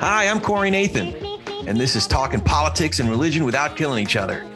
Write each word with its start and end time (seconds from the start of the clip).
Hi, 0.00 0.28
I'm 0.28 0.40
Corey 0.40 0.70
Nathan, 0.70 1.16
and 1.66 1.76
this 1.76 1.96
is 1.96 2.06
Talking 2.06 2.40
Politics 2.40 3.00
and 3.00 3.10
Religion 3.10 3.44
Without 3.44 3.76
Killing 3.76 4.04
Each 4.04 4.14
Other. 4.14 4.46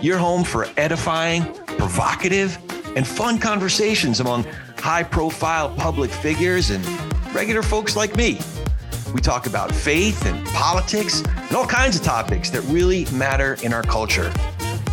Your 0.00 0.16
home 0.16 0.44
for 0.44 0.68
edifying, 0.76 1.52
provocative, 1.66 2.56
and 2.94 3.04
fun 3.04 3.40
conversations 3.40 4.20
among 4.20 4.44
high 4.76 5.02
profile 5.02 5.74
public 5.74 6.12
figures 6.12 6.70
and 6.70 6.86
regular 7.34 7.62
folks 7.62 7.96
like 7.96 8.16
me. 8.16 8.38
We 9.12 9.20
talk 9.20 9.46
about 9.46 9.74
faith 9.74 10.26
and 10.26 10.46
politics 10.48 11.22
and 11.26 11.56
all 11.56 11.66
kinds 11.66 11.96
of 11.96 12.02
topics 12.02 12.50
that 12.50 12.60
really 12.62 13.06
matter 13.06 13.56
in 13.64 13.72
our 13.72 13.82
culture. 13.82 14.32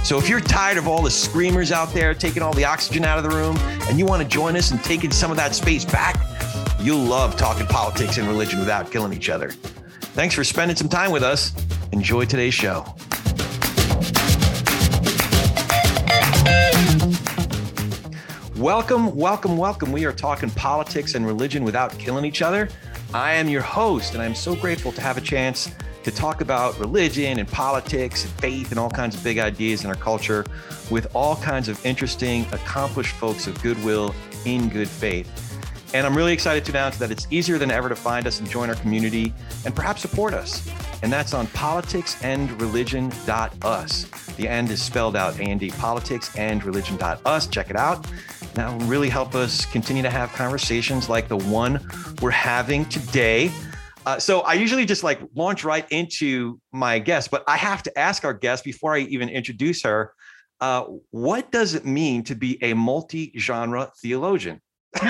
So 0.05 0.19
if 0.19 0.29
you're 0.29 0.39
tired 0.39 0.77
of 0.77 0.87
all 0.87 1.01
the 1.01 1.09
screamers 1.09 1.71
out 1.71 1.91
there 1.91 2.13
taking 2.13 2.43
all 2.43 2.53
the 2.53 2.63
oxygen 2.63 3.03
out 3.03 3.17
of 3.17 3.23
the 3.23 3.35
room 3.35 3.57
and 3.89 3.97
you 3.97 4.05
want 4.05 4.21
to 4.21 4.27
join 4.27 4.55
us 4.55 4.69
and 4.69 4.79
taking 4.83 5.09
some 5.09 5.31
of 5.31 5.37
that 5.37 5.55
space 5.55 5.83
back, 5.83 6.15
you'll 6.79 6.99
love 6.99 7.35
talking 7.37 7.65
politics 7.65 8.19
and 8.19 8.27
religion 8.27 8.59
without 8.59 8.91
killing 8.91 9.13
each 9.13 9.29
other. 9.29 9.49
Thanks 10.13 10.35
for 10.35 10.43
spending 10.43 10.77
some 10.77 10.89
time 10.89 11.09
with 11.09 11.23
us. 11.23 11.53
Enjoy 11.91 12.23
today's 12.23 12.53
show. 12.53 12.85
Welcome, 18.57 19.15
welcome, 19.15 19.57
welcome. 19.57 19.91
We 19.91 20.05
are 20.05 20.13
talking 20.13 20.51
politics 20.51 21.15
and 21.15 21.25
religion 21.25 21.63
without 21.63 21.97
killing 21.97 22.25
each 22.25 22.43
other. 22.43 22.69
I 23.11 23.33
am 23.33 23.49
your 23.49 23.63
host, 23.63 24.13
and 24.13 24.21
I'm 24.21 24.35
so 24.35 24.55
grateful 24.55 24.91
to 24.91 25.01
have 25.01 25.17
a 25.17 25.21
chance 25.21 25.71
to 26.05 26.11
talk 26.11 26.39
about 26.41 26.79
religion 26.79 27.39
and 27.39 27.47
politics 27.47 28.25
and 28.25 28.33
faith 28.33 28.69
and 28.69 28.79
all 28.79 28.91
kinds 28.91 29.15
of 29.15 29.23
big 29.23 29.39
ideas 29.39 29.83
in 29.83 29.89
our 29.89 29.95
culture 29.95 30.45
with 30.91 31.07
all 31.15 31.35
kinds 31.37 31.67
of 31.67 31.83
interesting, 31.83 32.45
accomplished 32.51 33.15
folks 33.15 33.47
of 33.47 33.59
goodwill 33.63 34.13
in 34.45 34.69
good 34.69 34.87
faith. 34.87 35.27
And 35.95 36.05
I'm 36.05 36.15
really 36.15 36.31
excited 36.31 36.63
to 36.65 36.71
announce 36.71 36.97
that 36.97 37.09
it's 37.09 37.25
easier 37.31 37.57
than 37.57 37.71
ever 37.71 37.89
to 37.89 37.95
find 37.95 38.27
us 38.27 38.39
and 38.39 38.47
join 38.47 38.69
our 38.69 38.75
community 38.75 39.33
and 39.65 39.75
perhaps 39.75 40.03
support 40.03 40.35
us. 40.35 40.69
And 41.01 41.11
that's 41.11 41.33
on 41.33 41.47
politicsandreligion.us. 41.47 44.35
The 44.35 44.47
end 44.47 44.69
is 44.69 44.83
spelled 44.83 45.15
out 45.15 45.39
A-N-D, 45.39 45.71
politicsandreligion.us. 45.71 47.47
Check 47.47 47.71
it 47.71 47.77
out. 47.77 48.05
That 48.53 48.71
will 48.71 48.85
really 48.85 49.09
help 49.09 49.33
us 49.33 49.65
continue 49.65 50.03
to 50.03 50.11
have 50.11 50.31
conversations 50.33 51.09
like 51.09 51.29
the 51.29 51.37
one 51.37 51.83
we're 52.21 52.29
having 52.29 52.85
today 52.85 53.51
uh, 54.05 54.19
so 54.19 54.41
I 54.41 54.53
usually 54.53 54.85
just 54.85 55.03
like 55.03 55.19
launch 55.33 55.63
right 55.63 55.85
into 55.91 56.59
my 56.71 56.99
guest, 56.99 57.31
but 57.31 57.43
I 57.47 57.57
have 57.57 57.81
to 57.83 57.97
ask 57.97 58.23
our 58.23 58.33
guest 58.33 58.63
before 58.63 58.95
I 58.95 58.99
even 58.99 59.29
introduce 59.29 59.83
her, 59.83 60.13
uh, 60.61 60.85
what 61.11 61.51
does 61.51 61.73
it 61.73 61.85
mean 61.85 62.23
to 62.23 62.35
be 62.35 62.61
a 62.63 62.73
multi-genre 62.73 63.91
theologian? 64.01 64.61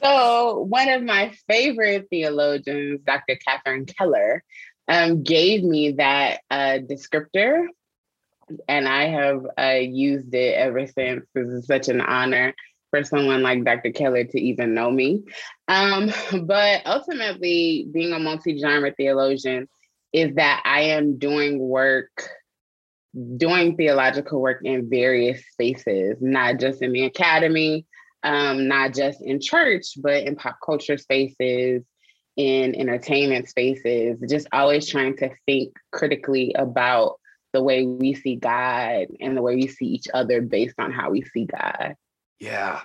so 0.00 0.66
one 0.68 0.88
of 0.88 1.02
my 1.02 1.32
favorite 1.48 2.06
theologians, 2.10 3.00
Dr. 3.04 3.36
Catherine 3.46 3.86
Keller, 3.86 4.44
um, 4.86 5.22
gave 5.22 5.64
me 5.64 5.92
that 5.92 6.40
uh, 6.50 6.78
descriptor, 6.78 7.66
and 8.68 8.88
I 8.88 9.08
have 9.08 9.46
uh, 9.58 9.80
used 9.80 10.34
it 10.34 10.54
ever 10.54 10.86
since. 10.86 11.26
This 11.34 11.48
is 11.48 11.66
such 11.66 11.88
an 11.88 12.00
honor 12.00 12.54
for 12.90 13.04
someone 13.04 13.42
like 13.42 13.64
Dr. 13.64 13.92
Keller 13.92 14.24
to 14.24 14.40
even 14.40 14.74
know 14.74 14.90
me. 14.90 15.24
Um, 15.68 16.10
but 16.44 16.82
ultimately, 16.86 17.88
being 17.92 18.12
a 18.12 18.18
multi 18.18 18.58
genre 18.58 18.92
theologian 18.96 19.68
is 20.12 20.34
that 20.36 20.62
I 20.64 20.80
am 20.80 21.18
doing 21.18 21.58
work, 21.58 22.28
doing 23.36 23.76
theological 23.76 24.40
work 24.40 24.60
in 24.64 24.88
various 24.88 25.42
spaces, 25.52 26.16
not 26.20 26.58
just 26.58 26.82
in 26.82 26.92
the 26.92 27.04
academy, 27.04 27.86
um, 28.22 28.68
not 28.68 28.94
just 28.94 29.22
in 29.22 29.40
church, 29.40 29.84
but 29.98 30.24
in 30.24 30.36
pop 30.36 30.58
culture 30.64 30.96
spaces, 30.96 31.84
in 32.36 32.74
entertainment 32.76 33.48
spaces, 33.48 34.18
just 34.28 34.46
always 34.52 34.88
trying 34.88 35.16
to 35.16 35.30
think 35.44 35.74
critically 35.92 36.54
about 36.56 37.16
the 37.52 37.62
way 37.62 37.84
we 37.84 38.14
see 38.14 38.36
God 38.36 39.08
and 39.20 39.36
the 39.36 39.42
way 39.42 39.56
we 39.56 39.66
see 39.66 39.86
each 39.86 40.06
other 40.14 40.40
based 40.40 40.76
on 40.78 40.92
how 40.92 41.10
we 41.10 41.22
see 41.22 41.46
God. 41.46 41.94
Yeah. 42.40 42.80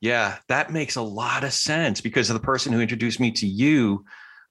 Yeah, 0.00 0.38
that 0.48 0.72
makes 0.72 0.96
a 0.96 1.02
lot 1.02 1.44
of 1.44 1.52
sense 1.52 2.00
because 2.00 2.30
of 2.30 2.34
the 2.34 2.40
person 2.40 2.72
who 2.72 2.80
introduced 2.80 3.20
me 3.20 3.32
to 3.32 3.46
you. 3.46 4.04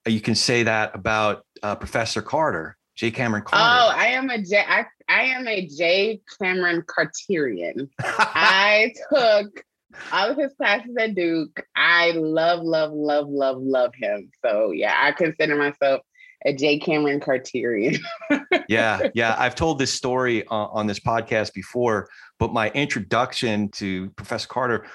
Uh, 0.05 0.11
you 0.11 0.21
can 0.21 0.35
say 0.35 0.63
that 0.63 0.93
about 0.93 1.43
uh, 1.63 1.75
Professor 1.75 2.21
Carter, 2.21 2.77
J. 2.95 3.11
Kameron 3.11 3.43
Carter. 3.43 3.65
Oh, 3.65 3.97
I 3.97 4.07
am 4.07 4.29
a 4.29 4.41
J. 4.41 4.63
I, 4.67 4.85
I 5.07 5.23
am 5.23 5.47
a 5.47 5.65
J. 5.65 6.21
Kameron 6.39 6.83
Carterian. 6.85 7.89
I 7.99 8.93
took 9.11 9.63
all 10.11 10.29
of 10.29 10.37
his 10.37 10.53
classes 10.53 10.95
at 10.99 11.15
Duke. 11.15 11.65
I 11.75 12.11
love, 12.11 12.61
love, 12.61 12.91
love, 12.93 13.27
love, 13.27 13.57
love 13.59 13.93
him. 13.95 14.29
So 14.45 14.71
yeah, 14.71 14.95
I 15.01 15.13
consider 15.13 15.55
myself 15.55 16.01
a 16.45 16.53
J. 16.53 16.79
Kameron 16.79 17.21
Carterian. 17.21 17.99
yeah, 18.69 19.09
yeah. 19.13 19.35
I've 19.37 19.55
told 19.55 19.79
this 19.79 19.93
story 19.93 20.45
uh, 20.47 20.55
on 20.55 20.87
this 20.87 20.99
podcast 20.99 21.53
before, 21.53 22.07
but 22.39 22.53
my 22.53 22.69
introduction 22.71 23.69
to 23.69 24.09
Professor 24.11 24.47
Carter, 24.47 24.85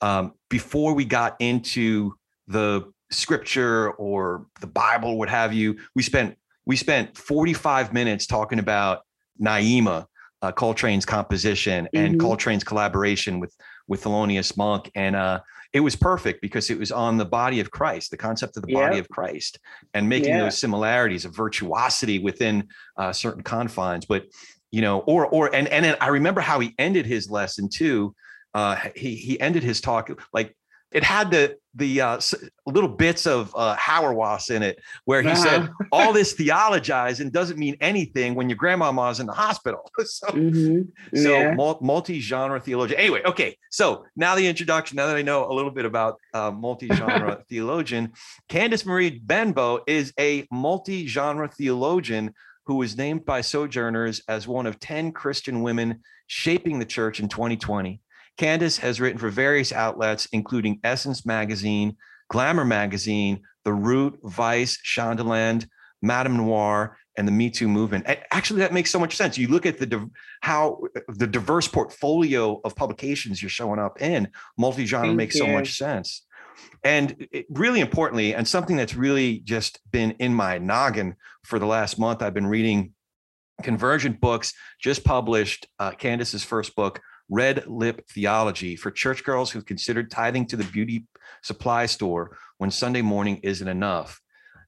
um, 0.00 0.32
before 0.50 0.94
we 0.94 1.04
got 1.04 1.36
into 1.38 2.14
the 2.48 2.90
scripture 3.10 3.90
or 3.92 4.46
the 4.60 4.66
Bible, 4.66 5.18
what 5.18 5.28
have 5.28 5.52
you, 5.52 5.76
we 5.94 6.02
spent 6.02 6.36
we 6.66 6.76
spent 6.76 7.16
45 7.16 7.92
minutes 7.92 8.26
talking 8.26 8.58
about 8.58 9.02
Naima, 9.40 10.06
uh, 10.40 10.50
Coltrane's 10.52 11.04
composition 11.04 11.88
and 11.92 12.16
mm-hmm. 12.16 12.26
Coltrane's 12.26 12.64
collaboration 12.64 13.38
with 13.38 13.54
with 13.86 14.02
Thelonious 14.02 14.56
Monk, 14.56 14.90
and 14.94 15.14
uh, 15.14 15.40
it 15.74 15.80
was 15.80 15.96
perfect 15.96 16.40
because 16.40 16.70
it 16.70 16.78
was 16.78 16.92
on 16.92 17.16
the 17.18 17.24
body 17.24 17.60
of 17.60 17.70
Christ, 17.70 18.10
the 18.10 18.16
concept 18.16 18.56
of 18.56 18.64
the 18.64 18.72
body 18.72 18.98
of 18.98 19.08
Christ, 19.08 19.58
and 19.92 20.08
making 20.08 20.30
yeah. 20.30 20.44
those 20.44 20.58
similarities 20.58 21.24
of 21.24 21.34
virtuosity 21.34 22.20
within 22.20 22.68
uh, 22.96 23.12
certain 23.12 23.42
confines. 23.42 24.06
But 24.06 24.26
you 24.74 24.80
know, 24.80 24.98
or 25.00 25.24
or 25.26 25.54
and 25.54 25.68
and 25.68 25.96
I 26.00 26.08
remember 26.08 26.40
how 26.40 26.58
he 26.58 26.74
ended 26.80 27.06
his 27.06 27.30
lesson 27.30 27.68
too. 27.68 28.12
Uh, 28.54 28.74
he 28.96 29.14
he 29.14 29.38
ended 29.38 29.62
his 29.62 29.80
talk 29.80 30.10
like 30.32 30.56
it 30.90 31.04
had 31.04 31.30
the 31.30 31.56
the 31.76 32.00
uh, 32.00 32.20
little 32.66 32.88
bits 32.88 33.24
of 33.24 33.54
uh, 33.56 33.76
Hauerwas 33.76 34.50
in 34.50 34.64
it, 34.64 34.80
where 35.04 35.22
he 35.22 35.28
uh-huh. 35.28 35.42
said 35.44 35.70
all 35.92 36.12
this 36.12 36.34
theologizing 36.34 37.30
doesn't 37.30 37.56
mean 37.56 37.76
anything 37.80 38.34
when 38.34 38.48
your 38.48 38.56
grandmama's 38.56 39.20
in 39.20 39.26
the 39.26 39.32
hospital. 39.32 39.88
so, 40.04 40.26
mm-hmm. 40.26 41.16
so 41.16 41.78
multi-genre 41.80 42.58
theologian. 42.58 42.98
Anyway, 42.98 43.22
okay. 43.24 43.56
So 43.70 44.04
now 44.16 44.34
the 44.34 44.46
introduction. 44.46 44.96
Now 44.96 45.06
that 45.06 45.16
I 45.16 45.22
know 45.22 45.48
a 45.48 45.54
little 45.54 45.70
bit 45.70 45.84
about 45.84 46.18
uh, 46.32 46.50
multi-genre 46.50 47.44
theologian, 47.48 48.12
Candice 48.48 48.84
Marie 48.84 49.20
Benbow 49.20 49.84
is 49.86 50.12
a 50.18 50.48
multi-genre 50.50 51.46
theologian 51.46 52.34
who 52.66 52.76
was 52.76 52.96
named 52.96 53.24
by 53.24 53.40
Sojourners 53.40 54.22
as 54.28 54.48
one 54.48 54.66
of 54.66 54.80
ten 54.80 55.12
Christian 55.12 55.62
women 55.62 56.00
shaping 56.26 56.78
the 56.78 56.84
church 56.84 57.20
in 57.20 57.28
2020. 57.28 58.00
Candice 58.38 58.78
has 58.80 59.00
written 59.00 59.18
for 59.18 59.30
various 59.30 59.72
outlets, 59.72 60.26
including 60.32 60.80
Essence 60.82 61.24
Magazine, 61.24 61.96
Glamour 62.30 62.64
Magazine, 62.64 63.42
The 63.64 63.72
Root, 63.72 64.18
Vice, 64.24 64.78
Shondaland, 64.84 65.68
MadameNoire, 66.04 66.94
and 67.16 67.28
the 67.28 67.32
Me 67.32 67.48
Too 67.48 67.68
movement. 67.68 68.06
Actually, 68.32 68.60
that 68.60 68.72
makes 68.72 68.90
so 68.90 68.98
much 68.98 69.16
sense. 69.16 69.38
You 69.38 69.48
look 69.48 69.66
at 69.66 69.78
the 69.78 70.10
how 70.40 70.80
the 71.08 71.26
diverse 71.26 71.68
portfolio 71.68 72.60
of 72.64 72.74
publications 72.74 73.40
you're 73.40 73.48
showing 73.48 73.78
up 73.78 74.02
in. 74.02 74.28
Multi-genre 74.58 75.08
Thank 75.08 75.16
makes 75.16 75.34
you. 75.36 75.42
so 75.42 75.46
much 75.46 75.76
sense. 75.76 76.26
And 76.82 77.26
it, 77.32 77.46
really 77.48 77.80
importantly, 77.80 78.34
and 78.34 78.46
something 78.46 78.76
that's 78.76 78.94
really 78.94 79.38
just 79.40 79.80
been 79.90 80.12
in 80.12 80.34
my 80.34 80.58
noggin 80.58 81.16
for 81.44 81.58
the 81.58 81.66
last 81.66 81.98
month, 81.98 82.22
I've 82.22 82.34
been 82.34 82.46
reading 82.46 82.92
Convergent 83.62 84.20
Books, 84.20 84.52
just 84.80 85.04
published 85.04 85.66
uh, 85.78 85.92
Candice's 85.92 86.44
first 86.44 86.74
book, 86.74 87.00
Red 87.28 87.66
Lip 87.66 88.06
Theology 88.10 88.76
for 88.76 88.90
church 88.90 89.24
girls 89.24 89.50
who've 89.50 89.64
considered 89.64 90.10
tithing 90.10 90.46
to 90.48 90.56
the 90.56 90.64
beauty 90.64 91.06
supply 91.42 91.86
store 91.86 92.36
when 92.58 92.70
Sunday 92.70 93.02
morning 93.02 93.38
isn't 93.42 93.68
enough. 93.68 94.20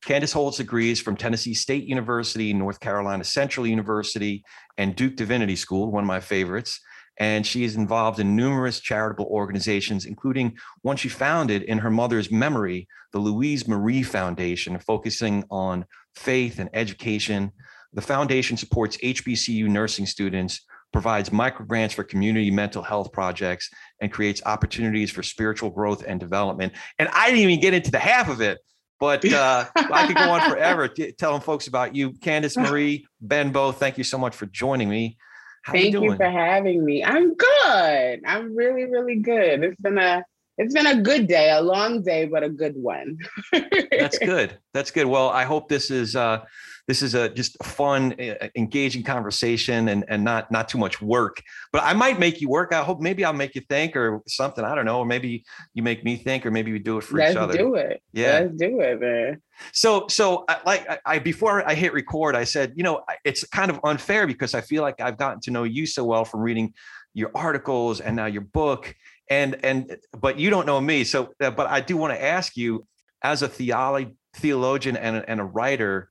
Candice 0.05 0.33
holds 0.33 0.59
degrees 0.59 1.01
from 1.01 1.17
Tennessee 1.17 1.55
State 1.55 1.85
University, 1.85 2.53
North 2.53 2.81
Carolina 2.81 3.25
Central 3.25 3.67
University, 3.67 4.45
and 4.79 4.95
Duke 4.95 5.17
Divinity 5.17 5.57
School, 5.57 5.91
one 5.91 6.05
of 6.05 6.09
my 6.09 6.21
favorites. 6.21 6.81
And 7.19 7.47
she 7.47 7.65
is 7.65 7.77
involved 7.77 8.21
in 8.21 8.37
numerous 8.37 8.81
charitable 8.81 9.27
organizations, 9.27 10.05
including 10.05 10.57
one 10.83 10.97
she 10.97 11.09
founded 11.09 11.63
in 11.63 11.79
her 11.79 11.91
mother's 11.91 12.31
memory, 12.31 12.89
the 13.13 13.19
Louise 13.19 13.67
Marie 13.67 14.03
Foundation, 14.03 14.79
focusing 14.79 15.45
on 15.51 15.87
faith 16.15 16.59
and 16.59 16.69
education. 16.75 17.53
The 17.95 18.03
foundation 18.03 18.57
supports 18.57 18.99
HBCU 18.99 19.67
nursing 19.69 20.07
students 20.07 20.61
provides 20.93 21.31
micro 21.33 21.67
grants 21.67 21.95
for 21.95 22.05
community 22.05 22.51
mental 22.51 22.83
health 22.83 23.13
projects, 23.13 23.69
and 24.01 24.11
creates 24.11 24.41
opportunities 24.47 25.11
for 25.11 25.23
spiritual 25.23 25.69
growth 25.69 26.03
and 26.07 26.19
development. 26.19 26.73
And 26.99 27.09
I 27.13 27.27
didn't 27.27 27.41
even 27.41 27.61
get 27.61 27.75
into 27.75 27.91
the 27.91 27.99
half 27.99 28.31
of 28.31 28.41
it, 28.41 28.61
but 28.99 29.23
uh, 29.33 29.67
I 29.77 30.07
could 30.07 30.17
go 30.17 30.31
on 30.31 30.49
forever 30.49 30.89
telling 30.89 31.43
folks 31.43 31.67
about 31.67 31.95
you. 31.95 32.13
Candice 32.13 32.57
Marie 32.57 33.07
Benbow, 33.21 33.73
thank 33.73 33.99
you 33.99 34.05
so 34.05 34.17
much 34.17 34.35
for 34.35 34.47
joining 34.47 34.89
me. 34.89 35.19
How 35.67 35.73
Thank 35.73 35.95
you, 35.95 36.05
you, 36.05 36.17
for 36.17 36.31
having 36.31 36.85
me. 36.85 37.03
I'm 37.03 37.35
good. 37.35 38.21
I'm 38.25 38.55
really, 38.55 38.85
really 38.85 39.17
good. 39.17 39.65
It's 39.65 39.81
been 39.81 39.99
a 39.99 40.25
it's 40.59 40.73
been 40.73 40.87
a 40.87 41.03
good 41.03 41.27
day, 41.27 41.51
a 41.51 41.61
long 41.61 42.05
day, 42.05 42.27
but 42.27 42.45
a 42.45 42.49
good 42.49 42.77
one. 42.77 43.19
That's 43.91 44.17
good. 44.17 44.57
That's 44.73 44.93
good. 44.93 45.07
Well, 45.07 45.29
I 45.29 45.43
hope 45.43 45.69
this 45.69 45.91
is 45.91 46.15
uh, 46.15 46.45
this 46.87 47.03
is 47.03 47.15
a 47.15 47.29
just 47.29 47.57
a 47.61 47.65
fun, 47.65 48.15
engaging 48.55 49.03
conversation, 49.03 49.89
and 49.89 50.05
and 50.09 50.23
not 50.23 50.51
not 50.51 50.69
too 50.69 50.79
much 50.79 51.03
work. 51.03 51.43
But 51.73 51.83
I 51.83 51.93
might 51.95 52.19
make 52.19 52.41
you 52.41 52.49
work. 52.49 52.73
I 52.73 52.83
hope 52.83 53.01
maybe 53.01 53.25
I'll 53.25 53.33
make 53.33 53.55
you 53.55 53.63
think 53.69 53.97
or 53.97 54.23
something. 54.29 54.65
I 54.65 54.75
don't 54.75 54.85
know. 54.85 54.99
Or 54.99 55.07
maybe 55.07 55.45
you 55.75 55.83
make 55.83 56.05
me 56.05 56.17
think, 56.17 56.47
or 56.47 56.51
maybe 56.51 56.73
we 56.73 56.79
do 56.79 56.99
it 56.99 57.05
for 57.05 57.17
Let's 57.17 57.33
each 57.33 57.37
other. 57.37 57.53
Let's 57.55 57.65
do 57.65 57.75
it. 57.75 58.03
Yeah. 58.13 58.41
Let's 58.41 58.55
do 58.55 58.81
it, 58.81 59.01
man. 59.01 59.43
So, 59.73 60.07
so 60.09 60.45
I, 60.49 60.59
like 60.65 60.89
I, 60.89 60.99
I 61.07 61.19
before 61.19 61.69
I 61.69 61.75
hit 61.75 61.93
record, 61.93 62.37
I 62.37 62.45
said, 62.45 62.75
you 62.77 62.85
know, 62.85 63.03
it's 63.25 63.45
kind 63.45 63.71
of 63.71 63.81
unfair 63.83 64.27
because 64.27 64.55
I 64.55 64.61
feel 64.61 64.83
like 64.83 65.01
I've 65.01 65.19
gotten 65.19 65.41
to 65.43 65.51
know 65.51 65.65
you 65.65 65.87
so 65.87 66.05
well 66.05 66.25
from 66.25 66.41
reading 66.41 66.75
your 67.15 67.31
articles 67.35 68.01
and 68.01 68.15
now 68.15 68.27
your 68.27 68.43
book, 68.43 68.95
and 69.29 69.57
and 69.65 69.97
but 70.13 70.39
you 70.39 70.51
don't 70.51 70.67
know 70.67 70.81
me. 70.81 71.05
So, 71.05 71.35
uh, 71.41 71.51
but 71.51 71.69
I 71.69 71.81
do 71.81 71.97
want 71.97 72.13
to 72.13 72.23
ask 72.23 72.57
you, 72.57 72.87
as 73.23 73.43
a 73.43 73.49
theology 73.49 74.15
theologian 74.37 74.97
and 74.97 75.17
a, 75.17 75.31
and 75.31 75.41
a 75.41 75.45
writer, 75.45 76.11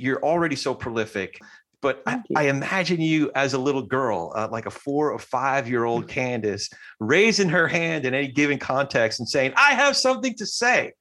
you're 0.00 0.22
already 0.24 0.56
so 0.56 0.74
prolific. 0.74 1.38
But 1.82 2.02
I, 2.06 2.22
I 2.36 2.42
imagine 2.48 3.00
you 3.00 3.30
as 3.34 3.54
a 3.54 3.58
little 3.58 3.82
girl, 3.82 4.32
uh, 4.36 4.48
like 4.50 4.66
a 4.66 4.70
four 4.70 5.12
or 5.12 5.18
five 5.18 5.68
year 5.68 5.84
old 5.84 6.08
Candice, 6.08 6.70
raising 6.98 7.48
her 7.48 7.66
hand 7.66 8.04
in 8.04 8.12
any 8.12 8.28
given 8.28 8.58
context 8.58 9.18
and 9.18 9.28
saying, 9.28 9.54
"I 9.56 9.72
have 9.72 9.96
something 9.96 10.34
to 10.34 10.46
say." 10.46 10.92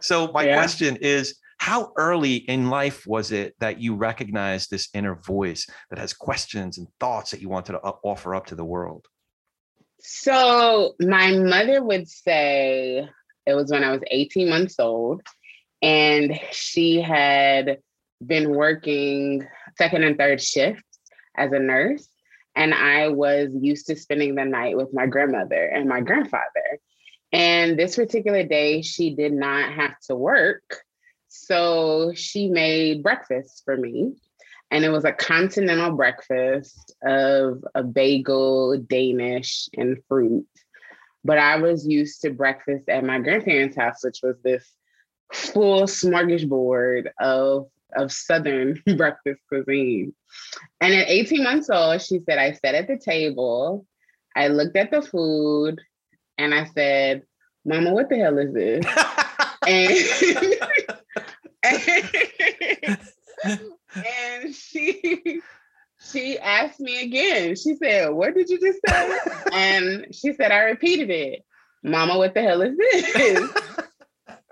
So 0.00 0.30
my 0.32 0.44
Yeah. 0.44 0.54
question 0.54 0.96
is, 1.00 1.38
how 1.58 1.92
early 1.96 2.36
in 2.36 2.70
life 2.70 3.04
was 3.04 3.32
it 3.32 3.56
that 3.58 3.80
you 3.80 3.96
recognized 3.96 4.70
this 4.70 4.88
inner 4.94 5.16
voice 5.16 5.66
that 5.90 5.98
has 5.98 6.12
questions 6.12 6.78
and 6.78 6.86
thoughts 7.00 7.32
that 7.32 7.40
you 7.40 7.48
wanted 7.48 7.72
to 7.72 7.78
offer 7.80 8.34
up 8.34 8.46
to 8.46 8.54
the 8.54 8.64
world? 8.64 9.06
So 9.98 10.94
my 11.00 11.32
mother 11.32 11.82
would 11.82 12.08
say 12.08 13.08
it 13.46 13.54
was 13.54 13.72
when 13.72 13.82
I 13.82 13.90
was 13.90 14.02
18 14.10 14.48
months 14.48 14.78
old, 14.78 15.22
and 15.82 16.38
she 16.52 17.00
had 17.00 17.78
been 18.24 18.50
working 18.54 19.46
second 19.76 20.04
and 20.04 20.18
third 20.18 20.40
shifts 20.40 20.98
as 21.36 21.52
a 21.52 21.58
nurse. 21.58 22.08
And 22.56 22.74
I 22.74 23.08
was 23.08 23.50
used 23.60 23.86
to 23.86 23.96
spending 23.96 24.34
the 24.34 24.44
night 24.44 24.76
with 24.76 24.92
my 24.92 25.06
grandmother 25.06 25.64
and 25.64 25.88
my 25.88 26.00
grandfather. 26.00 26.80
And 27.32 27.78
this 27.78 27.96
particular 27.96 28.42
day, 28.42 28.82
she 28.82 29.14
did 29.14 29.32
not 29.32 29.72
have 29.72 29.98
to 30.08 30.16
work. 30.16 30.82
So 31.28 32.12
she 32.14 32.48
made 32.48 33.02
breakfast 33.02 33.62
for 33.64 33.76
me. 33.76 34.14
And 34.70 34.84
it 34.84 34.90
was 34.90 35.04
a 35.04 35.12
continental 35.12 35.92
breakfast 35.92 36.94
of 37.02 37.64
a 37.74 37.82
bagel, 37.82 38.76
Danish, 38.78 39.68
and 39.74 39.98
fruit. 40.08 40.46
But 41.24 41.38
I 41.38 41.56
was 41.56 41.86
used 41.86 42.22
to 42.22 42.30
breakfast 42.30 42.88
at 42.88 43.04
my 43.04 43.18
grandparents' 43.18 43.76
house, 43.76 44.04
which 44.04 44.20
was 44.22 44.36
this 44.42 44.66
full 45.32 45.82
smorgasbord 45.82 47.08
of, 47.20 47.68
of 47.96 48.12
Southern 48.12 48.80
breakfast 48.96 49.40
cuisine. 49.48 50.14
And 50.80 50.94
at 50.94 51.08
18 51.08 51.42
months 51.42 51.70
old, 51.70 52.02
she 52.02 52.20
said, 52.20 52.38
I 52.38 52.52
sat 52.52 52.74
at 52.74 52.88
the 52.88 52.98
table, 52.98 53.86
I 54.36 54.48
looked 54.48 54.76
at 54.76 54.90
the 54.90 55.02
food, 55.02 55.80
and 56.36 56.54
I 56.54 56.66
said, 56.66 57.22
Mama, 57.64 57.92
what 57.92 58.08
the 58.08 58.16
hell 58.16 58.38
is 58.38 58.54
this? 58.54 58.84
and, 59.66 59.88
and 63.94 64.54
she 64.54 65.40
she 66.10 66.38
asked 66.38 66.80
me 66.80 67.02
again. 67.02 67.56
She 67.56 67.74
said, 67.74 68.10
"What 68.10 68.34
did 68.34 68.48
you 68.48 68.60
just 68.60 68.78
say?" 68.86 69.18
and 69.52 70.06
she 70.14 70.32
said, 70.32 70.52
"I 70.52 70.60
repeated 70.60 71.10
it, 71.10 71.44
Mama. 71.82 72.16
What 72.16 72.34
the 72.34 72.42
hell 72.42 72.62
is 72.62 72.76
this?" 72.76 73.50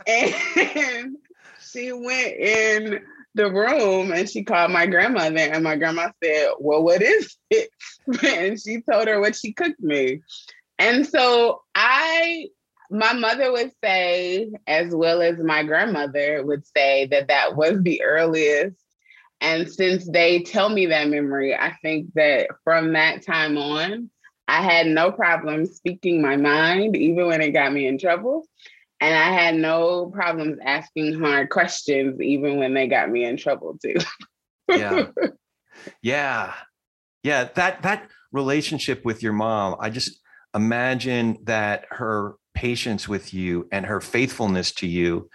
and 0.06 1.17
she 1.61 1.93
went 1.93 2.37
in 2.37 3.00
the 3.37 3.53
room 3.53 4.12
and 4.12 4.29
she 4.29 4.43
called 4.43 4.73
my 4.73 4.87
grandmother, 4.87 5.38
and 5.38 5.62
my 5.62 5.77
grandma 5.77 6.11
said, 6.23 6.50
"Well, 6.59 6.83
what 6.83 7.03
is 7.03 7.37
it?" 7.50 7.71
and 8.25 8.61
she 8.61 8.81
told 8.81 9.09
her 9.09 9.21
what 9.21 9.37
she 9.37 9.53
cooked 9.53 9.81
me. 9.81 10.23
And 10.79 11.06
so 11.06 11.62
I 11.75 12.49
my 12.91 13.12
mother 13.12 13.53
would 13.53 13.73
say, 13.83 14.53
as 14.67 14.94
well 14.94 15.21
as 15.23 15.38
my 15.38 15.65
grandmother 15.65 16.44
would 16.44 16.67
say, 16.67 17.06
that 17.06 17.29
that 17.29 17.56
was 17.56 17.83
the 17.83 18.03
earliest. 18.03 18.77
And 19.41 19.71
since 19.71 20.09
they 20.09 20.43
tell 20.43 20.69
me 20.69 20.87
that 20.87 21.09
memory, 21.09 21.55
I 21.55 21.77
think 21.83 22.15
that 22.15 22.49
from 22.65 22.93
that 22.93 23.25
time 23.25 23.59
on, 23.59 24.11
I 24.49 24.62
had 24.62 24.87
no 24.87 25.11
problem 25.11 25.67
speaking 25.67 26.23
my 26.23 26.37
mind, 26.37 26.97
even 26.97 27.27
when 27.27 27.41
it 27.43 27.50
got 27.50 27.73
me 27.73 27.87
in 27.87 27.99
trouble. 27.99 28.47
And 29.00 29.14
I 29.14 29.31
had 29.32 29.56
no 29.56 30.06
problems 30.06 30.58
asking 30.64 31.20
hard 31.20 31.50
questions, 31.50 32.20
even 32.20 32.56
when 32.56 32.72
they 32.75 32.87
got 32.87 33.10
me 33.10 33.25
in 33.25 33.37
trouble 33.37 33.78
too. 33.82 33.96
yeah. 34.69 35.06
Yeah. 36.02 36.54
Yeah 37.22 37.48
that 37.54 37.82
that 37.82 38.08
relationship 38.32 39.04
with 39.04 39.22
your 39.22 39.32
mom 39.32 39.76
i 39.81 39.88
just 39.88 40.20
imagine 40.54 41.38
that 41.44 41.84
her 41.90 42.34
patience 42.54 43.06
with 43.08 43.32
you 43.32 43.69
and 43.72 43.87
her 43.87 44.00
faithfulness 44.00 44.72
to 44.72 44.87
you 44.87 45.28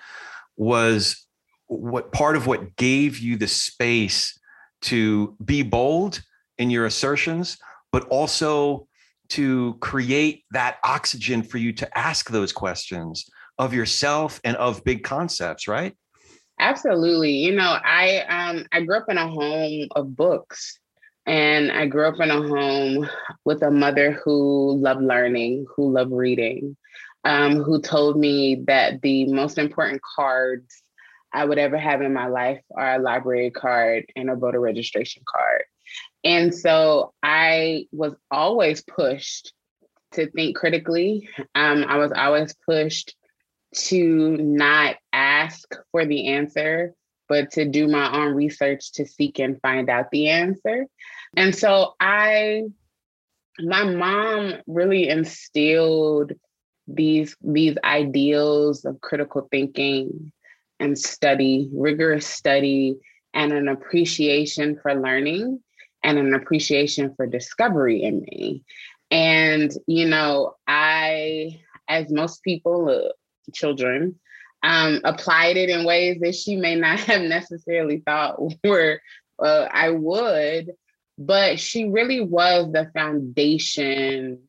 was 0.57 1.27
what 1.67 2.11
part 2.11 2.35
of 2.35 2.47
what 2.47 2.75
gave 2.75 3.17
you 3.19 3.37
the 3.37 3.47
space 3.47 4.37
to 4.81 5.35
be 5.43 5.61
bold 5.61 6.21
in 6.57 6.69
your 6.69 6.85
assertions 6.85 7.57
but 7.91 8.05
also 8.07 8.87
to 9.29 9.75
create 9.79 10.43
that 10.51 10.77
oxygen 10.83 11.41
for 11.43 11.57
you 11.57 11.71
to 11.71 11.97
ask 11.97 12.29
those 12.29 12.51
questions 12.51 13.29
of 13.61 13.73
yourself 13.73 14.41
and 14.43 14.57
of 14.57 14.83
big 14.83 15.03
concepts 15.03 15.67
right 15.67 15.95
Absolutely. 16.61 17.31
You 17.31 17.55
know, 17.55 17.75
I 17.83 18.19
um 18.29 18.65
I 18.71 18.81
grew 18.81 18.97
up 18.97 19.09
in 19.09 19.17
a 19.17 19.27
home 19.27 19.87
of 19.95 20.15
books 20.15 20.79
and 21.25 21.71
I 21.71 21.87
grew 21.87 22.07
up 22.07 22.19
in 22.19 22.29
a 22.29 22.47
home 22.47 23.09
with 23.45 23.63
a 23.63 23.71
mother 23.71 24.11
who 24.11 24.77
loved 24.77 25.01
learning, 25.01 25.65
who 25.75 25.91
loved 25.91 26.11
reading, 26.11 26.77
um, 27.23 27.63
who 27.63 27.81
told 27.81 28.15
me 28.15 28.63
that 28.67 29.01
the 29.01 29.25
most 29.25 29.57
important 29.57 30.01
cards 30.15 30.83
I 31.33 31.45
would 31.45 31.57
ever 31.57 31.77
have 31.79 32.03
in 32.03 32.13
my 32.13 32.27
life 32.27 32.61
are 32.77 32.95
a 32.95 32.99
library 32.99 33.49
card 33.49 34.05
and 34.15 34.29
a 34.29 34.35
voter 34.35 34.59
registration 34.59 35.23
card. 35.27 35.63
And 36.23 36.53
so 36.53 37.11
I 37.23 37.87
was 37.91 38.13
always 38.29 38.83
pushed 38.83 39.51
to 40.11 40.29
think 40.29 40.57
critically. 40.57 41.27
Um, 41.55 41.85
I 41.87 41.97
was 41.97 42.11
always 42.11 42.53
pushed 42.67 43.15
to 43.73 44.37
not 44.37 44.97
ask 45.13 45.73
for 45.91 46.05
the 46.05 46.27
answer, 46.27 46.93
but 47.29 47.51
to 47.51 47.65
do 47.65 47.87
my 47.87 48.11
own 48.13 48.33
research 48.33 48.91
to 48.93 49.05
seek 49.05 49.39
and 49.39 49.61
find 49.61 49.89
out 49.89 50.11
the 50.11 50.29
answer. 50.29 50.85
And 51.37 51.55
so 51.55 51.93
I, 51.99 52.63
my 53.59 53.83
mom 53.83 54.55
really 54.67 55.07
instilled 55.07 56.33
these 56.87 57.35
these 57.41 57.77
ideals 57.83 58.85
of 58.85 58.99
critical 59.01 59.47
thinking 59.51 60.31
and 60.79 60.97
study, 60.97 61.69
rigorous 61.73 62.25
study, 62.25 62.97
and 63.33 63.53
an 63.53 63.67
appreciation 63.67 64.77
for 64.81 64.93
learning 64.95 65.61
and 66.03 66.17
an 66.17 66.33
appreciation 66.33 67.13
for 67.15 67.27
discovery 67.27 68.01
in 68.01 68.21
me. 68.21 68.63
And 69.09 69.71
you 69.87 70.07
know, 70.07 70.55
I, 70.67 71.61
as 71.87 72.11
most 72.11 72.43
people, 72.43 73.11
children, 73.53 74.19
um, 74.63 75.01
applied 75.03 75.57
it 75.57 75.69
in 75.69 75.85
ways 75.85 76.19
that 76.21 76.35
she 76.35 76.55
may 76.55 76.75
not 76.75 76.99
have 77.01 77.21
necessarily 77.21 78.01
thought 78.05 78.39
were 78.63 79.01
uh, 79.39 79.67
I 79.71 79.89
would, 79.89 80.71
but 81.17 81.59
she 81.59 81.85
really 81.89 82.21
was 82.21 82.71
the 82.71 82.91
foundation 82.93 84.43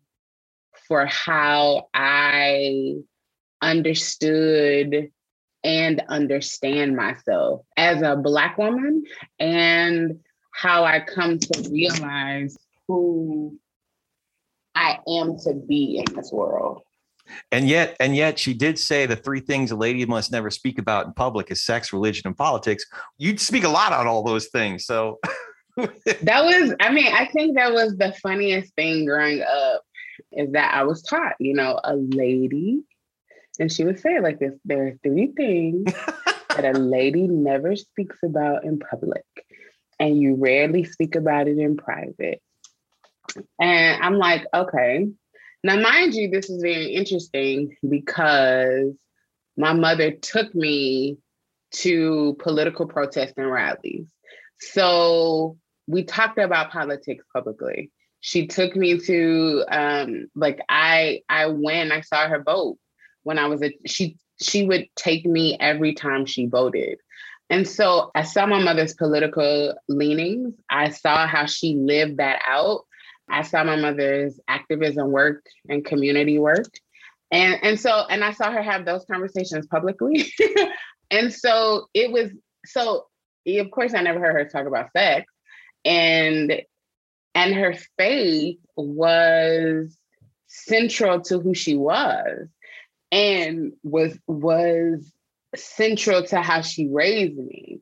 for 0.87 1.07
how 1.07 1.89
I 1.95 2.97
understood 3.63 5.11
and 5.65 6.03
understand 6.09 6.97
myself 6.97 7.65
as 7.77 8.03
a 8.03 8.17
Black 8.17 8.59
woman 8.59 9.05
and 9.39 10.21
how 10.53 10.85
I 10.85 11.01
come 11.01 11.39
to 11.39 11.71
realize 11.71 12.59
who 12.89 13.59
I 14.75 14.99
am 15.09 15.39
to 15.41 15.55
be 15.55 16.03
in 16.05 16.15
this 16.15 16.31
world. 16.33 16.83
And 17.51 17.69
yet, 17.69 17.97
and 18.01 18.17
yet, 18.17 18.39
she 18.39 18.55
did 18.55 18.79
say 18.79 19.07
the 19.07 19.17
three 19.17 19.41
things 19.41 19.71
a 19.71 19.77
lady 19.77 20.05
must 20.07 20.33
never 20.33 20.51
speak 20.51 20.79
about 20.79 21.07
in 21.07 21.13
public 21.13 21.51
is 21.51 21.63
sex, 21.65 21.93
religion, 21.93 22.27
and 22.27 22.37
politics. 22.37 22.85
You'd 23.19 23.41
speak 23.41 23.65
a 23.65 23.69
lot 23.69 23.93
on 23.93 24.07
all 24.07 24.23
those 24.23 24.49
things. 24.49 24.87
So 24.87 25.19
that 25.77 26.45
was, 26.45 26.75
I 26.81 26.93
mean, 26.93 27.13
I 27.13 27.27
think 27.27 27.57
that 27.57 27.73
was 27.73 27.97
the 27.97 28.15
funniest 28.23 28.75
thing 28.75 29.05
growing 29.05 29.43
up 29.43 29.83
is 30.33 30.53
that 30.53 30.75
I 30.75 30.85
was 30.85 31.03
taught, 31.03 31.35
you 31.39 31.55
know, 31.55 31.79
a 31.83 31.97
lady, 31.97 32.83
and 33.59 33.71
she 33.71 33.85
would 33.85 34.01
say 34.01 34.17
it 34.17 34.23
like 34.23 34.39
this 34.39 34.55
there 34.65 34.87
are 34.87 34.99
three 35.03 35.33
things 35.37 35.93
that 36.49 36.65
a 36.65 36.79
lady 36.79 37.27
never 37.29 37.77
speaks 37.77 38.19
about 38.25 38.65
in 38.65 38.79
public, 38.79 39.25
and 39.99 40.21
you 40.21 40.37
rarely 40.37 40.85
speak 40.85 41.15
about 41.15 41.49
it 41.49 41.59
in 41.59 41.77
private 41.77 42.41
And 43.61 44.03
I'm 44.03 44.17
like, 44.17 44.47
okay. 44.55 45.09
Now, 45.65 45.79
mind 45.79 46.15
you, 46.15 46.29
this 46.29 46.51
is 46.51 46.61
very 46.61 46.87
interesting 46.95 47.77
because 47.89 48.95
my 49.57 49.73
mother 49.73 50.11
took 50.11 50.55
me 50.55 51.19
to 51.73 52.37
political 52.41 52.87
protests 52.87 53.35
and 53.37 53.51
rallies. 53.51 54.07
So 54.59 55.57
we 55.87 56.05
talked 56.05 56.39
about 56.39 56.71
politics 56.71 57.25
publicly. 57.33 57.91
She 58.21 58.47
took 58.47 58.77
me 58.77 58.99
to 58.99 59.65
um, 59.69 60.29
like 60.35 60.61
I 60.69 61.23
I 61.29 61.47
went, 61.47 61.93
I 61.93 62.03
saw 62.03 62.29
her 62.29 62.43
vote 62.43 62.79
when 63.25 63.39
I 63.39 63.47
was 63.47 63.63
a 63.63 63.77
she 63.87 64.17
she 64.41 64.67
would 64.67 64.89
take 64.97 65.27
me 65.27 65.57
every 65.61 65.95
time 65.95 66.27
she 66.27 66.47
voted. 66.47 66.99
And 67.51 67.69
so 67.69 68.11
I 68.15 68.23
saw 68.23 68.47
my 68.47 68.63
mother's 68.63 68.95
political 68.95 69.75
leanings. 69.89 70.55
I 70.71 70.91
saw 70.91 71.27
how 71.27 71.47
she 71.47 71.75
lived 71.75 72.19
that 72.19 72.41
out. 72.47 72.83
I 73.33 73.43
saw 73.43 73.65
my 73.65 73.77
mother's 73.77 74.39
activism 74.47 75.11
work 75.11 75.45
and 75.69 75.85
community 75.85 76.39
work. 76.39 76.69
And, 77.31 77.59
and 77.63 77.81
so, 77.81 78.05
and 78.09 78.23
I 78.23 78.33
saw 78.33 78.53
her 78.53 78.63
have 78.63 78.85
those 78.85 79.07
conversations 79.11 79.67
publicly. 79.67 80.31
and 81.11 81.33
so 81.33 81.87
it 81.95 82.13
was, 82.13 82.31
so 82.67 83.07
of 83.47 83.71
course, 83.71 83.95
I 83.95 84.03
never 84.03 84.21
heard 84.21 84.35
her 84.35 84.49
talk 84.49 84.67
about 84.67 84.93
sex. 84.93 85.27
And 85.85 86.63
and 87.35 87.55
her 87.55 87.75
faith 87.99 88.59
was 88.77 89.97
central 90.47 91.23
to 91.23 91.41
who 91.41 91.55
she 91.55 91.77
was 91.77 92.49
and 93.11 93.73
was 93.83 94.19
was 94.27 95.13
central 95.57 96.25
to 96.25 96.41
how 96.41 96.61
she 96.61 96.89
raised 96.89 97.37
me. 97.37 97.81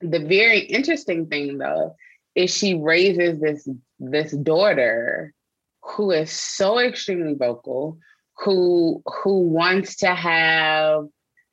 The 0.00 0.18
very 0.18 0.60
interesting 0.60 1.26
thing 1.26 1.58
though 1.58 1.94
is 2.34 2.54
she 2.54 2.74
raises 2.74 3.40
this 3.40 3.68
this 4.00 4.32
daughter 4.32 5.34
who 5.82 6.10
is 6.10 6.30
so 6.30 6.78
extremely 6.78 7.34
vocal, 7.34 7.98
who 8.38 9.02
who 9.06 9.40
wants 9.40 9.96
to 9.96 10.14
have 10.14 11.04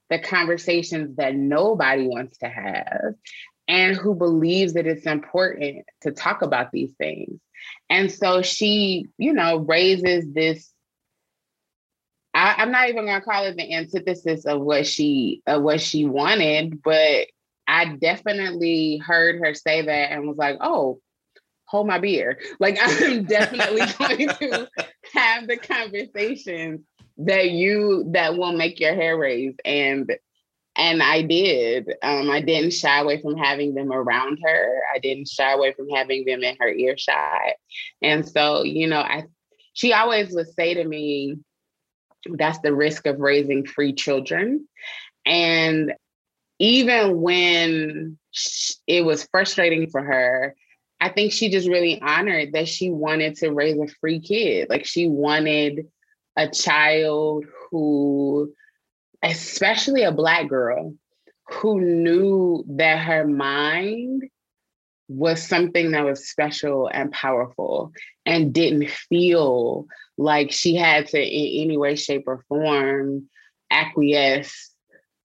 the 0.10 0.20
conversations 0.20 1.18
that 1.18 1.36
nobody 1.36 2.08
wants 2.08 2.38
to 2.38 2.48
have 2.48 3.14
and 3.68 3.96
who 3.98 4.16
believes 4.16 4.74
that 4.74 4.88
it's 4.88 5.06
important 5.06 5.86
to 6.02 6.12
talk 6.12 6.42
about 6.42 6.72
these 6.72 6.94
things. 6.98 7.40
And 7.90 8.10
so 8.10 8.42
she, 8.42 9.08
you 9.18 9.34
know, 9.34 9.58
raises 9.58 10.32
this 10.32 10.72
I, 12.34 12.62
am 12.62 12.72
not 12.72 12.90
even 12.90 13.06
gonna 13.06 13.22
call 13.22 13.46
it 13.46 13.58
the 13.58 13.74
antithesis 13.74 14.46
of 14.46 14.62
what 14.62 14.86
she 14.86 15.42
of 15.48 15.64
what 15.64 15.82
she 15.82 16.06
wanted, 16.06 16.82
but 16.84 17.28
I 17.68 17.96
definitely 17.96 18.98
heard 18.98 19.40
her 19.40 19.54
say 19.54 19.82
that 19.82 20.12
and 20.12 20.28
was 20.28 20.38
like, 20.38 20.58
oh, 20.62 21.02
hold 21.68 21.88
my 21.88 22.00
beer. 22.00 22.40
Like 22.60 22.78
I'm 22.82 23.24
definitely 23.26 23.82
going 24.00 24.30
to 24.30 24.70
have 25.14 25.48
the 25.48 25.58
conversations 25.58 26.82
that 27.20 27.52
you 27.52 28.06
that 28.14 28.38
will 28.38 28.54
make 28.54 28.80
your 28.80 28.96
hair 28.96 29.18
raise. 29.18 29.56
And 29.64 30.12
and 30.76 31.02
I 31.02 31.24
did. 31.24 31.92
Um, 32.04 32.30
I 32.30 32.40
didn't 32.42 32.72
shy 32.72 33.00
away 33.00 33.20
from 33.20 33.36
having 33.36 33.74
them 33.74 33.92
around 33.92 34.40
her. 34.44 34.82
I 34.94 35.00
didn't 35.00 35.28
shy 35.28 35.52
away 35.52 35.74
from 35.74 35.90
having 35.90 36.24
them 36.24 36.44
in 36.44 36.56
her 36.60 36.70
earshot. 36.70 37.54
And 38.02 38.28
so, 38.28 38.64
you 38.64 38.88
know, 38.88 39.02
I 39.02 39.24
she 39.74 39.94
always 39.94 40.34
would 40.34 40.54
say 40.54 40.76
to 40.76 40.84
me, 40.84 41.38
that's 42.30 42.60
the 42.60 42.74
risk 42.74 43.06
of 43.08 43.20
raising 43.20 43.66
free 43.66 43.94
children. 43.94 44.68
And 45.26 45.94
even 46.60 47.22
when 47.22 48.18
it 48.88 49.06
was 49.06 49.28
frustrating 49.32 49.90
for 49.90 50.02
her, 50.02 50.56
I 51.00 51.10
think 51.10 51.32
she 51.32 51.50
just 51.50 51.68
really 51.68 52.02
honored 52.02 52.54
that 52.54 52.68
she 52.68 52.90
wanted 52.90 53.36
to 53.38 53.52
raise 53.52 53.78
a 53.80 53.88
free 54.00 54.20
kid. 54.20 54.70
Like 54.70 54.86
she 54.86 55.08
wanted 55.08 55.88
a 56.36 56.50
child 56.50 57.46
who, 57.70 58.54
especially 59.22 60.04
a 60.04 60.12
Black 60.12 60.48
girl, 60.48 60.96
who 61.50 61.82
knew 61.82 62.64
that 62.68 63.00
her 63.00 63.28
mind 63.28 64.24
was 65.08 65.42
something 65.42 65.92
that 65.92 66.04
was 66.04 66.28
special 66.28 66.90
and 66.92 67.12
powerful 67.12 67.94
and 68.26 68.54
didn't 68.54 68.90
feel 68.90 69.88
like 70.18 70.52
she 70.52 70.76
had 70.76 71.08
to 71.08 71.18
in 71.18 71.64
any 71.64 71.78
way 71.78 71.96
shape 71.96 72.24
or 72.28 72.44
form 72.50 73.30
acquiesce 73.72 74.72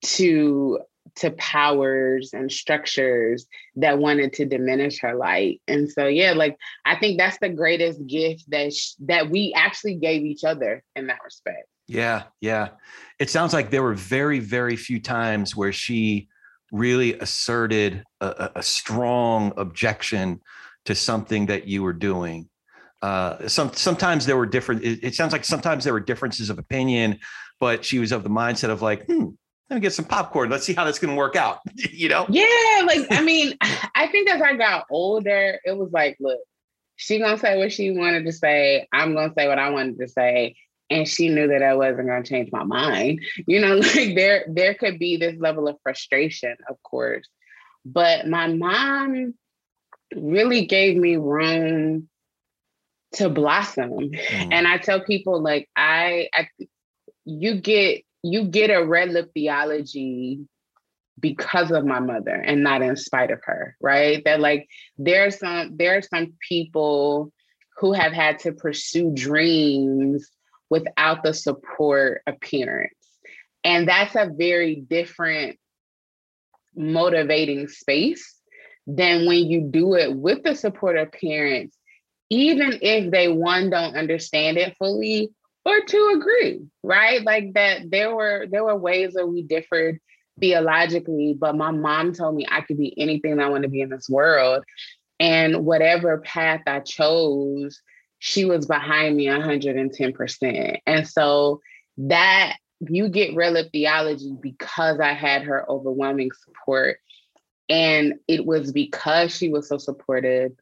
to 0.02 0.78
to 1.16 1.30
powers 1.32 2.30
and 2.32 2.50
structures 2.50 3.46
that 3.76 3.98
wanted 3.98 4.32
to 4.34 4.44
diminish 4.44 5.00
her 5.00 5.14
light. 5.14 5.60
And 5.68 5.90
so 5.90 6.06
yeah 6.06 6.32
like 6.32 6.56
i 6.84 6.96
think 6.96 7.18
that's 7.18 7.38
the 7.40 7.48
greatest 7.48 8.06
gift 8.06 8.44
that 8.48 8.72
sh- 8.72 8.94
that 9.00 9.30
we 9.30 9.52
actually 9.54 9.96
gave 9.96 10.22
each 10.22 10.44
other 10.44 10.82
in 10.96 11.06
that 11.08 11.18
respect. 11.24 11.66
Yeah 11.88 12.24
yeah. 12.40 12.68
It 13.18 13.30
sounds 13.30 13.52
like 13.52 13.70
there 13.70 13.82
were 13.82 13.94
very 13.94 14.38
very 14.38 14.76
few 14.76 15.00
times 15.00 15.54
where 15.56 15.72
she 15.72 16.28
really 16.72 17.18
asserted 17.18 18.02
a, 18.20 18.50
a 18.56 18.62
strong 18.62 19.52
objection 19.56 20.40
to 20.86 20.94
something 20.94 21.46
that 21.46 21.68
you 21.68 21.82
were 21.82 21.92
doing. 21.92 22.48
Uh, 23.02 23.48
some 23.48 23.72
sometimes 23.74 24.26
there 24.26 24.36
were 24.36 24.46
different. 24.46 24.82
It, 24.82 25.00
it, 25.02 25.14
sounds 25.14 25.32
like 25.32 25.44
sometimes 25.44 25.84
there 25.84 25.92
were 25.92 26.00
differences 26.00 26.50
of 26.50 26.58
opinion, 26.58 27.18
but 27.60 27.84
she 27.84 27.98
was 27.98 28.12
of 28.12 28.22
the 28.22 28.30
mindset 28.30 28.70
of 28.70 28.80
like, 28.80 29.04
hmm, 29.06 29.30
let 29.72 29.76
me 29.76 29.80
get 29.80 29.94
some 29.94 30.04
popcorn. 30.04 30.50
Let's 30.50 30.66
see 30.66 30.74
how 30.74 30.84
that's 30.84 30.98
going 30.98 31.14
to 31.14 31.18
work 31.18 31.34
out. 31.34 31.60
you 31.74 32.10
know? 32.10 32.26
Yeah, 32.28 32.82
like 32.86 33.06
I 33.10 33.22
mean, 33.22 33.56
I 33.94 34.06
think 34.08 34.28
as 34.28 34.42
I 34.42 34.54
got 34.54 34.84
older, 34.90 35.58
it 35.64 35.76
was 35.76 35.90
like, 35.92 36.18
look, 36.20 36.38
she 36.96 37.18
gonna 37.18 37.38
say 37.38 37.58
what 37.58 37.72
she 37.72 37.90
wanted 37.90 38.26
to 38.26 38.32
say. 38.32 38.86
I'm 38.92 39.14
gonna 39.14 39.32
say 39.36 39.48
what 39.48 39.58
I 39.58 39.70
wanted 39.70 39.98
to 39.98 40.08
say, 40.08 40.56
and 40.90 41.08
she 41.08 41.30
knew 41.30 41.48
that 41.48 41.62
I 41.62 41.74
wasn't 41.74 42.06
gonna 42.06 42.22
change 42.22 42.50
my 42.52 42.64
mind. 42.64 43.22
You 43.46 43.60
know, 43.60 43.76
like 43.76 44.14
there 44.14 44.44
there 44.46 44.74
could 44.74 44.98
be 44.98 45.16
this 45.16 45.36
level 45.40 45.68
of 45.68 45.78
frustration, 45.82 46.54
of 46.68 46.80
course, 46.82 47.26
but 47.84 48.28
my 48.28 48.48
mom 48.48 49.34
really 50.14 50.66
gave 50.66 50.96
me 50.98 51.16
room 51.16 52.08
to 53.14 53.30
blossom. 53.30 53.90
Mm. 53.90 54.48
And 54.52 54.68
I 54.68 54.76
tell 54.76 55.00
people 55.00 55.40
like 55.40 55.68
I, 55.74 56.28
I 56.34 56.48
you 57.24 57.60
get 57.60 58.04
you 58.22 58.44
get 58.44 58.70
a 58.70 58.84
red 58.84 59.10
lip 59.10 59.30
theology 59.34 60.40
because 61.18 61.70
of 61.70 61.84
my 61.84 62.00
mother 62.00 62.34
and 62.34 62.62
not 62.62 62.82
in 62.82 62.96
spite 62.96 63.30
of 63.30 63.40
her, 63.44 63.76
right? 63.80 64.22
That 64.24 64.40
like 64.40 64.68
there's 64.98 65.38
some 65.38 65.76
there 65.76 65.96
are 65.98 66.02
some 66.02 66.34
people 66.46 67.32
who 67.78 67.92
have 67.92 68.12
had 68.12 68.38
to 68.40 68.52
pursue 68.52 69.12
dreams 69.14 70.28
without 70.70 71.22
the 71.22 71.34
support 71.34 72.22
of 72.26 72.40
parents. 72.40 72.94
And 73.64 73.88
that's 73.88 74.14
a 74.14 74.30
very 74.36 74.76
different 74.76 75.58
motivating 76.74 77.68
space 77.68 78.36
than 78.86 79.26
when 79.26 79.46
you 79.46 79.68
do 79.70 79.94
it 79.94 80.14
with 80.14 80.42
the 80.42 80.54
support 80.54 80.96
of 80.96 81.12
parents 81.12 81.76
even 82.32 82.78
if 82.80 83.10
they 83.10 83.28
one 83.28 83.68
don't 83.68 83.94
understand 83.94 84.56
it 84.56 84.74
fully 84.78 85.30
or 85.64 85.80
to 85.80 86.12
agree 86.16 86.62
right? 86.82 87.22
Like 87.22 87.54
that 87.54 87.90
there 87.90 88.14
were 88.14 88.46
there 88.50 88.64
were 88.64 88.76
ways 88.76 89.14
that 89.14 89.26
we 89.26 89.42
differed 89.42 90.00
theologically 90.40 91.36
but 91.38 91.56
my 91.56 91.70
mom 91.70 92.14
told 92.14 92.34
me 92.34 92.46
i 92.50 92.62
could 92.62 92.78
be 92.78 92.98
anything 92.98 93.38
i 93.38 93.50
want 93.50 93.64
to 93.64 93.68
be 93.68 93.80
in 93.80 93.90
this 93.90 94.08
world. 94.08 94.64
And 95.20 95.64
whatever 95.64 96.18
path 96.18 96.62
i 96.66 96.80
chose 96.80 97.80
she 98.18 98.44
was 98.44 98.66
behind 98.66 99.16
me 99.16 99.26
110% 99.26 100.78
and 100.86 101.08
so 101.08 101.60
that 101.98 102.56
you 102.80 103.08
get 103.08 103.34
red 103.34 103.52
lip 103.52 103.68
theology 103.72 104.34
because 104.40 105.00
i 105.00 105.12
had 105.12 105.42
her 105.42 105.68
overwhelming 105.70 106.30
support. 106.32 106.98
And 107.68 108.14
it 108.28 108.44
was 108.44 108.72
because 108.72 109.34
she 109.34 109.48
was 109.48 109.68
so 109.68 109.78
supportive. 109.78 110.52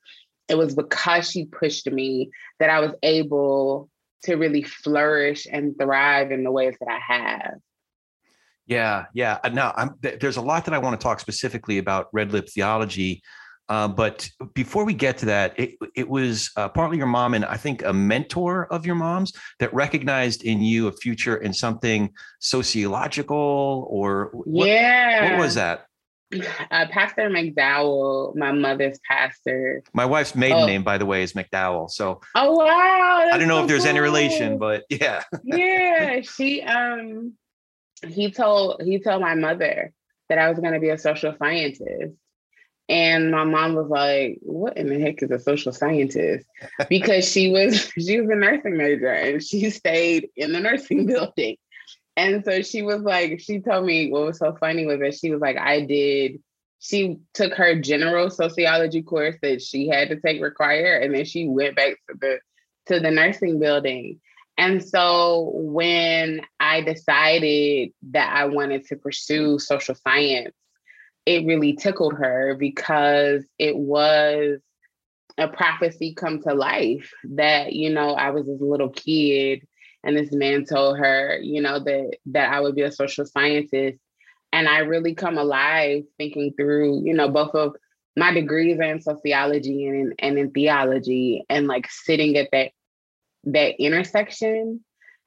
It 0.49 0.57
was 0.57 0.75
because 0.75 1.30
she 1.30 1.47
pushed 1.47 1.90
me 1.90 2.30
that 2.59 2.71
I 2.71 2.80
was 2.80 2.92
able 3.02 3.88
to 4.25 4.37
really 4.37 4.62
flourish 4.62 5.47
and 5.50 5.77
thrive 5.79 6.31
in 6.31 6.45
the 6.45 6.50
ways 6.50 6.77
that 6.81 6.89
I 6.89 6.99
have. 6.99 7.55
Yeah, 8.67 9.07
yeah. 9.15 9.39
Uh, 9.43 9.49
now, 9.49 9.73
I'm, 9.77 9.95
there's 10.00 10.37
a 10.37 10.43
lot 10.43 10.65
that 10.67 10.75
I 10.75 10.79
want 10.79 10.99
to 10.99 11.03
talk 11.03 11.19
specifically 11.19 11.79
about 11.79 12.09
red 12.12 12.33
lip 12.33 12.49
theology. 12.49 13.23
Uh, 13.69 13.87
but 13.87 14.29
before 14.55 14.85
we 14.85 14.93
get 14.93 15.17
to 15.19 15.27
that, 15.27 15.59
it, 15.59 15.75
it 15.95 16.09
was 16.09 16.50
uh, 16.57 16.69
partly 16.69 16.97
your 16.97 17.07
mom 17.07 17.35
and 17.35 17.45
I 17.45 17.57
think 17.57 17.85
a 17.85 17.93
mentor 17.93 18.67
of 18.73 18.85
your 18.85 18.97
mom's 18.97 19.33
that 19.61 19.73
recognized 19.73 20.45
in 20.45 20.61
you 20.61 20.89
a 20.89 20.93
future 20.93 21.37
in 21.37 21.53
something 21.53 22.11
sociological 22.41 23.87
or 23.89 24.31
what, 24.33 24.67
yeah. 24.69 25.31
What 25.31 25.41
was 25.41 25.55
that? 25.55 25.87
Uh, 26.71 26.87
pastor 26.89 27.29
McDowell, 27.29 28.37
my 28.37 28.53
mother's 28.53 29.01
pastor. 29.09 29.83
My 29.93 30.05
wife's 30.05 30.37
maiden 30.37 30.59
oh. 30.59 30.67
name, 30.67 30.85
by 30.85 30.99
the 30.99 31.07
way, 31.07 31.25
is 31.25 31.33
McDowell. 31.33 31.91
So 31.91 32.21
oh 32.37 32.53
wow, 32.53 33.29
I 33.33 33.37
don't 33.37 33.49
know 33.49 33.59
so 33.59 33.63
if 33.63 33.69
there's 33.69 33.83
cool. 33.83 33.91
any 33.91 33.99
relation, 33.99 34.57
but 34.59 34.85
yeah. 34.89 35.25
yeah, 35.43 36.21
she 36.37 36.63
um 36.63 37.33
he 38.07 38.31
told 38.31 38.81
he 38.83 39.01
told 39.01 39.21
my 39.21 39.35
mother 39.35 39.93
that 40.29 40.39
I 40.39 40.49
was 40.49 40.59
going 40.59 40.73
to 40.73 40.81
be 40.81 40.91
a 40.91 40.99
social 40.99 41.35
scientist, 41.37 42.15
And 42.89 43.31
my 43.31 43.45
mom 43.45 43.75
was 43.75 43.89
like, 43.89 44.39
"What 44.43 44.77
in 44.77 44.89
the 44.89 45.01
heck 45.01 45.23
is 45.23 45.31
a 45.31 45.39
social 45.39 45.73
scientist?" 45.73 46.47
Because 46.89 47.29
she 47.31 47.51
was 47.51 47.91
she 47.99 48.21
was 48.21 48.31
a 48.31 48.37
nursing 48.37 48.77
major 48.77 49.13
and 49.13 49.43
she 49.43 49.69
stayed 49.71 50.29
in 50.37 50.53
the 50.53 50.61
nursing 50.61 51.07
building. 51.07 51.57
And 52.21 52.45
so 52.45 52.61
she 52.61 52.83
was 52.83 53.00
like, 53.00 53.41
she 53.41 53.61
told 53.61 53.87
me 53.87 54.11
what 54.11 54.27
was 54.27 54.39
so 54.39 54.55
funny 54.61 54.85
was 54.85 55.00
that 55.00 55.15
she 55.15 55.31
was 55.31 55.41
like, 55.41 55.57
I 55.57 55.81
did. 55.81 56.43
She 56.79 57.17
took 57.33 57.55
her 57.55 57.81
general 57.81 58.29
sociology 58.29 59.00
course 59.03 59.37
that 59.41 59.62
she 59.62 59.89
had 59.89 60.11
to 60.11 60.21
take 60.21 60.43
required, 60.43 61.03
and 61.03 61.15
then 61.15 61.25
she 61.25 61.49
went 61.49 61.77
back 61.77 61.95
to 62.09 62.17
the 62.21 62.39
to 62.87 63.00
the 63.00 63.11
nursing 63.11 63.59
building. 63.59 64.21
And 64.59 64.85
so 64.85 65.53
when 65.55 66.43
I 66.59 66.83
decided 66.83 67.93
that 68.11 68.35
I 68.35 68.45
wanted 68.47 68.85
to 68.87 68.97
pursue 68.97 69.59
social 69.59 69.95
science, 69.95 70.55
it 71.25 71.47
really 71.47 71.73
tickled 71.73 72.15
her 72.15 72.55
because 72.59 73.47
it 73.59 73.77
was 73.77 74.61
a 75.39 75.49
prophecy 75.49 76.12
come 76.15 76.43
to 76.43 76.53
life 76.53 77.12
that, 77.31 77.73
you 77.73 77.91
know, 77.91 78.11
I 78.11 78.31
was 78.31 78.47
this 78.47 78.61
little 78.61 78.91
kid 78.91 79.67
and 80.04 80.16
this 80.16 80.33
man 80.33 80.64
told 80.64 80.99
her, 80.99 81.38
you 81.42 81.61
know, 81.61 81.78
that 81.78 82.16
that 82.26 82.52
I 82.52 82.61
would 82.61 82.75
be 82.75 82.83
a 82.83 82.92
social 82.92 83.26
scientist. 83.26 83.99
And 84.52 84.69
I 84.69 84.78
really 84.78 85.14
come 85.14 85.38
alive 85.38 86.04
thinking 86.19 86.52
through, 86.57 87.04
you 87.04 87.14
know, 87.14 87.28
both 87.28 87.54
of 87.54 87.76
my 88.16 88.33
degrees 88.33 88.78
are 88.80 88.85
in 88.85 89.00
sociology 89.00 89.87
and 89.87 89.97
in, 89.97 90.14
and 90.19 90.38
in 90.38 90.50
theology 90.50 91.45
and 91.49 91.66
like 91.66 91.88
sitting 91.90 92.37
at 92.37 92.49
that 92.52 92.73
that 93.45 93.83
intersection 93.83 94.85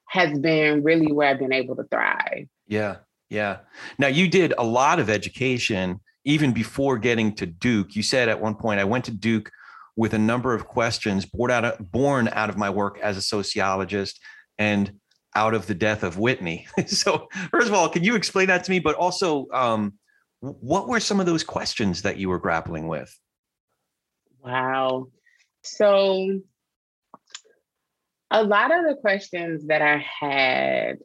has 0.07 0.37
been 0.37 0.83
really 0.83 1.11
where 1.11 1.29
I've 1.29 1.39
been 1.39 1.53
able 1.53 1.75
to 1.77 1.83
thrive. 1.85 2.47
Yeah. 2.67 2.97
Yeah. 3.29 3.59
Now 3.97 4.07
you 4.07 4.27
did 4.27 4.53
a 4.57 4.63
lot 4.63 4.99
of 4.99 5.09
education 5.09 5.99
even 6.25 6.53
before 6.53 6.97
getting 6.97 7.33
to 7.35 7.45
Duke. 7.45 7.95
You 7.95 8.03
said 8.03 8.29
at 8.29 8.39
one 8.39 8.55
point, 8.55 8.79
I 8.79 8.83
went 8.83 9.05
to 9.05 9.11
Duke 9.11 9.49
with 9.95 10.13
a 10.13 10.19
number 10.19 10.53
of 10.53 10.67
questions 10.67 11.25
born 11.25 11.51
out 11.51 11.65
of, 11.65 11.91
born 11.91 12.27
out 12.31 12.49
of 12.49 12.57
my 12.57 12.69
work 12.69 12.99
as 13.01 13.17
a 13.17 13.21
sociologist 13.21 14.19
and 14.57 14.93
out 15.36 15.53
of 15.53 15.65
the 15.67 15.75
death 15.75 16.03
of 16.03 16.17
Whitney. 16.17 16.67
so, 16.88 17.27
first 17.51 17.67
of 17.67 17.74
all, 17.74 17.89
can 17.89 18.03
you 18.03 18.15
explain 18.15 18.48
that 18.48 18.63
to 18.63 18.72
me? 18.72 18.79
But 18.79 18.95
also, 18.95 19.48
um, 19.51 19.93
what 20.41 20.88
were 20.88 21.00
some 21.00 21.19
of 21.19 21.25
those 21.25 21.43
questions 21.43 22.01
that 22.01 22.17
you 22.17 22.29
were 22.29 22.39
grappling 22.39 22.88
with? 22.88 23.17
Wow. 24.43 25.07
So, 25.63 26.41
a 28.29 28.43
lot 28.43 28.77
of 28.77 28.83
the 28.83 28.95
questions 28.95 29.67
that 29.67 29.81
I 29.81 29.98
had 30.19 30.98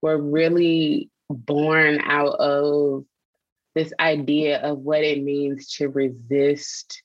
were 0.00 0.18
really 0.20 1.10
born 1.28 2.00
out 2.00 2.34
of 2.34 3.04
this 3.74 3.92
idea 4.00 4.60
of 4.60 4.78
what 4.78 5.02
it 5.02 5.22
means 5.22 5.68
to 5.74 5.88
resist 5.88 7.02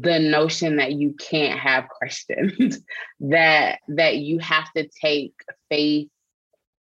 the 0.00 0.18
notion 0.18 0.76
that 0.76 0.92
you 0.92 1.12
can't 1.12 1.58
have 1.58 1.88
questions 1.88 2.78
that 3.20 3.78
that 3.88 4.18
you 4.18 4.38
have 4.38 4.70
to 4.76 4.88
take 5.00 5.34
faith 5.70 6.08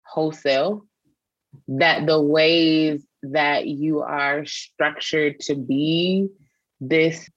wholesale 0.04 0.84
that 1.68 2.06
the 2.06 2.20
ways 2.20 3.04
that 3.22 3.66
you 3.66 4.00
are 4.00 4.44
structured 4.44 5.40
to 5.40 5.54
be 5.54 6.28
this 6.80 7.28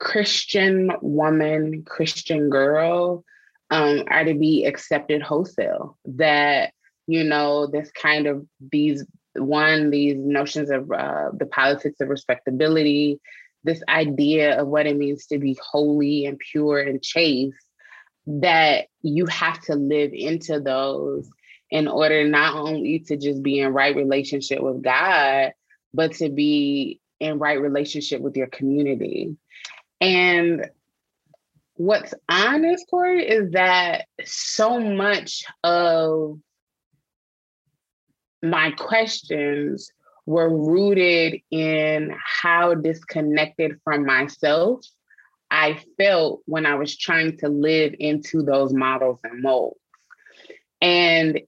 christian 0.00 0.90
woman 1.00 1.84
christian 1.84 2.50
girl 2.50 3.24
um, 3.70 4.04
are 4.08 4.24
to 4.24 4.34
be 4.34 4.64
accepted 4.64 5.22
wholesale. 5.22 5.98
That 6.04 6.72
you 7.06 7.24
know 7.24 7.66
this 7.66 7.90
kind 7.90 8.26
of 8.26 8.46
these 8.72 9.04
one 9.34 9.90
these 9.90 10.16
notions 10.16 10.70
of 10.70 10.90
uh, 10.90 11.30
the 11.36 11.46
politics 11.46 12.00
of 12.00 12.08
respectability 12.08 13.20
this 13.64 13.82
idea 13.88 14.60
of 14.60 14.68
what 14.68 14.86
it 14.86 14.96
means 14.96 15.26
to 15.26 15.38
be 15.38 15.58
holy 15.60 16.26
and 16.26 16.38
pure 16.38 16.78
and 16.78 17.02
chaste, 17.02 17.56
that 18.26 18.86
you 19.02 19.26
have 19.26 19.60
to 19.62 19.74
live 19.74 20.12
into 20.12 20.60
those 20.60 21.28
in 21.70 21.88
order 21.88 22.28
not 22.28 22.54
only 22.54 23.00
to 23.00 23.16
just 23.16 23.42
be 23.42 23.60
in 23.60 23.72
right 23.72 23.96
relationship 23.96 24.60
with 24.60 24.82
God, 24.82 25.52
but 25.92 26.12
to 26.14 26.28
be 26.28 27.00
in 27.20 27.38
right 27.38 27.60
relationship 27.60 28.20
with 28.20 28.36
your 28.36 28.46
community. 28.46 29.36
And 30.00 30.68
what's 31.74 32.14
honest, 32.28 32.86
Corey, 32.88 33.26
is 33.26 33.52
that 33.52 34.06
so 34.24 34.78
much 34.78 35.44
of 35.62 36.38
my 38.42 38.70
questions 38.72 39.90
were 40.26 40.48
rooted 40.48 41.40
in 41.50 42.14
how 42.24 42.74
disconnected 42.74 43.78
from 43.84 44.06
myself 44.06 44.80
I 45.50 45.80
felt 45.96 46.42
when 46.46 46.66
I 46.66 46.74
was 46.74 46.96
trying 46.96 47.38
to 47.38 47.48
live 47.48 47.94
into 47.98 48.42
those 48.42 48.72
models 48.72 49.20
and 49.22 49.42
molds. 49.42 49.78
And 50.80 51.40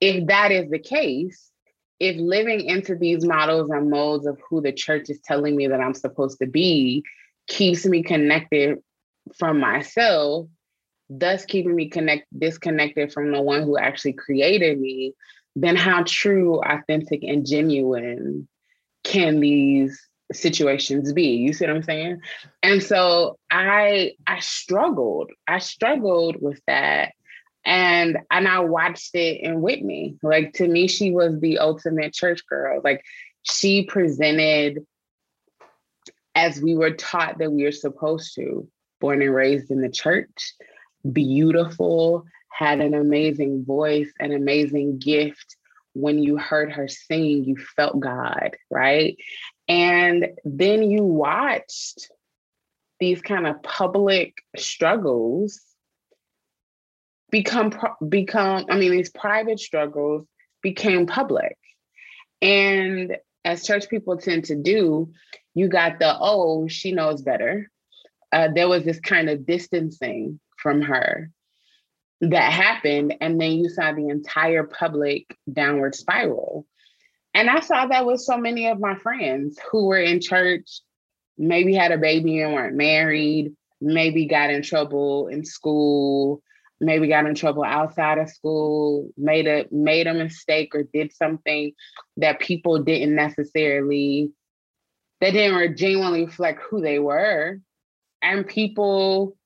if 0.00 0.26
that 0.26 0.52
is 0.52 0.70
the 0.70 0.78
case, 0.78 1.50
if 1.98 2.16
living 2.16 2.60
into 2.60 2.96
these 2.96 3.24
models 3.24 3.70
and 3.70 3.88
molds 3.88 4.26
of 4.26 4.38
who 4.48 4.60
the 4.60 4.72
church 4.72 5.08
is 5.08 5.20
telling 5.24 5.56
me 5.56 5.68
that 5.68 5.80
I'm 5.80 5.94
supposed 5.94 6.38
to 6.40 6.46
be 6.46 7.04
keeps 7.46 7.86
me 7.86 8.02
connected 8.02 8.78
from 9.36 9.60
myself, 9.60 10.48
thus 11.08 11.44
keeping 11.44 11.74
me 11.74 11.88
connect 11.88 12.26
disconnected 12.36 13.12
from 13.12 13.32
the 13.32 13.40
one 13.40 13.62
who 13.62 13.78
actually 13.78 14.12
created 14.12 14.78
me, 14.78 15.14
then 15.56 15.76
how 15.76 16.02
true, 16.06 16.60
authentic, 16.62 17.22
and 17.22 17.46
genuine 17.46 18.48
can 19.04 19.40
these 19.40 20.00
situations 20.32 21.12
be? 21.12 21.36
You 21.36 21.52
see 21.52 21.66
what 21.66 21.76
I'm 21.76 21.82
saying? 21.82 22.20
And 22.62 22.82
so 22.82 23.38
I 23.50 24.12
I 24.26 24.40
struggled. 24.40 25.30
I 25.46 25.58
struggled 25.58 26.40
with 26.40 26.60
that. 26.66 27.12
And 27.64 28.18
and 28.30 28.48
I 28.48 28.60
watched 28.60 29.14
it 29.14 29.40
in 29.40 29.62
Whitney. 29.62 30.16
Like 30.22 30.54
to 30.54 30.66
me, 30.66 30.88
she 30.88 31.10
was 31.12 31.38
the 31.40 31.58
ultimate 31.58 32.12
church 32.12 32.46
girl. 32.48 32.80
Like 32.82 33.02
she 33.42 33.84
presented 33.84 34.84
as 36.34 36.60
we 36.60 36.74
were 36.74 36.90
taught 36.90 37.38
that 37.38 37.52
we 37.52 37.64
are 37.64 37.72
supposed 37.72 38.34
to, 38.34 38.66
born 39.00 39.22
and 39.22 39.34
raised 39.34 39.70
in 39.70 39.80
the 39.80 39.88
church, 39.88 40.54
beautiful, 41.12 42.24
had 42.56 42.80
an 42.80 42.94
amazing 42.94 43.64
voice, 43.64 44.12
an 44.20 44.32
amazing 44.32 44.98
gift. 44.98 45.56
When 45.92 46.18
you 46.18 46.36
heard 46.36 46.72
her 46.72 46.88
sing, 46.88 47.44
you 47.44 47.56
felt 47.76 47.98
God, 47.98 48.56
right? 48.70 49.16
And 49.68 50.28
then 50.44 50.82
you 50.88 51.02
watched 51.02 52.10
these 53.00 53.20
kind 53.22 53.46
of 53.46 53.62
public 53.62 54.34
struggles 54.56 55.60
become 57.30 57.72
become 58.08 58.64
i 58.70 58.78
mean 58.78 58.92
these 58.92 59.10
private 59.10 59.58
struggles 59.58 60.24
became 60.62 61.04
public 61.04 61.56
and 62.40 63.16
as 63.44 63.66
church 63.66 63.88
people 63.88 64.16
tend 64.16 64.44
to 64.44 64.54
do 64.54 65.10
you 65.54 65.68
got 65.68 65.98
the 65.98 66.16
oh 66.20 66.68
she 66.68 66.92
knows 66.92 67.22
better 67.22 67.68
uh, 68.32 68.48
there 68.54 68.68
was 68.68 68.84
this 68.84 69.00
kind 69.00 69.28
of 69.28 69.44
distancing 69.44 70.38
from 70.56 70.80
her 70.80 71.30
that 72.30 72.52
happened 72.52 73.14
and 73.20 73.40
then 73.40 73.52
you 73.52 73.68
saw 73.68 73.92
the 73.92 74.08
entire 74.08 74.64
public 74.64 75.36
downward 75.52 75.94
spiral. 75.94 76.66
And 77.34 77.50
i 77.50 77.60
saw 77.60 77.86
that 77.86 78.06
with 78.06 78.20
so 78.20 78.36
many 78.36 78.68
of 78.68 78.78
my 78.78 78.94
friends 78.96 79.58
who 79.70 79.86
were 79.86 79.98
in 79.98 80.20
church 80.20 80.80
maybe 81.36 81.74
had 81.74 81.92
a 81.92 81.98
baby 81.98 82.40
and 82.40 82.54
weren't 82.54 82.76
married 82.76 83.52
maybe 83.80 84.26
got 84.26 84.50
in 84.50 84.62
trouble 84.62 85.26
in 85.26 85.44
school 85.44 86.40
maybe 86.80 87.08
got 87.08 87.26
in 87.26 87.34
trouble 87.34 87.64
outside 87.64 88.18
of 88.18 88.30
school 88.30 89.10
made 89.16 89.48
a 89.48 89.66
made 89.72 90.06
a 90.06 90.14
mistake 90.14 90.74
or 90.74 90.84
did 90.84 91.12
something 91.12 91.72
that 92.16 92.38
people 92.38 92.82
didn't 92.82 93.14
necessarily 93.14 94.30
that 95.20 95.32
didn't 95.32 95.76
genuinely 95.76 96.26
reflect 96.26 96.60
who 96.62 96.80
they 96.80 96.98
were. 96.98 97.58
And 98.20 98.46
people 98.46 99.36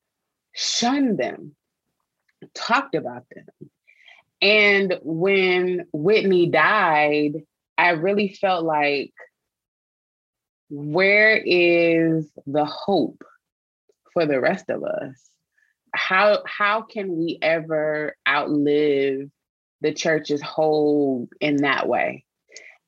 shunned 0.53 1.19
them 1.19 1.55
talked 2.55 2.95
about 2.95 3.25
them. 3.35 3.47
And 4.41 4.99
when 5.03 5.87
Whitney 5.93 6.47
died, 6.47 7.43
I 7.77 7.91
really 7.91 8.29
felt 8.29 8.65
like, 8.65 9.13
where 10.71 11.37
is 11.37 12.31
the 12.47 12.65
hope 12.65 13.25
for 14.13 14.27
the 14.27 14.41
rest 14.41 14.69
of 14.69 14.85
us? 14.85 15.19
How 15.95 16.43
how 16.47 16.83
can 16.83 17.17
we 17.17 17.39
ever 17.41 18.15
outlive 18.29 19.31
the 19.81 19.95
church's 19.95 20.43
hold 20.43 21.31
in 21.41 21.57
that 21.63 21.89
way? 21.89 22.25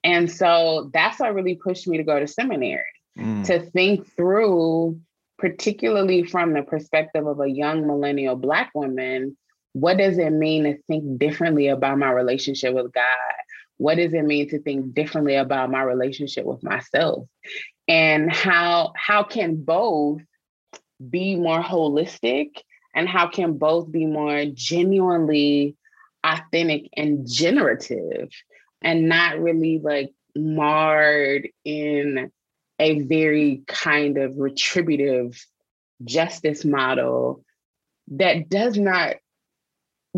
And 0.05 0.31
so 0.31 0.91
that's 0.93 1.19
what 1.19 1.35
really 1.35 1.57
pushed 1.57 1.89
me 1.89 1.97
to 1.97 2.05
go 2.05 2.19
to 2.19 2.27
seminary 2.27 2.85
mm. 3.19 3.45
to 3.47 3.61
think 3.61 4.11
through, 4.15 5.01
particularly 5.39 6.25
from 6.25 6.53
the 6.53 6.63
perspective 6.63 7.27
of 7.27 7.41
a 7.41 7.49
young 7.49 7.87
millennial 7.87 8.37
Black 8.37 8.71
woman, 8.75 9.37
what 9.73 9.99
does 9.99 10.19
it 10.19 10.31
mean 10.31 10.65
to 10.65 10.79
think 10.83 11.19
differently 11.19 11.69
about 11.69 11.99
my 11.99 12.11
relationship 12.11 12.75
with 12.75 12.93
God? 12.93 13.05
what 13.81 13.97
does 13.97 14.13
it 14.13 14.27
mean 14.27 14.47
to 14.47 14.61
think 14.61 14.93
differently 14.93 15.37
about 15.37 15.71
my 15.71 15.83
relationship 15.83 16.45
with 16.45 16.63
myself? 16.63 17.27
And 17.89 18.31
how 18.31 18.93
how 18.95 19.23
can 19.23 19.57
both 19.65 20.21
be 21.09 21.35
more 21.35 21.63
holistic 21.63 22.51
and 22.95 23.09
how 23.09 23.29
can 23.29 23.57
both 23.57 23.91
be 23.91 24.05
more 24.05 24.45
genuinely 24.53 25.77
authentic 26.23 26.91
and 26.95 27.27
generative 27.27 28.29
and 28.83 29.09
not 29.09 29.41
really 29.41 29.81
like 29.83 30.13
marred 30.37 31.49
in 31.65 32.31
a 32.79 33.01
very 33.01 33.63
kind 33.67 34.19
of 34.19 34.37
retributive 34.37 35.43
justice 36.05 36.67
model 36.67 37.43
that 38.09 38.51
does 38.51 38.77
not 38.77 39.17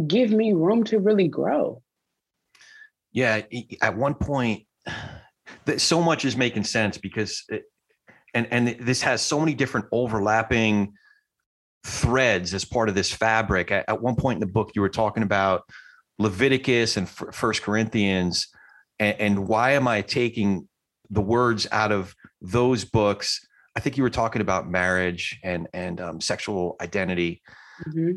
give 0.07 0.31
me 0.31 0.53
room 0.53 0.85
to 0.85 0.99
really 0.99 1.29
grow. 1.29 1.83
Yeah, 3.13 3.43
at 3.81 3.97
one 3.97 4.15
point, 4.15 4.67
so 5.77 6.03
much 6.03 6.25
is 6.25 6.37
making 6.37 6.65
sense 6.65 6.99
because, 6.99 7.45
it, 7.49 7.65
and 8.35 8.49
and 8.51 8.69
this 8.81 9.03
has 9.03 9.21
so 9.21 9.39
many 9.39 9.55
different 9.55 9.87
overlapping 9.93 10.95
threads 11.85 12.55
as 12.55 12.65
part 12.65 12.89
of 12.89 12.95
this 12.95 13.13
fabric. 13.13 13.71
At, 13.71 13.85
at 13.89 14.01
one 14.01 14.17
point 14.17 14.37
in 14.37 14.41
the 14.41 14.53
book, 14.53 14.71
you 14.75 14.81
were 14.81 14.89
talking 14.89 15.23
about 15.23 15.63
Leviticus 16.19 16.97
and 16.97 17.09
First 17.09 17.63
Corinthians, 17.63 18.49
and, 18.99 19.17
and 19.19 19.49
why 19.49 19.73
am 19.73 19.87
I 19.87 20.01
taking 20.01 20.69
the 21.11 21.21
words 21.21 21.67
out 21.71 21.93
of 21.93 22.15
those 22.41 22.85
books? 22.85 23.47
I 23.77 23.81
think 23.81 23.97
you 23.97 24.03
were 24.03 24.11
talking 24.11 24.41
about 24.43 24.69
marriage 24.69 25.39
and 25.43 25.69
and 25.75 26.01
um, 26.01 26.21
sexual 26.21 26.77
identity, 26.81 27.43
mm-hmm. 27.87 28.13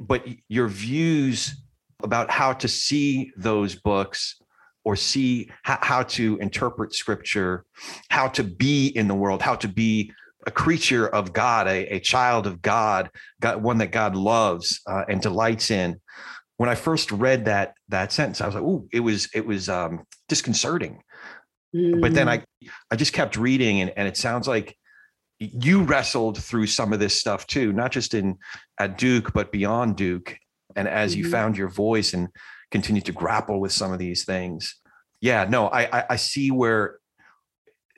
But 0.00 0.26
your 0.48 0.68
views 0.68 1.56
about 2.02 2.30
how 2.30 2.52
to 2.52 2.68
see 2.68 3.32
those 3.36 3.74
books 3.74 4.36
or 4.84 4.96
see 4.96 5.50
how, 5.62 5.78
how 5.82 6.02
to 6.02 6.36
interpret 6.38 6.94
scripture, 6.94 7.64
how 8.10 8.28
to 8.28 8.44
be 8.44 8.86
in 8.88 9.08
the 9.08 9.14
world, 9.14 9.42
how 9.42 9.56
to 9.56 9.68
be 9.68 10.12
a 10.46 10.50
creature 10.50 11.08
of 11.08 11.32
God, 11.32 11.66
a, 11.66 11.96
a 11.96 11.98
child 11.98 12.46
of 12.46 12.62
God, 12.62 13.10
God, 13.40 13.62
one 13.62 13.78
that 13.78 13.90
God 13.90 14.14
loves 14.14 14.80
uh, 14.86 15.04
and 15.08 15.20
delights 15.20 15.70
in. 15.70 16.00
When 16.56 16.68
I 16.68 16.76
first 16.76 17.10
read 17.10 17.46
that 17.46 17.74
that 17.88 18.12
sentence, 18.12 18.40
I 18.40 18.46
was 18.46 18.54
like, 18.54 18.64
"Ooh!" 18.64 18.88
It 18.92 19.00
was 19.00 19.28
it 19.34 19.44
was 19.44 19.68
um, 19.68 20.04
disconcerting. 20.28 21.02
Mm. 21.74 22.00
But 22.00 22.14
then 22.14 22.28
I 22.28 22.38
mm. 22.38 22.44
I 22.90 22.96
just 22.96 23.12
kept 23.12 23.36
reading, 23.36 23.80
and, 23.80 23.92
and 23.96 24.08
it 24.08 24.16
sounds 24.16 24.48
like 24.48 24.78
you 25.38 25.82
wrestled 25.82 26.42
through 26.42 26.66
some 26.66 26.92
of 26.92 26.98
this 26.98 27.18
stuff 27.18 27.46
too, 27.46 27.72
not 27.72 27.92
just 27.92 28.14
in 28.14 28.38
at 28.78 28.98
Duke, 28.98 29.32
but 29.32 29.52
beyond 29.52 29.96
Duke. 29.96 30.38
And 30.74 30.88
as 30.88 31.12
mm-hmm. 31.12 31.24
you 31.24 31.30
found 31.30 31.56
your 31.56 31.68
voice 31.68 32.14
and 32.14 32.28
continued 32.70 33.04
to 33.06 33.12
grapple 33.12 33.60
with 33.60 33.72
some 33.72 33.92
of 33.92 33.98
these 33.98 34.24
things, 34.24 34.76
yeah, 35.20 35.46
no, 35.48 35.68
I, 35.68 36.00
I, 36.00 36.04
I 36.10 36.16
see 36.16 36.50
where 36.50 36.98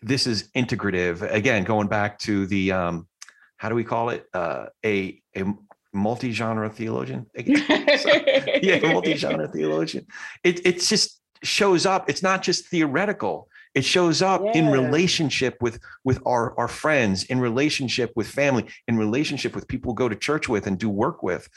this 0.03 0.27
is 0.27 0.51
integrative. 0.57 1.23
Again, 1.33 1.65
going 1.65 1.89
back 1.89 2.19
to 2.21 2.47
the 2.47 2.73
um, 2.73 3.09
how 3.57 3.69
do 3.69 3.75
we 3.75 3.85
call 3.85 4.11
it? 4.11 4.27
Uh, 4.33 4.67
a 4.85 5.21
a 5.37 5.45
multi-genre 5.93 6.71
theologian. 6.71 7.27
yeah, 7.37 8.79
multi-genre 8.93 9.49
theologian. 9.49 10.07
It 10.45 10.65
it 10.65 10.81
just 10.81 11.21
shows 11.43 11.87
up. 11.87 12.09
It's 12.09 12.23
not 12.23 12.43
just 12.43 12.69
theoretical. 12.69 13.49
It 13.75 13.85
shows 13.85 14.23
up 14.23 14.43
yeah. 14.45 14.53
in 14.53 14.69
relationship 14.69 15.57
with 15.61 15.79
with 16.05 16.21
our 16.27 16.59
our 16.59 16.69
friends, 16.69 17.25
in 17.25 17.41
relationship 17.41 18.13
with 18.17 18.29
family, 18.29 18.67
in 18.87 18.97
relationship 18.97 19.55
with 19.55 19.69
people 19.69 19.93
we 19.93 19.97
go 19.97 20.09
to 20.09 20.17
church 20.17 20.49
with 20.49 20.67
and 20.67 20.79
do 20.79 20.89
work 20.89 21.23
with. 21.23 21.49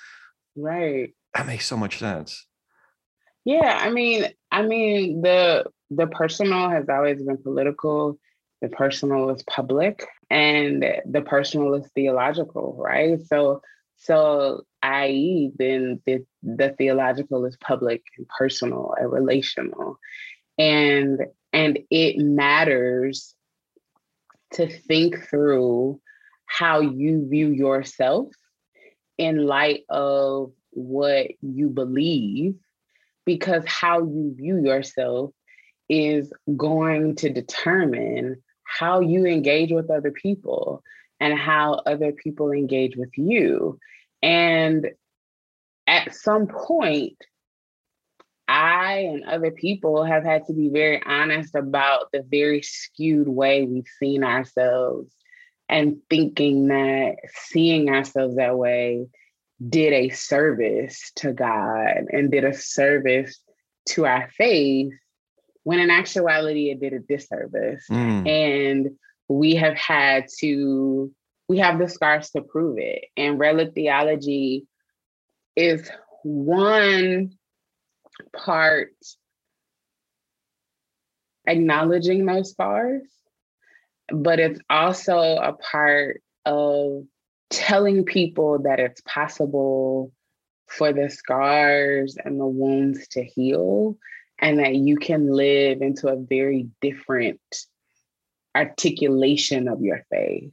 Right. 0.55 1.13
That 1.33 1.47
makes 1.47 1.65
so 1.65 1.77
much 1.77 1.99
sense. 1.99 2.45
Yeah, 3.45 3.79
I 3.81 3.89
mean, 3.89 4.25
I 4.51 4.61
mean 4.61 5.21
the 5.21 5.65
the 5.89 6.07
personal 6.07 6.69
has 6.69 6.87
always 6.89 7.21
been 7.23 7.37
political 7.37 8.17
the 8.61 8.69
personal 8.69 9.29
is 9.31 9.43
public 9.43 10.05
and 10.29 10.85
the 11.05 11.21
personal 11.21 11.73
is 11.73 11.89
theological 11.93 12.75
right 12.79 13.19
so 13.25 13.61
so 13.97 14.61
i.e 14.83 15.51
then 15.57 16.01
the, 16.05 16.23
the 16.43 16.69
theological 16.77 17.45
is 17.45 17.57
public 17.57 18.03
and 18.17 18.27
personal 18.27 18.93
and 18.97 19.11
relational 19.11 19.97
and 20.57 21.21
and 21.53 21.79
it 21.89 22.17
matters 22.17 23.35
to 24.53 24.67
think 24.67 25.27
through 25.29 25.99
how 26.45 26.81
you 26.81 27.27
view 27.29 27.49
yourself 27.49 28.27
in 29.17 29.45
light 29.45 29.83
of 29.89 30.51
what 30.71 31.27
you 31.41 31.69
believe 31.69 32.55
because 33.25 33.63
how 33.65 33.99
you 33.99 34.33
view 34.35 34.63
yourself 34.63 35.31
is 35.89 36.31
going 36.57 37.15
to 37.15 37.29
determine 37.29 38.41
how 38.63 38.99
you 39.01 39.25
engage 39.25 39.71
with 39.71 39.89
other 39.89 40.11
people 40.11 40.81
and 41.19 41.37
how 41.37 41.73
other 41.85 42.11
people 42.11 42.51
engage 42.51 42.95
with 42.95 43.11
you. 43.17 43.77
And 44.23 44.87
at 45.87 46.15
some 46.15 46.47
point, 46.47 47.17
I 48.51 49.07
and 49.13 49.23
other 49.23 49.51
people 49.51 50.03
have 50.03 50.25
had 50.25 50.45
to 50.47 50.53
be 50.53 50.67
very 50.67 51.01
honest 51.05 51.55
about 51.55 52.11
the 52.11 52.21
very 52.29 52.61
skewed 52.61 53.29
way 53.29 53.63
we've 53.63 53.87
seen 53.97 54.25
ourselves 54.25 55.13
and 55.69 56.01
thinking 56.09 56.67
that 56.67 57.15
seeing 57.33 57.89
ourselves 57.89 58.35
that 58.35 58.57
way 58.57 59.07
did 59.69 59.93
a 59.93 60.09
service 60.09 61.11
to 61.15 61.31
God 61.31 62.07
and 62.11 62.29
did 62.29 62.43
a 62.43 62.53
service 62.53 63.39
to 63.89 64.05
our 64.05 64.29
faith 64.31 64.91
when 65.63 65.79
in 65.79 65.89
actuality 65.89 66.71
it 66.71 66.81
did 66.81 66.91
a 66.91 66.99
disservice. 66.99 67.85
Mm. 67.89 68.27
And 68.27 68.89
we 69.29 69.55
have 69.55 69.77
had 69.77 70.25
to, 70.39 71.09
we 71.47 71.59
have 71.59 71.79
the 71.79 71.87
scars 71.87 72.31
to 72.31 72.41
prove 72.41 72.79
it. 72.79 73.05
And 73.15 73.39
red 73.39 73.55
lip 73.55 73.73
theology 73.73 74.67
is 75.55 75.89
one 76.23 77.37
part 78.35 78.93
acknowledging 81.47 82.25
those 82.25 82.51
scars, 82.51 83.07
but 84.09 84.39
it's 84.39 84.59
also 84.69 85.17
a 85.19 85.53
part 85.53 86.21
of 86.45 87.03
telling 87.49 88.05
people 88.05 88.59
that 88.59 88.79
it's 88.79 89.01
possible 89.01 90.11
for 90.67 90.93
the 90.93 91.09
scars 91.09 92.17
and 92.23 92.39
the 92.39 92.45
wounds 92.45 93.07
to 93.09 93.23
heal 93.23 93.97
and 94.39 94.59
that 94.59 94.75
you 94.75 94.95
can 94.95 95.31
live 95.31 95.81
into 95.81 96.07
a 96.07 96.15
very 96.15 96.67
different 96.81 97.39
articulation 98.55 99.67
of 99.67 99.81
your 99.81 100.03
faith. 100.09 100.51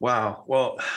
Wow. 0.00 0.44
Well, 0.46 0.78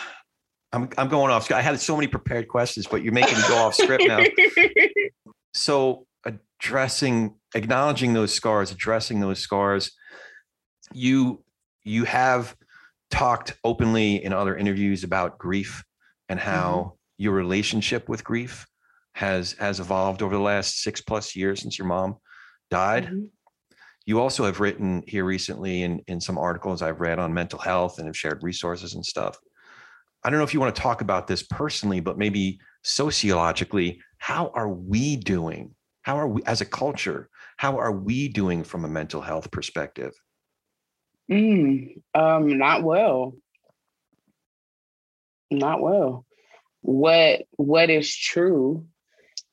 I'm 0.73 0.89
I'm 0.97 1.07
going 1.07 1.31
off. 1.31 1.49
I 1.49 1.61
had 1.61 1.79
so 1.79 1.95
many 1.95 2.07
prepared 2.07 2.49
questions, 2.49 2.87
but 2.87 3.01
you're 3.01 3.13
making 3.13 3.37
me 3.37 3.43
go 3.47 3.55
off 3.55 3.75
script 3.75 4.05
now. 4.05 4.17
So 5.57 6.05
addressing, 6.23 7.35
acknowledging 7.55 8.13
those 8.13 8.33
scars, 8.33 8.71
addressing 8.71 9.19
those 9.19 9.39
scars, 9.39 9.91
you 10.93 11.43
you 11.83 12.03
have 12.03 12.55
talked 13.09 13.57
openly 13.63 14.23
in 14.23 14.33
other 14.33 14.55
interviews 14.55 15.03
about 15.03 15.37
grief 15.37 15.83
and 16.29 16.39
how 16.39 16.71
mm-hmm. 16.73 17.23
your 17.23 17.33
relationship 17.33 18.07
with 18.07 18.23
grief 18.23 18.67
has 19.13 19.53
has 19.53 19.79
evolved 19.79 20.21
over 20.21 20.35
the 20.35 20.41
last 20.41 20.81
six 20.81 21.01
plus 21.01 21.35
years 21.35 21.61
since 21.61 21.77
your 21.77 21.87
mom 21.87 22.17
died. 22.69 23.05
Mm-hmm. 23.05 23.25
You 24.05 24.21
also 24.21 24.45
have 24.45 24.59
written 24.59 25.03
here 25.07 25.25
recently 25.25 25.81
in 25.81 26.01
in 26.07 26.21
some 26.21 26.37
articles 26.37 26.81
I've 26.81 27.01
read 27.01 27.19
on 27.19 27.33
mental 27.33 27.59
health 27.59 27.97
and 27.97 28.07
have 28.07 28.17
shared 28.17 28.43
resources 28.43 28.93
and 28.93 29.05
stuff. 29.05 29.37
I 30.23 30.29
don't 30.29 30.39
know 30.39 30.45
if 30.45 30.53
you 30.53 30.59
want 30.59 30.75
to 30.75 30.81
talk 30.81 31.01
about 31.01 31.27
this 31.27 31.43
personally, 31.43 31.99
but 31.99 32.17
maybe 32.17 32.59
sociologically, 32.83 33.99
how 34.17 34.51
are 34.53 34.69
we 34.69 35.15
doing? 35.15 35.75
How 36.01 36.17
are 36.17 36.27
we 36.27 36.41
as 36.43 36.61
a 36.61 36.65
culture? 36.65 37.29
How 37.57 37.77
are 37.77 37.91
we 37.91 38.29
doing 38.29 38.63
from 38.63 38.85
a 38.85 38.89
mental 38.89 39.21
health 39.21 39.51
perspective? 39.51 40.13
Mm, 41.29 42.01
um, 42.13 42.57
not 42.57 42.83
well. 42.83 43.33
Not 45.51 45.81
well. 45.81 46.25
What 46.81 47.43
what 47.57 47.89
is 47.89 48.15
true 48.15 48.85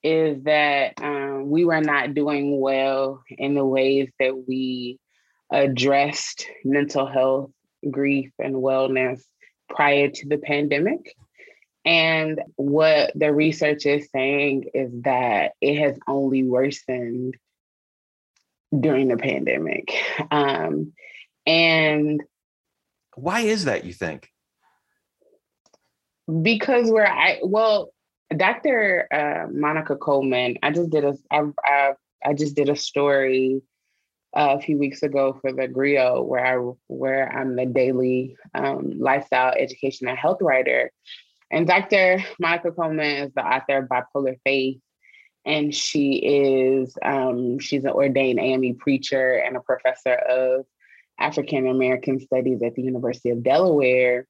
is 0.02 0.42
that 0.44 0.94
um, 1.02 1.50
we 1.50 1.64
were 1.64 1.80
not 1.80 2.14
doing 2.14 2.60
well 2.60 3.22
in 3.30 3.54
the 3.54 3.64
ways 3.64 4.10
that 4.20 4.44
we 4.46 4.98
addressed 5.50 6.46
mental 6.64 7.06
health, 7.06 7.50
grief, 7.90 8.30
and 8.38 8.54
wellness 8.54 9.22
prior 9.68 10.10
to 10.10 10.28
the 10.28 10.38
pandemic. 10.38 11.16
And 11.84 12.40
what 12.56 13.12
the 13.14 13.32
research 13.32 13.86
is 13.86 14.08
saying 14.10 14.70
is 14.74 14.90
that 15.02 15.52
it 15.60 15.78
has 15.78 15.98
only 16.08 16.42
worsened 16.42 17.36
during 18.78 19.08
the 19.08 19.16
pandemic. 19.16 19.94
Um, 20.30 20.92
and 21.46 22.22
why 23.16 23.40
is 23.40 23.66
that, 23.66 23.84
you 23.84 23.92
think? 23.92 24.28
Because 26.42 26.90
we're, 26.90 27.06
I, 27.06 27.40
well, 27.42 27.92
Dr. 28.34 29.06
Uh, 29.12 29.52
Monica 29.52 29.96
Coleman, 29.96 30.56
I 30.62 30.70
just 30.70 30.90
did 30.90 31.04
a, 31.04 31.16
I, 31.30 31.42
I 31.64 31.92
I 32.24 32.32
just 32.32 32.56
did 32.56 32.68
a 32.68 32.76
story 32.76 33.60
uh, 34.34 34.56
a 34.58 34.60
few 34.60 34.78
weeks 34.78 35.02
ago 35.02 35.38
for 35.40 35.52
the 35.52 35.68
Grio, 35.68 36.22
where 36.22 36.44
I 36.44 36.72
where 36.88 37.30
I'm 37.30 37.54
the 37.54 37.66
daily 37.66 38.36
um, 38.54 38.98
lifestyle 38.98 39.54
education 39.56 40.08
and 40.08 40.18
health 40.18 40.38
writer. 40.40 40.90
And 41.54 41.68
Dr. 41.68 42.18
Monica 42.40 42.72
Coleman 42.72 43.28
is 43.28 43.32
the 43.32 43.46
author 43.46 43.78
of 43.78 43.88
Bipolar 43.88 44.36
Faith, 44.42 44.80
and 45.44 45.72
she 45.72 46.14
is 46.14 46.98
um, 47.00 47.60
she's 47.60 47.84
an 47.84 47.92
ordained 47.92 48.40
AME 48.40 48.76
preacher 48.76 49.34
and 49.36 49.56
a 49.56 49.60
professor 49.60 50.14
of 50.14 50.66
African 51.16 51.68
American 51.68 52.18
Studies 52.18 52.60
at 52.60 52.74
the 52.74 52.82
University 52.82 53.30
of 53.30 53.44
Delaware. 53.44 54.26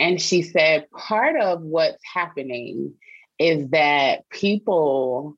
And 0.00 0.18
she 0.18 0.40
said 0.40 0.86
part 0.90 1.38
of 1.38 1.60
what's 1.60 2.02
happening 2.14 2.94
is 3.38 3.68
that 3.68 4.26
people 4.30 5.36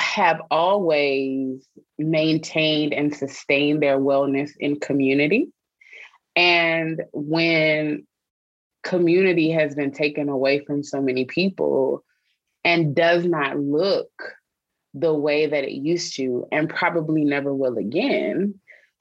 have 0.00 0.42
always 0.50 1.64
maintained 1.96 2.92
and 2.92 3.14
sustained 3.14 3.84
their 3.84 4.00
wellness 4.00 4.50
in 4.58 4.80
community. 4.80 5.52
And 6.34 7.04
when 7.12 8.04
community 8.82 9.50
has 9.50 9.74
been 9.74 9.92
taken 9.92 10.28
away 10.28 10.64
from 10.64 10.82
so 10.82 11.00
many 11.00 11.24
people 11.24 12.04
and 12.64 12.94
does 12.94 13.24
not 13.24 13.58
look 13.58 14.10
the 14.94 15.14
way 15.14 15.46
that 15.46 15.64
it 15.64 15.72
used 15.72 16.16
to, 16.16 16.46
and 16.50 16.68
probably 16.68 17.24
never 17.24 17.54
will 17.54 17.76
again, 17.76 18.54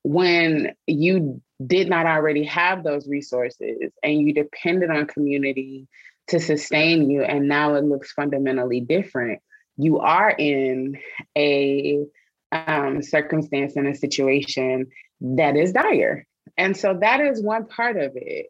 when 0.03 0.75
you 0.85 1.41
did 1.65 1.89
not 1.89 2.05
already 2.05 2.43
have 2.43 2.83
those 2.83 3.07
resources 3.07 3.91
and 4.03 4.21
you 4.21 4.33
depended 4.33 4.89
on 4.89 5.07
community 5.07 5.87
to 6.27 6.39
sustain 6.39 7.09
you, 7.09 7.23
and 7.23 7.47
now 7.47 7.75
it 7.75 7.83
looks 7.83 8.11
fundamentally 8.11 8.81
different 8.81 9.41
you 9.77 9.99
are 9.99 10.31
in 10.31 10.97
a 11.37 12.03
um, 12.51 13.01
circumstance 13.01 13.75
and 13.75 13.87
a 13.87 13.95
situation 13.95 14.87
that 15.21 15.55
is 15.55 15.71
dire. 15.71 16.25
And 16.57 16.75
so 16.75 16.97
that 16.99 17.21
is 17.21 17.41
one 17.41 17.67
part 17.67 17.97
of 17.97 18.13
it. 18.15 18.47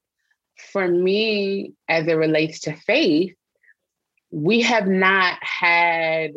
For 0.58 0.88
me, 0.88 1.74
as 1.88 2.08
it 2.08 2.14
relates 2.14 2.62
to 2.62 2.74
faith, 2.74 3.34
we 4.32 4.62
have 4.62 4.88
not 4.88 5.38
had 5.42 6.34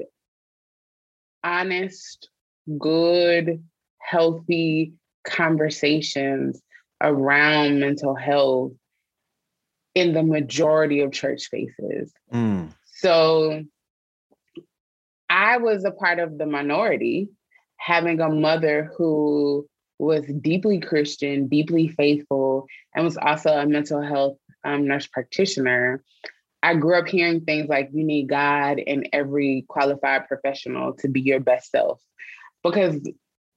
honest, 1.43 2.29
good, 2.79 3.63
healthy 3.99 4.93
conversations 5.25 6.61
around 7.01 7.81
mental 7.81 8.15
health 8.15 8.73
in 9.95 10.13
the 10.13 10.23
majority 10.23 11.01
of 11.01 11.13
church 11.13 11.43
spaces. 11.43 12.13
Mm. 12.33 12.73
So 12.97 13.65
I 15.29 15.59
was 15.59 15.85
a 15.85 15.91
part 15.91 16.19
of 16.19 16.39
the 16.39 16.47
minority, 16.47 17.29
having 17.77 18.21
a 18.21 18.29
mother 18.29 18.91
who 18.97 19.67
was 20.01 20.25
deeply 20.41 20.81
Christian, 20.81 21.49
deeply 21.49 21.89
faithful, 21.89 22.67
and 22.95 23.05
was 23.05 23.17
also 23.17 23.51
a 23.51 23.67
mental 23.67 24.03
health 24.03 24.39
um, 24.65 24.87
nurse 24.87 25.07
practitioner. 25.07 26.03
I 26.63 26.75
grew 26.75 26.99
up 26.99 27.09
hearing 27.09 27.43
things 27.43 27.69
like 27.69 27.91
you 27.93 28.05
need 28.05 28.29
God 28.29 28.81
and 28.87 29.09
every 29.13 29.65
qualified 29.69 30.27
professional 30.27 30.95
to 30.95 31.09
be 31.09 31.21
your 31.21 31.41
best 31.41 31.71
self. 31.71 32.01
Because 32.63 33.01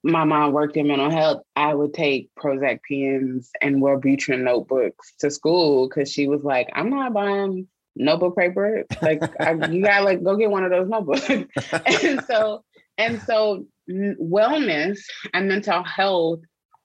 my 0.04 0.24
mom 0.24 0.54
worked 0.54 0.78
in 0.78 0.88
mental 0.88 1.10
health, 1.10 1.44
I 1.56 1.74
would 1.74 1.94
take 1.94 2.30
Prozac 2.40 2.80
pens 2.88 3.50
and 3.62 3.82
Wellbutrin 3.82 4.44
notebooks 4.44 5.14
to 5.20 5.32
school 5.32 5.88
because 5.88 6.12
she 6.12 6.28
was 6.28 6.44
like, 6.44 6.70
I'm 6.74 6.90
not 6.90 7.14
buying 7.14 7.68
notebook 7.96 8.38
paper. 8.38 8.86
Like 9.02 9.22
I, 9.40 9.54
you 9.70 9.84
gotta 9.84 10.04
like 10.04 10.24
go 10.24 10.36
get 10.36 10.52
one 10.52 10.64
of 10.64 10.72
those 10.72 10.90
notebooks. 10.90 11.30
and 12.04 12.24
so 12.26 12.64
and 12.98 13.22
so 13.22 13.66
wellness 13.90 15.00
and 15.34 15.48
mental 15.48 15.84
health 15.84 16.40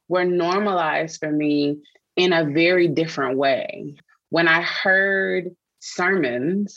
were 0.08 0.24
normalized 0.24 1.20
for 1.20 1.30
me 1.30 1.78
in 2.16 2.32
a 2.32 2.44
very 2.44 2.88
different 2.88 3.38
way. 3.38 3.94
When 4.30 4.48
I 4.48 4.62
heard 4.62 5.50
sermons 5.80 6.76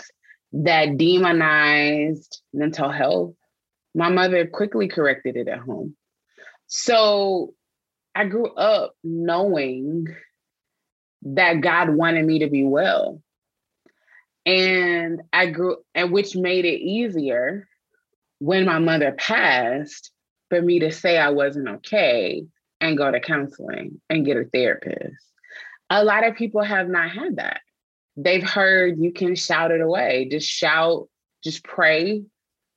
that 0.53 0.97
demonized 0.97 2.41
mental 2.53 2.91
health, 2.91 3.33
my 3.95 4.09
mother 4.09 4.45
quickly 4.47 4.87
corrected 4.87 5.35
it 5.35 5.47
at 5.47 5.59
home. 5.59 5.95
So 6.67 7.53
I 8.15 8.25
grew 8.25 8.53
up 8.53 8.93
knowing 9.03 10.07
that 11.23 11.61
God 11.61 11.89
wanted 11.89 12.25
me 12.25 12.39
to 12.39 12.49
be 12.49 12.63
well 12.63 13.21
and 14.45 15.21
I 15.31 15.47
grew, 15.47 15.77
and 15.93 16.11
which 16.11 16.35
made 16.35 16.65
it 16.65 16.79
easier 16.81 17.67
when 18.41 18.65
my 18.65 18.79
mother 18.79 19.11
passed 19.11 20.11
for 20.49 20.59
me 20.59 20.79
to 20.79 20.91
say 20.91 21.15
I 21.15 21.29
wasn't 21.29 21.69
okay 21.69 22.43
and 22.81 22.97
go 22.97 23.11
to 23.11 23.19
counseling 23.19 24.01
and 24.09 24.25
get 24.25 24.35
a 24.35 24.45
therapist. 24.45 25.23
A 25.91 26.03
lot 26.03 26.25
of 26.25 26.35
people 26.35 26.63
have 26.63 26.89
not 26.89 27.11
had 27.11 27.35
that. 27.35 27.61
They've 28.17 28.43
heard 28.43 28.97
you 28.97 29.13
can 29.13 29.35
shout 29.35 29.69
it 29.69 29.79
away, 29.79 30.27
just 30.31 30.49
shout, 30.49 31.07
just 31.43 31.63
pray. 31.63 32.23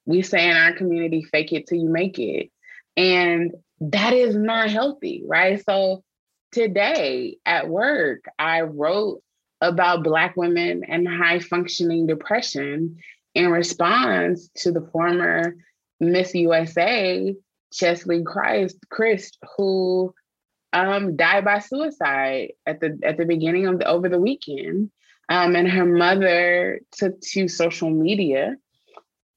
We 0.04 0.20
say 0.20 0.50
in 0.50 0.54
our 0.54 0.74
community, 0.74 1.22
fake 1.22 1.54
it 1.54 1.66
till 1.66 1.78
you 1.78 1.88
make 1.88 2.18
it. 2.18 2.50
And 2.98 3.54
that 3.80 4.12
is 4.12 4.36
not 4.36 4.68
healthy, 4.68 5.22
right? 5.26 5.64
So 5.64 6.04
today 6.52 7.38
at 7.46 7.70
work, 7.70 8.26
I 8.38 8.60
wrote 8.60 9.22
about 9.62 10.04
Black 10.04 10.36
women 10.36 10.84
and 10.84 11.08
high 11.08 11.38
functioning 11.38 12.06
depression 12.06 12.98
in 13.34 13.50
response 13.50 14.48
to 14.56 14.72
the 14.72 14.88
former 14.92 15.56
Miss 16.00 16.34
USA, 16.34 17.34
Chesley 17.72 18.22
Christ, 18.22 18.78
Kryst 18.92 19.36
who 19.56 20.14
um, 20.72 21.16
died 21.16 21.44
by 21.44 21.60
suicide 21.60 22.52
at 22.66 22.80
the 22.80 22.98
at 23.02 23.16
the 23.16 23.24
beginning 23.24 23.66
of 23.66 23.78
the 23.78 23.86
over 23.86 24.08
the 24.08 24.18
weekend. 24.18 24.90
Um, 25.28 25.56
and 25.56 25.68
her 25.68 25.86
mother 25.86 26.80
took 26.92 27.18
to 27.20 27.48
social 27.48 27.88
media 27.88 28.56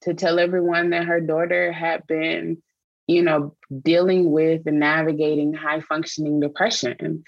to 0.02 0.14
tell 0.14 0.40
everyone 0.40 0.90
that 0.90 1.06
her 1.06 1.22
daughter 1.22 1.72
had 1.72 2.06
been, 2.08 2.62
you 3.08 3.22
know, 3.22 3.56
dealing 3.84 4.32
with 4.32 4.68
and 4.68 4.80
navigating 4.80 5.54
high 5.54 5.80
functioning 5.80 6.42
depression. 6.42 7.24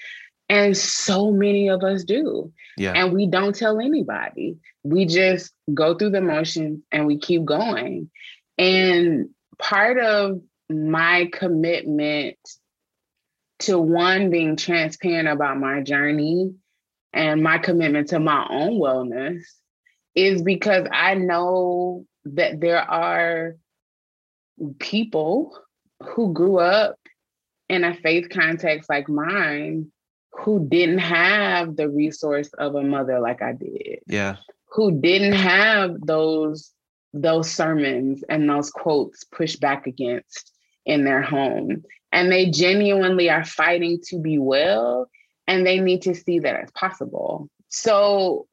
And 0.50 0.76
so 0.76 1.32
many 1.32 1.70
of 1.70 1.84
us 1.84 2.04
do. 2.04 2.52
Yeah. 2.76 2.94
And 2.94 3.14
we 3.14 3.28
don't 3.28 3.56
tell 3.56 3.80
anybody. 3.80 4.58
We 4.84 5.06
just 5.06 5.54
go 5.74 5.96
through 5.96 6.10
the 6.12 6.22
motions 6.22 6.82
and 6.92 7.06
we 7.06 7.20
keep 7.20 7.46
going. 7.46 8.10
And 8.58 9.30
part 9.60 10.00
of 10.00 10.42
my 10.70 11.30
commitment 11.32 12.38
to 13.60 13.78
one 13.78 14.30
being 14.30 14.56
transparent 14.56 15.28
about 15.28 15.60
my 15.60 15.82
journey 15.82 16.54
and 17.14 17.44
my 17.44 17.58
commitment 17.58 18.10
to 18.10 18.20
my 18.20 18.48
own 18.50 18.80
wellness 18.80 19.44
is 20.16 20.42
because 20.42 20.88
I 20.92 21.16
know 21.16 22.06
that 22.26 22.60
there 22.60 22.82
are 22.82 23.56
people 24.80 25.58
who 26.04 26.34
grew 26.34 26.60
up 26.60 26.98
in 27.68 27.84
a 27.84 27.94
faith 27.94 28.30
context 28.30 28.90
like 28.90 29.10
mine 29.10 29.92
who 30.32 30.68
didn't 30.68 31.00
have 31.00 31.76
the 31.76 31.90
resource 31.90 32.50
of 32.58 32.76
a 32.76 32.84
mother 32.84 33.20
like 33.20 33.42
I 33.42 33.54
did. 33.54 34.00
Yeah. 34.08 34.38
Who 34.72 35.00
didn't 35.00 35.34
have 35.34 35.96
those 36.02 36.72
those 37.14 37.50
sermons 37.50 38.24
and 38.30 38.48
those 38.48 38.70
quotes 38.70 39.24
pushed 39.24 39.60
back 39.60 39.88
against 39.88 40.52
in 40.86 41.04
their 41.04 41.24
home. 41.24 41.84
And 42.12 42.32
they 42.32 42.52
genuinely 42.52 43.30
are 43.30 43.46
fighting 43.46 44.00
to 44.06 44.20
be 44.20 44.38
well 44.38 45.10
and 45.48 45.66
they 45.66 45.80
need 45.80 46.04
to 46.04 46.14
see 46.14 46.40
that 46.40 46.56
as 46.56 46.72
possible. 46.72 47.50
So 47.70 48.48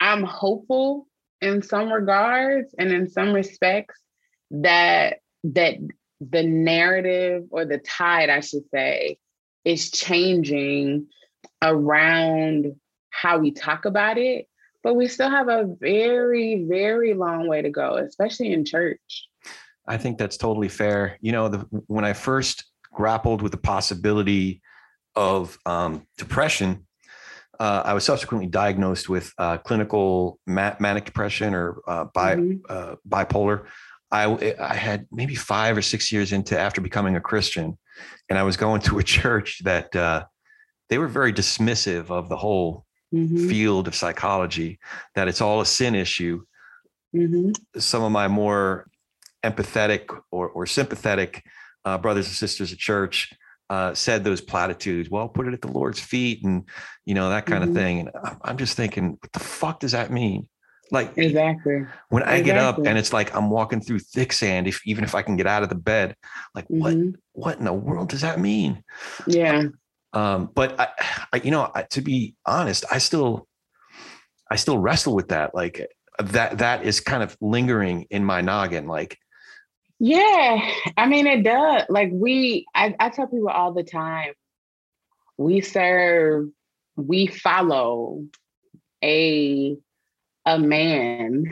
I'm 0.00 0.22
hopeful 0.22 1.08
in 1.40 1.62
some 1.62 1.92
regards 1.92 2.74
and 2.78 2.90
in 2.92 3.08
some 3.08 3.32
respects 3.32 4.00
that 4.50 5.18
that 5.42 5.74
the 6.20 6.42
narrative 6.42 7.44
or 7.50 7.64
the 7.64 7.78
tide 7.78 8.30
I 8.30 8.40
should 8.40 8.68
say 8.70 9.18
is 9.64 9.90
changing 9.90 11.06
around 11.62 12.74
how 13.10 13.38
we 13.38 13.50
talk 13.50 13.84
about 13.84 14.18
it, 14.18 14.46
but 14.82 14.94
we 14.94 15.08
still 15.08 15.30
have 15.30 15.48
a 15.48 15.64
very, 15.80 16.64
very 16.68 17.14
long 17.14 17.48
way 17.48 17.62
to 17.62 17.70
go, 17.70 17.96
especially 17.96 18.52
in 18.52 18.64
church. 18.64 19.28
I 19.86 19.96
think 19.96 20.18
that's 20.18 20.36
totally 20.36 20.68
fair. 20.68 21.18
You 21.20 21.32
know, 21.32 21.48
the, 21.48 21.58
when 21.86 22.04
I 22.04 22.12
first 22.12 22.64
grappled 22.92 23.42
with 23.42 23.52
the 23.52 23.58
possibility 23.58 24.62
of 25.14 25.58
um, 25.66 26.06
depression, 26.18 26.86
uh, 27.60 27.82
I 27.84 27.94
was 27.94 28.04
subsequently 28.04 28.48
diagnosed 28.48 29.08
with 29.08 29.32
uh, 29.38 29.58
clinical 29.58 30.38
ma- 30.46 30.76
manic 30.80 31.04
depression 31.04 31.54
or 31.54 31.80
uh, 31.86 32.04
bi- 32.12 32.36
mm-hmm. 32.36 32.56
Uh, 32.68 32.96
bipolar. 33.08 33.66
I, 34.10 34.54
I 34.60 34.74
had 34.74 35.06
maybe 35.10 35.34
five 35.34 35.76
or 35.76 35.82
six 35.82 36.12
years 36.12 36.32
into 36.32 36.58
after 36.58 36.80
becoming 36.80 37.16
a 37.16 37.20
Christian, 37.20 37.78
and 38.28 38.38
I 38.38 38.42
was 38.42 38.56
going 38.56 38.80
to 38.82 38.98
a 38.98 39.02
church 39.02 39.62
that 39.64 39.94
uh, 39.94 40.24
they 40.88 40.98
were 40.98 41.08
very 41.08 41.32
dismissive 41.32 42.10
of 42.10 42.28
the 42.28 42.36
whole 42.36 42.84
mm-hmm. 43.12 43.48
field 43.48 43.88
of 43.88 43.94
psychology, 43.94 44.78
that 45.14 45.28
it's 45.28 45.40
all 45.40 45.60
a 45.60 45.66
sin 45.66 45.94
issue. 45.94 46.42
Mm-hmm. 47.14 47.52
Some 47.78 48.02
of 48.02 48.12
my 48.12 48.28
more 48.28 48.88
empathetic 49.44 50.06
or, 50.30 50.48
or 50.48 50.66
sympathetic 50.66 51.44
uh, 51.84 51.98
brothers 51.98 52.26
and 52.26 52.34
sisters 52.34 52.72
at 52.72 52.78
church 52.78 53.32
uh, 53.70 53.94
said 53.94 54.24
those 54.24 54.40
platitudes. 54.40 55.10
Well, 55.10 55.28
put 55.28 55.46
it 55.46 55.54
at 55.54 55.62
the 55.62 55.70
Lord's 55.70 56.00
feet, 56.00 56.44
and 56.44 56.64
you 57.04 57.14
know 57.14 57.30
that 57.30 57.46
kind 57.46 57.62
mm-hmm. 57.62 57.70
of 57.70 57.76
thing. 57.76 58.00
And 58.00 58.10
I'm 58.42 58.56
just 58.56 58.76
thinking, 58.76 59.18
what 59.20 59.32
the 59.32 59.38
fuck 59.40 59.80
does 59.80 59.92
that 59.92 60.10
mean? 60.10 60.48
Like 60.94 61.18
exactly 61.18 61.84
when 62.08 62.22
I 62.22 62.36
exactly. 62.36 62.44
get 62.44 62.56
up 62.56 62.78
and 62.78 62.96
it's 62.96 63.12
like 63.12 63.34
I'm 63.34 63.50
walking 63.50 63.80
through 63.80 63.98
thick 63.98 64.32
sand. 64.32 64.68
If 64.68 64.80
even 64.86 65.02
if 65.02 65.16
I 65.16 65.22
can 65.22 65.34
get 65.34 65.48
out 65.48 65.64
of 65.64 65.68
the 65.68 65.74
bed, 65.74 66.14
like 66.54 66.66
mm-hmm. 66.68 66.78
what 66.78 67.20
what 67.32 67.58
in 67.58 67.64
the 67.64 67.72
world 67.72 68.10
does 68.10 68.20
that 68.20 68.38
mean? 68.38 68.84
Yeah. 69.26 69.64
Um, 70.12 70.50
but 70.54 70.78
I, 70.78 70.88
I 71.32 71.40
you 71.42 71.50
know, 71.50 71.68
I, 71.74 71.82
to 71.82 72.00
be 72.00 72.36
honest, 72.46 72.84
I 72.92 72.98
still 72.98 73.48
I 74.48 74.54
still 74.54 74.78
wrestle 74.78 75.16
with 75.16 75.28
that. 75.30 75.52
Like 75.52 75.84
that 76.20 76.58
that 76.58 76.84
is 76.84 77.00
kind 77.00 77.24
of 77.24 77.36
lingering 77.40 78.06
in 78.10 78.24
my 78.24 78.40
noggin. 78.40 78.86
Like 78.86 79.18
yeah, 79.98 80.70
I 80.96 81.06
mean 81.06 81.26
it 81.26 81.42
does. 81.42 81.86
Like 81.88 82.10
we, 82.12 82.66
I, 82.74 82.94
I 83.00 83.08
tell 83.10 83.26
people 83.26 83.48
all 83.48 83.72
the 83.72 83.82
time, 83.82 84.34
we 85.38 85.60
serve, 85.60 86.48
we 86.96 87.26
follow 87.26 88.24
a 89.02 89.76
a 90.46 90.58
man 90.58 91.44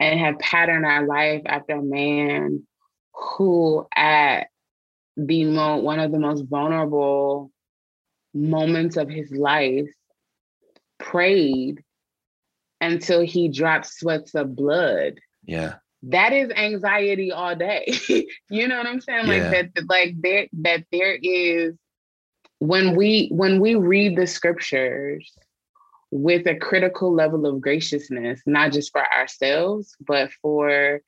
and 0.00 0.20
have 0.20 0.38
patterned 0.38 0.86
our 0.86 1.06
life 1.06 1.42
after 1.46 1.74
a 1.74 1.82
man 1.82 2.66
who 3.14 3.86
at 3.94 4.48
the 5.16 5.44
mo- 5.44 5.78
one 5.78 6.00
of 6.00 6.10
the 6.10 6.18
most 6.18 6.42
vulnerable 6.42 7.50
moments 8.32 8.96
of 8.96 9.08
his 9.08 9.30
life 9.30 9.88
prayed 10.98 11.82
until 12.80 13.20
he 13.20 13.48
dropped 13.48 13.86
sweats 13.86 14.34
of 14.34 14.56
blood. 14.56 15.20
Yeah 15.44 15.74
that 16.10 16.32
is 16.32 16.50
anxiety 16.50 17.32
all 17.32 17.56
day. 17.56 17.92
you 18.50 18.68
know 18.68 18.76
what 18.76 18.86
I'm 18.86 19.00
saying? 19.00 19.26
Like 19.26 19.42
yeah. 19.42 19.62
that, 19.74 19.88
like 19.88 20.14
there, 20.20 20.48
that 20.52 20.84
there 20.92 21.18
is 21.22 21.74
when 22.58 22.94
we 22.94 23.28
when 23.30 23.60
we 23.60 23.74
read 23.74 24.16
the 24.16 24.26
scriptures 24.26 25.32
with 26.14 26.46
a 26.46 26.54
critical 26.54 27.12
level 27.12 27.44
of 27.44 27.60
graciousness, 27.60 28.40
not 28.46 28.70
just 28.70 28.92
for 28.92 29.04
ourselves, 29.04 29.96
but 29.98 30.30
for 30.40 31.00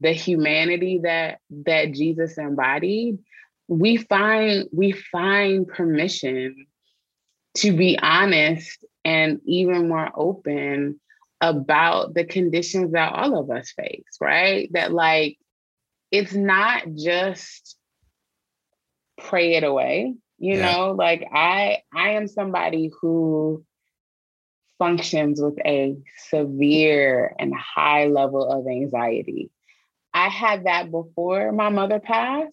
the 0.00 0.10
humanity 0.10 0.98
that 1.04 1.38
that 1.64 1.92
Jesus 1.92 2.36
embodied, 2.38 3.20
we 3.68 3.98
find 3.98 4.68
we 4.72 4.90
find 4.90 5.68
permission 5.68 6.66
to 7.58 7.72
be 7.72 7.96
honest 8.00 8.84
and 9.04 9.40
even 9.44 9.88
more 9.88 10.10
open 10.16 10.98
about 11.40 12.14
the 12.14 12.24
conditions 12.24 12.90
that 12.92 13.12
all 13.12 13.38
of 13.38 13.52
us 13.52 13.70
face, 13.70 14.16
right? 14.20 14.68
That 14.72 14.92
like 14.92 15.38
it's 16.10 16.34
not 16.34 16.82
just 16.96 17.76
pray 19.20 19.54
it 19.54 19.62
away, 19.62 20.14
you 20.36 20.56
yeah. 20.56 20.72
know? 20.72 20.90
Like 20.90 21.28
I 21.32 21.78
I 21.94 22.10
am 22.14 22.26
somebody 22.26 22.90
who 23.00 23.64
functions 24.78 25.40
with 25.40 25.58
a 25.64 25.96
severe 26.30 27.34
and 27.38 27.54
high 27.54 28.06
level 28.06 28.50
of 28.50 28.66
anxiety. 28.66 29.50
I 30.14 30.28
had 30.28 30.64
that 30.64 30.90
before 30.90 31.52
my 31.52 31.68
mother 31.68 32.00
passed, 32.00 32.52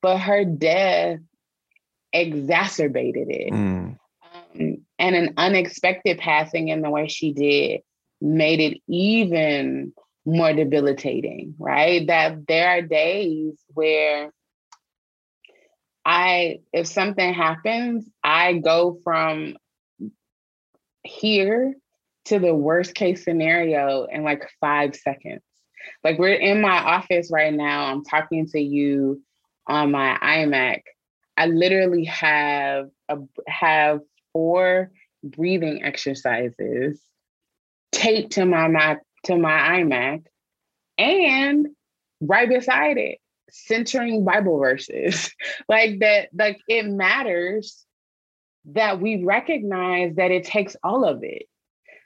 but 0.00 0.18
her 0.18 0.44
death 0.44 1.18
exacerbated 2.12 3.28
it. 3.30 3.52
Mm. 3.52 3.98
Um, 4.34 4.76
and 4.98 5.16
an 5.16 5.34
unexpected 5.36 6.18
passing 6.18 6.68
in 6.68 6.80
the 6.80 6.90
way 6.90 7.08
she 7.08 7.32
did 7.32 7.82
made 8.20 8.60
it 8.60 8.80
even 8.88 9.92
more 10.24 10.52
debilitating, 10.52 11.54
right? 11.58 12.06
That 12.06 12.46
there 12.46 12.68
are 12.68 12.82
days 12.82 13.54
where 13.68 14.32
I, 16.04 16.60
if 16.72 16.86
something 16.86 17.34
happens, 17.34 18.08
I 18.22 18.54
go 18.54 18.98
from 19.02 19.56
here 21.04 21.74
to 22.26 22.38
the 22.38 22.54
worst 22.54 22.94
case 22.94 23.24
scenario 23.24 24.04
in 24.04 24.24
like 24.24 24.48
five 24.60 24.96
seconds. 24.96 25.42
Like 26.02 26.18
we're 26.18 26.34
in 26.34 26.60
my 26.60 26.76
office 26.78 27.30
right 27.30 27.52
now, 27.52 27.86
I'm 27.86 28.04
talking 28.04 28.46
to 28.48 28.60
you 28.60 29.22
on 29.66 29.90
my 29.90 30.18
iMac. 30.22 30.82
I 31.36 31.46
literally 31.46 32.04
have 32.04 32.88
a, 33.08 33.18
have 33.46 34.00
four 34.32 34.90
breathing 35.22 35.82
exercises 35.84 37.00
taped 37.92 38.32
to 38.32 38.44
my 38.44 38.68
Mac 38.68 39.02
to 39.24 39.36
my 39.36 39.80
iMac, 39.80 40.24
and 40.98 41.68
right 42.20 42.48
beside 42.48 42.98
it, 42.98 43.18
centering 43.50 44.24
Bible 44.24 44.58
verses. 44.58 45.30
like 45.68 46.00
that, 46.00 46.28
like 46.34 46.60
it 46.68 46.86
matters 46.86 47.84
that 48.66 49.00
we 49.00 49.22
recognize 49.22 50.16
that 50.16 50.30
it 50.30 50.44
takes 50.44 50.76
all 50.82 51.04
of 51.04 51.22
it, 51.22 51.46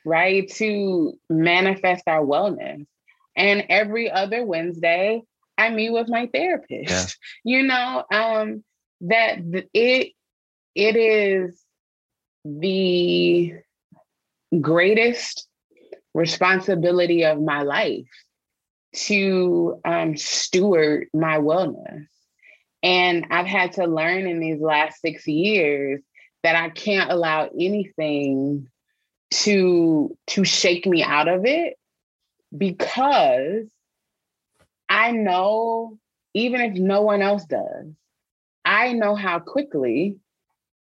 right, 0.04 0.50
to 0.52 1.14
manifest 1.30 2.04
our 2.06 2.24
wellness. 2.24 2.86
And 3.36 3.64
every 3.68 4.10
other 4.10 4.44
Wednesday, 4.44 5.22
I 5.56 5.70
meet 5.70 5.90
with 5.90 6.08
my 6.08 6.28
therapist. 6.32 6.90
Yeah. 6.90 7.06
You 7.58 7.62
know, 7.62 8.04
um, 8.12 8.64
that 9.02 9.38
it 9.72 10.12
it 10.74 10.96
is 10.96 11.62
the 12.44 13.54
greatest 14.60 15.46
responsibility 16.14 17.24
of 17.24 17.40
my 17.40 17.62
life 17.62 18.08
to 18.94 19.80
um, 19.84 20.16
steward 20.16 21.08
my 21.12 21.38
wellness. 21.38 22.06
And 22.82 23.26
I've 23.30 23.46
had 23.46 23.72
to 23.72 23.86
learn 23.86 24.26
in 24.26 24.40
these 24.40 24.60
last 24.60 25.00
six 25.00 25.26
years 25.26 26.00
that 26.42 26.56
I 26.56 26.70
can't 26.70 27.10
allow 27.10 27.48
anything 27.58 28.68
to 29.30 30.16
to 30.28 30.44
shake 30.44 30.86
me 30.86 31.02
out 31.02 31.28
of 31.28 31.44
it 31.44 31.74
because 32.56 33.66
I 34.88 35.10
know 35.10 35.98
even 36.34 36.60
if 36.60 36.74
no 36.74 37.02
one 37.02 37.20
else 37.20 37.44
does, 37.44 37.92
I 38.64 38.92
know 38.92 39.14
how 39.14 39.38
quickly 39.38 40.16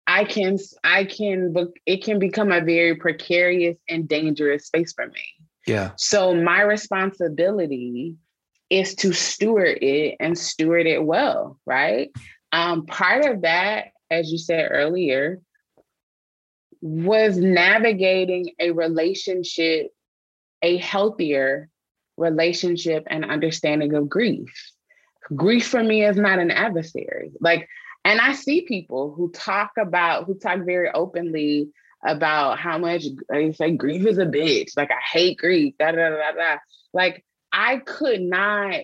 I 0.06 0.26
can 0.26 0.58
I 0.84 1.06
can 1.06 1.54
it 1.86 2.04
can 2.04 2.20
become 2.20 2.52
a 2.52 2.62
very 2.62 2.96
precarious 2.96 3.78
and 3.88 4.08
dangerous 4.08 4.66
space 4.66 4.94
for 4.94 5.08
me. 5.08 5.24
Yeah. 5.68 5.92
So 5.98 6.34
my 6.34 6.62
responsibility 6.62 8.16
is 8.70 8.96
to 8.96 9.14
steward 9.14 9.80
it 9.82 10.16
and 10.20 10.38
steward 10.38 10.88
it 10.88 11.04
well, 11.04 11.60
right? 11.66 12.12
Um, 12.52 12.86
part 12.86 13.26
of 13.26 13.42
that, 13.44 13.92
as 14.12 14.32
you 14.32 14.38
said 14.38 14.70
earlier, 14.72 15.42
was 16.82 17.38
navigating 17.38 18.52
a 18.60 18.72
relationship, 18.72 19.88
a 20.62 20.78
healthier 20.78 21.70
relationship 22.18 23.04
and 23.08 23.26
understanding 23.26 23.94
of 23.94 24.10
grief. 24.10 24.72
Grief 25.36 25.68
for 25.68 25.84
me 25.84 26.06
is 26.06 26.18
not 26.18 26.40
an 26.40 26.52
adversary. 26.52 27.32
Like 27.40 27.68
and 28.06 28.20
I 28.20 28.34
see 28.34 28.62
people 28.62 29.14
who 29.14 29.32
talk 29.32 29.72
about, 29.78 30.26
who 30.26 30.36
talk 30.36 30.60
very 30.66 30.90
openly 30.90 31.70
about 32.06 32.58
how 32.58 32.78
much 32.78 33.06
they 33.30 33.52
say 33.52 33.72
grief 33.72 34.06
is 34.06 34.18
a 34.18 34.26
bitch. 34.26 34.72
Like 34.78 34.90
I 34.92 35.02
hate 35.12 35.38
grief. 35.38 35.76
Da, 35.78 35.92
da, 35.92 36.10
da, 36.10 36.32
da. 36.32 36.58
Like 36.94 37.26
I 37.52 37.78
could 37.78 38.22
not 38.22 38.82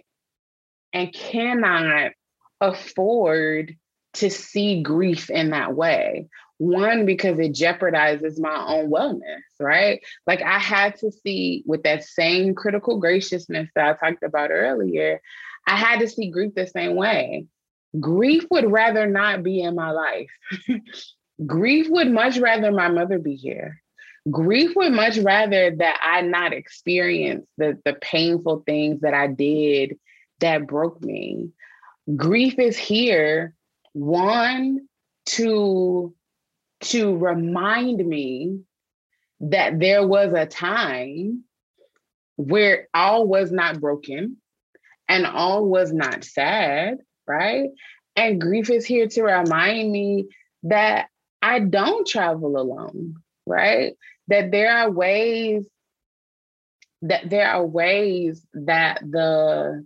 and 0.92 1.14
cannot 1.14 2.12
afford 2.60 3.76
to 4.16 4.30
see 4.30 4.82
grief 4.82 5.30
in 5.30 5.52
that 5.52 5.76
way. 5.76 6.28
One, 6.58 7.06
because 7.06 7.38
it 7.38 7.54
jeopardizes 7.54 8.40
my 8.40 8.56
own 8.56 8.90
wellness, 8.90 9.42
right? 9.60 10.02
Like 10.26 10.42
I 10.42 10.58
had 10.58 10.98
to 11.00 11.12
see 11.12 11.64
with 11.66 11.84
that 11.84 12.04
same 12.04 12.56
critical 12.56 13.00
graciousness 13.00 13.70
that 13.76 14.00
I 14.02 14.10
talked 14.10 14.24
about 14.24 14.52
earlier, 14.52 15.22
I 15.68 15.76
had 15.76 16.00
to 16.00 16.08
see 16.08 16.30
grief 16.30 16.54
the 16.56 16.68
same 16.68 16.96
way. 16.96 17.48
Grief 18.00 18.46
would 18.52 18.72
rather 18.72 19.06
not 19.06 19.44
be 19.44 19.62
in 19.62 19.76
my 19.76 19.92
life. 19.92 20.30
Grief 21.46 21.88
would 21.90 22.10
much 22.10 22.38
rather 22.38 22.72
my 22.72 22.88
mother 22.88 23.20
be 23.20 23.36
here. 23.36 23.82
Grief 24.32 24.76
would 24.76 24.94
much 24.94 25.18
rather 25.18 25.76
that 25.76 26.00
I 26.02 26.22
not 26.22 26.54
experience 26.54 27.46
the, 27.58 27.78
the 27.86 27.94
painful 27.94 28.64
things 28.66 29.02
that 29.02 29.14
I 29.14 29.28
did 29.28 29.98
that 30.40 30.68
broke 30.68 31.02
me. 31.02 31.50
Grief 32.16 32.58
is 32.58 32.78
here, 32.78 33.54
one, 33.96 34.88
to, 35.28 36.14
to 36.82 37.18
remind 37.18 38.06
me 38.06 38.60
that 39.40 39.80
there 39.80 40.06
was 40.06 40.34
a 40.34 40.46
time 40.46 41.44
where 42.36 42.88
all 42.94 43.26
was 43.26 43.52
not 43.52 43.80
broken 43.80 44.38
and 45.08 45.26
all 45.26 45.66
was 45.66 45.92
not 45.92 46.24
sad 46.24 47.00
right? 47.28 47.70
And 48.16 48.40
grief 48.40 48.70
is 48.70 48.86
here 48.86 49.08
to 49.08 49.24
remind 49.24 49.92
me 49.92 50.28
that 50.64 51.08
I 51.42 51.60
don't 51.60 52.08
travel 52.08 52.58
alone, 52.58 53.16
right? 53.46 53.94
That 54.28 54.52
there 54.52 54.72
are 54.76 54.92
ways 54.92 55.68
that 57.02 57.30
there 57.30 57.48
are 57.48 57.66
ways 57.66 58.46
that 58.54 59.02
the 59.02 59.86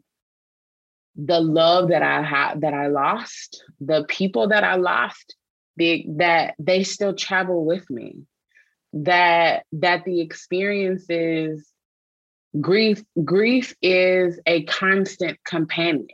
the 1.26 1.39
love 1.39 1.89
that 1.89 2.03
I 2.03 2.22
had 2.22 2.61
that 2.61 2.74
I 2.74 2.88
lost, 2.88 3.63
the 3.80 4.05
people 4.07 4.49
that 4.49 4.63
I 4.63 4.76
lost, 4.76 5.36
the, 5.78 6.05
that 6.17 6.55
they 6.59 6.84
still 6.84 7.13
travel 7.13 7.65
with 7.65 7.89
me. 7.89 8.24
That 8.93 9.65
that 9.72 10.03
the 10.03 10.20
experiences 10.20 11.72
grief 12.59 13.03
grief 13.24 13.76
is 13.82 14.39
a 14.47 14.63
constant 14.63 15.38
companion 15.43 16.07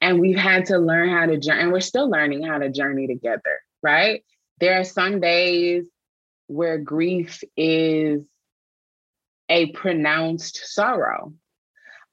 and 0.00 0.20
we've 0.20 0.38
had 0.38 0.66
to 0.66 0.78
learn 0.78 1.08
how 1.08 1.26
to 1.26 1.38
journey 1.38 1.62
and 1.62 1.72
we're 1.72 1.80
still 1.80 2.08
learning 2.08 2.44
how 2.44 2.58
to 2.58 2.70
journey 2.70 3.08
together 3.08 3.58
right 3.82 4.22
there 4.60 4.78
are 4.78 4.84
some 4.84 5.20
days 5.20 5.88
where 6.46 6.78
grief 6.78 7.42
is 7.56 8.22
a 9.48 9.72
pronounced 9.72 10.60
sorrow 10.64 11.32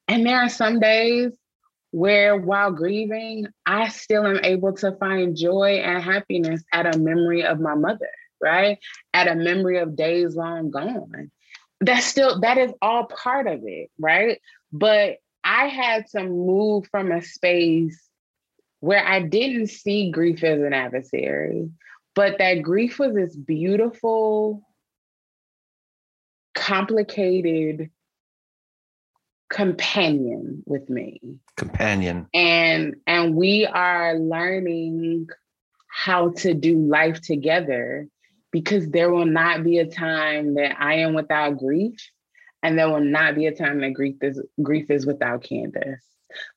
and 0.07 0.25
there 0.25 0.39
are 0.39 0.49
some 0.49 0.79
days 0.79 1.31
where 1.95 2.35
while 2.35 2.73
grieving, 2.73 3.47
I 3.65 3.87
still 3.87 4.27
am 4.27 4.43
able 4.43 4.73
to 4.73 4.91
find 4.97 5.33
joy 5.33 5.77
and 5.77 6.03
happiness 6.03 6.61
at 6.73 6.93
a 6.93 6.99
memory 6.99 7.45
of 7.45 7.61
my 7.61 7.73
mother, 7.73 8.09
right? 8.41 8.79
At 9.13 9.29
a 9.29 9.35
memory 9.35 9.77
of 9.77 9.95
days 9.95 10.35
long 10.35 10.71
gone. 10.71 11.31
That's 11.79 12.05
still, 12.05 12.41
that 12.41 12.57
is 12.57 12.73
all 12.81 13.05
part 13.05 13.47
of 13.47 13.61
it, 13.63 13.91
right? 13.97 14.41
But 14.73 15.19
I 15.45 15.67
had 15.67 16.07
to 16.07 16.25
move 16.25 16.85
from 16.91 17.13
a 17.13 17.21
space 17.21 18.09
where 18.81 19.07
I 19.07 19.21
didn't 19.21 19.67
see 19.67 20.11
grief 20.11 20.43
as 20.43 20.59
an 20.59 20.73
adversary, 20.73 21.69
but 22.13 22.39
that 22.39 22.55
grief 22.55 22.99
was 22.99 23.13
this 23.13 23.37
beautiful, 23.37 24.63
complicated, 26.55 27.89
companion 29.49 30.63
with 30.65 30.89
me. 30.89 31.19
Companion. 31.55 32.27
And 32.33 32.95
and 33.07 33.35
we 33.35 33.65
are 33.65 34.17
learning 34.17 35.29
how 35.87 36.31
to 36.31 36.53
do 36.53 36.77
life 36.77 37.21
together 37.21 38.07
because 38.51 38.89
there 38.89 39.09
will 39.09 39.25
not 39.25 39.63
be 39.63 39.79
a 39.79 39.85
time 39.85 40.55
that 40.55 40.75
i 40.79 40.95
am 40.95 41.13
without 41.13 41.57
grief 41.57 41.95
and 42.61 42.77
there 42.77 42.89
will 42.89 42.99
not 42.99 43.35
be 43.35 43.45
a 43.45 43.55
time 43.55 43.79
that 43.79 43.93
grief 43.93 44.15
is 44.21 44.41
grief 44.61 44.89
is 44.89 45.05
without 45.05 45.43
Candice 45.43 46.01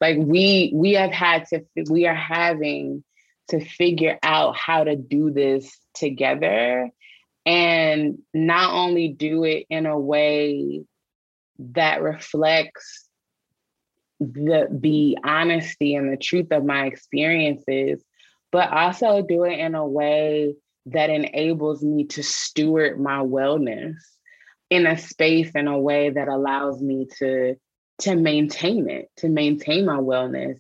like 0.01 0.17
we 0.19 0.73
we 0.75 0.95
have 0.95 1.13
had 1.13 1.47
to 1.47 1.65
we 1.89 2.07
are 2.07 2.15
having 2.15 3.05
to 3.49 3.65
figure 3.65 4.19
out 4.23 4.57
how 4.57 4.85
to 4.85 4.97
do 4.97 5.31
this 5.31 5.77
together 5.95 6.91
and 7.47 8.19
not 8.35 8.73
only 8.75 9.09
do 9.09 9.45
it 9.45 9.67
in 9.71 9.87
a 9.87 9.99
way 9.99 10.85
that 11.59 12.03
reflects 12.03 13.09
the 14.21 14.67
the 14.71 15.17
honesty 15.23 15.95
and 15.95 16.13
the 16.13 16.17
truth 16.17 16.51
of 16.51 16.65
my 16.65 16.87
experiences 16.87 18.03
but 18.51 18.73
also 18.73 19.23
do 19.23 19.45
it 19.45 19.59
in 19.59 19.75
a 19.75 19.87
way 19.87 20.55
that 20.87 21.11
enables 21.11 21.83
me 21.83 22.05
to 22.05 22.23
steward 22.23 22.99
my 22.99 23.19
wellness 23.19 23.95
in 24.71 24.87
a 24.87 24.99
space 24.99 25.51
in 25.55 25.69
a 25.69 25.79
way 25.79 26.11
that 26.11 26.29
allows 26.29 26.81
me 26.83 27.07
to 27.19 27.55
to 28.01 28.17
maintain 28.17 28.89
it 28.91 29.09
to 29.17 29.29
maintain 29.29 29.87
my 29.87 29.99
wellness 29.99 30.59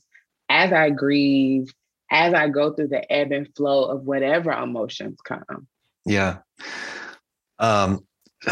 as 0.49 0.72
i 0.72 0.90
grieve 0.90 1.72
as 2.11 2.34
i 2.34 2.49
go 2.49 2.72
through 2.72 2.88
the 2.88 3.12
ebb 3.12 3.32
and 3.32 3.49
flow 3.55 3.84
of 3.84 4.03
whatever 4.03 4.51
emotions 4.51 5.18
come. 5.22 5.66
Yeah. 6.07 6.38
Um 7.59 8.07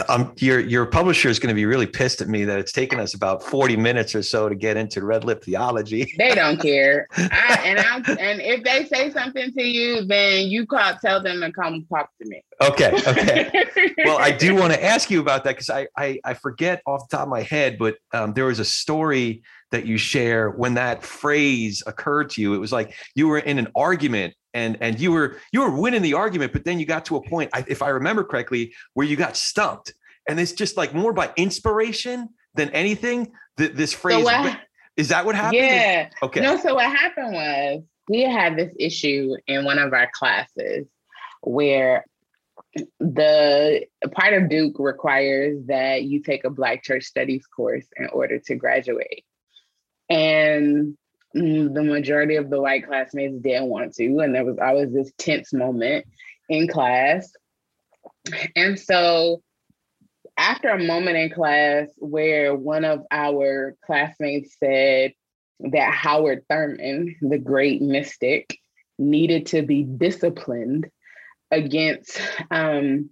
um, 0.08 0.32
your 0.38 0.58
your 0.60 0.84
publisher 0.84 1.28
is 1.28 1.38
going 1.38 1.48
to 1.48 1.54
be 1.54 1.64
really 1.64 1.86
pissed 1.86 2.20
at 2.20 2.28
me 2.28 2.44
that 2.44 2.58
it's 2.58 2.72
taken 2.72 2.98
us 2.98 3.14
about 3.14 3.42
forty 3.42 3.76
minutes 3.76 4.14
or 4.14 4.22
so 4.22 4.48
to 4.48 4.54
get 4.54 4.76
into 4.76 5.04
red 5.04 5.24
lip 5.24 5.44
theology. 5.44 6.12
They 6.26 6.34
don't 6.34 6.60
care, 6.60 7.06
I, 7.16 7.60
and 7.64 7.78
I 7.78 7.96
and 8.20 8.40
if 8.40 8.64
they 8.64 8.84
say 8.86 9.10
something 9.10 9.52
to 9.52 9.62
you, 9.62 10.04
then 10.04 10.48
you 10.48 10.66
call 10.66 10.94
tell 10.96 11.22
them 11.22 11.40
to 11.40 11.52
come 11.52 11.86
talk 11.88 12.10
to 12.20 12.28
me. 12.28 12.42
Okay, 12.60 12.92
okay. 13.06 13.64
well, 14.04 14.18
I 14.18 14.32
do 14.32 14.54
want 14.54 14.72
to 14.72 14.82
ask 14.82 15.10
you 15.10 15.20
about 15.20 15.44
that 15.44 15.52
because 15.52 15.70
I, 15.70 15.86
I, 15.96 16.18
I 16.24 16.34
forget 16.34 16.82
off 16.86 17.08
the 17.08 17.16
top 17.16 17.26
of 17.26 17.28
my 17.28 17.42
head, 17.42 17.76
but 17.78 17.96
um, 18.12 18.32
there 18.32 18.46
was 18.46 18.58
a 18.58 18.64
story 18.64 19.42
that 19.72 19.84
you 19.84 19.98
share 19.98 20.50
when 20.50 20.74
that 20.74 21.04
phrase 21.04 21.82
occurred 21.86 22.30
to 22.30 22.40
you. 22.40 22.54
It 22.54 22.58
was 22.58 22.72
like 22.72 22.94
you 23.14 23.28
were 23.28 23.38
in 23.38 23.58
an 23.58 23.68
argument 23.76 24.34
and 24.56 24.78
and 24.80 24.98
you 24.98 25.12
were 25.12 25.36
you 25.52 25.60
were 25.60 25.70
winning 25.70 26.00
the 26.00 26.14
argument, 26.14 26.52
but 26.52 26.64
then 26.64 26.80
you 26.80 26.86
got 26.86 27.04
to 27.06 27.16
a 27.16 27.28
point, 27.28 27.50
if 27.68 27.82
I 27.82 27.90
remember 27.90 28.24
correctly, 28.24 28.74
where 28.94 29.06
you 29.06 29.14
got 29.14 29.36
stumped, 29.36 29.92
and 30.26 30.40
it's 30.40 30.52
just 30.52 30.76
like 30.78 30.94
more 30.94 31.12
by 31.12 31.30
inspiration 31.36 32.30
than 32.54 32.70
anything. 32.70 33.32
That 33.58 33.76
this 33.76 33.92
phrase 33.92 34.16
so 34.16 34.24
what, 34.24 34.58
is 34.96 35.08
that 35.08 35.26
what 35.26 35.34
happened? 35.34 35.62
Yeah. 35.62 36.08
Okay. 36.22 36.40
No. 36.40 36.56
So 36.56 36.74
what 36.74 36.86
happened 36.86 37.34
was 37.34 37.82
we 38.08 38.22
had 38.22 38.56
this 38.56 38.72
issue 38.78 39.36
in 39.46 39.64
one 39.64 39.78
of 39.78 39.92
our 39.92 40.08
classes 40.14 40.86
where 41.42 42.06
the 42.98 43.84
part 44.12 44.32
of 44.32 44.48
Duke 44.48 44.76
requires 44.78 45.66
that 45.66 46.04
you 46.04 46.22
take 46.22 46.44
a 46.44 46.50
Black 46.50 46.82
church 46.82 47.04
studies 47.04 47.46
course 47.46 47.86
in 47.96 48.06
order 48.06 48.38
to 48.38 48.54
graduate. 48.54 49.24
And 50.08 50.96
the 51.36 51.82
majority 51.82 52.36
of 52.36 52.50
the 52.50 52.60
white 52.60 52.86
classmates 52.86 53.36
didn't 53.40 53.68
want 53.68 53.94
to. 53.94 54.18
And 54.20 54.34
there 54.34 54.44
was 54.44 54.58
always 54.58 54.92
this 54.92 55.12
tense 55.18 55.52
moment 55.52 56.06
in 56.48 56.68
class. 56.68 57.30
And 58.54 58.78
so 58.78 59.42
after 60.36 60.68
a 60.68 60.82
moment 60.82 61.16
in 61.16 61.30
class 61.30 61.88
where 61.96 62.54
one 62.54 62.84
of 62.84 63.04
our 63.10 63.76
classmates 63.84 64.56
said 64.58 65.12
that 65.60 65.92
Howard 65.92 66.44
Thurman, 66.48 67.16
the 67.20 67.38
great 67.38 67.80
mystic, 67.80 68.58
needed 68.98 69.46
to 69.46 69.62
be 69.62 69.82
disciplined 69.82 70.88
against 71.50 72.20
um, 72.50 73.10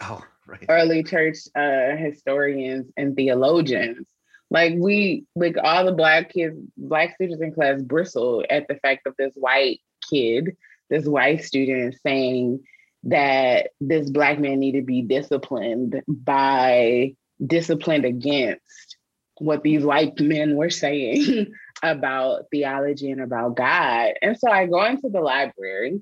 oh, 0.00 0.22
right. 0.46 0.64
early 0.68 1.02
church 1.02 1.38
uh, 1.56 1.96
historians 1.96 2.90
and 2.96 3.16
theologians. 3.16 4.06
Like 4.50 4.74
we, 4.76 5.24
like 5.34 5.56
all 5.62 5.84
the 5.84 5.92
black 5.92 6.32
kids, 6.32 6.56
black 6.76 7.14
students 7.14 7.42
in 7.42 7.52
class 7.52 7.82
bristled 7.82 8.46
at 8.50 8.68
the 8.68 8.76
fact 8.76 9.06
of 9.06 9.14
this 9.18 9.34
white 9.34 9.80
kid, 10.08 10.56
this 10.90 11.06
white 11.06 11.42
student 11.42 11.96
saying 12.02 12.60
that 13.04 13.70
this 13.80 14.10
black 14.10 14.38
man 14.38 14.60
needed 14.60 14.80
to 14.80 14.86
be 14.86 15.02
disciplined 15.02 16.02
by 16.06 17.14
disciplined 17.44 18.04
against 18.04 18.96
what 19.38 19.62
these 19.62 19.84
white 19.84 20.18
men 20.20 20.56
were 20.56 20.70
saying 20.70 21.52
about 21.82 22.44
theology 22.50 23.10
and 23.10 23.20
about 23.20 23.56
God. 23.56 24.12
And 24.22 24.38
so 24.38 24.50
I 24.50 24.66
go 24.66 24.84
into 24.84 25.08
the 25.08 25.20
library 25.20 26.00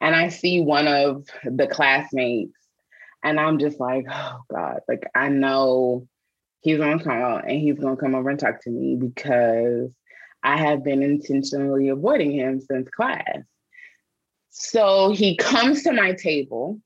and 0.00 0.14
I 0.14 0.28
see 0.28 0.60
one 0.60 0.86
of 0.86 1.26
the 1.44 1.66
classmates 1.66 2.52
and 3.22 3.40
I'm 3.40 3.58
just 3.58 3.80
like, 3.80 4.06
oh 4.08 4.40
God, 4.50 4.80
like 4.88 5.10
I 5.14 5.28
know 5.28 6.06
he's 6.60 6.78
come 6.78 7.00
out 7.08 7.48
and 7.48 7.60
he's 7.60 7.78
gonna 7.78 7.96
come 7.96 8.14
over 8.14 8.30
and 8.30 8.38
talk 8.38 8.62
to 8.62 8.70
me 8.70 8.96
because 8.96 9.90
I 10.42 10.56
have 10.56 10.84
been 10.84 11.02
intentionally 11.02 11.88
avoiding 11.88 12.32
him 12.32 12.60
since 12.60 12.88
class. 12.88 13.42
So 14.50 15.10
he 15.10 15.36
comes 15.36 15.82
to 15.84 15.92
my 15.92 16.12
table, 16.12 16.80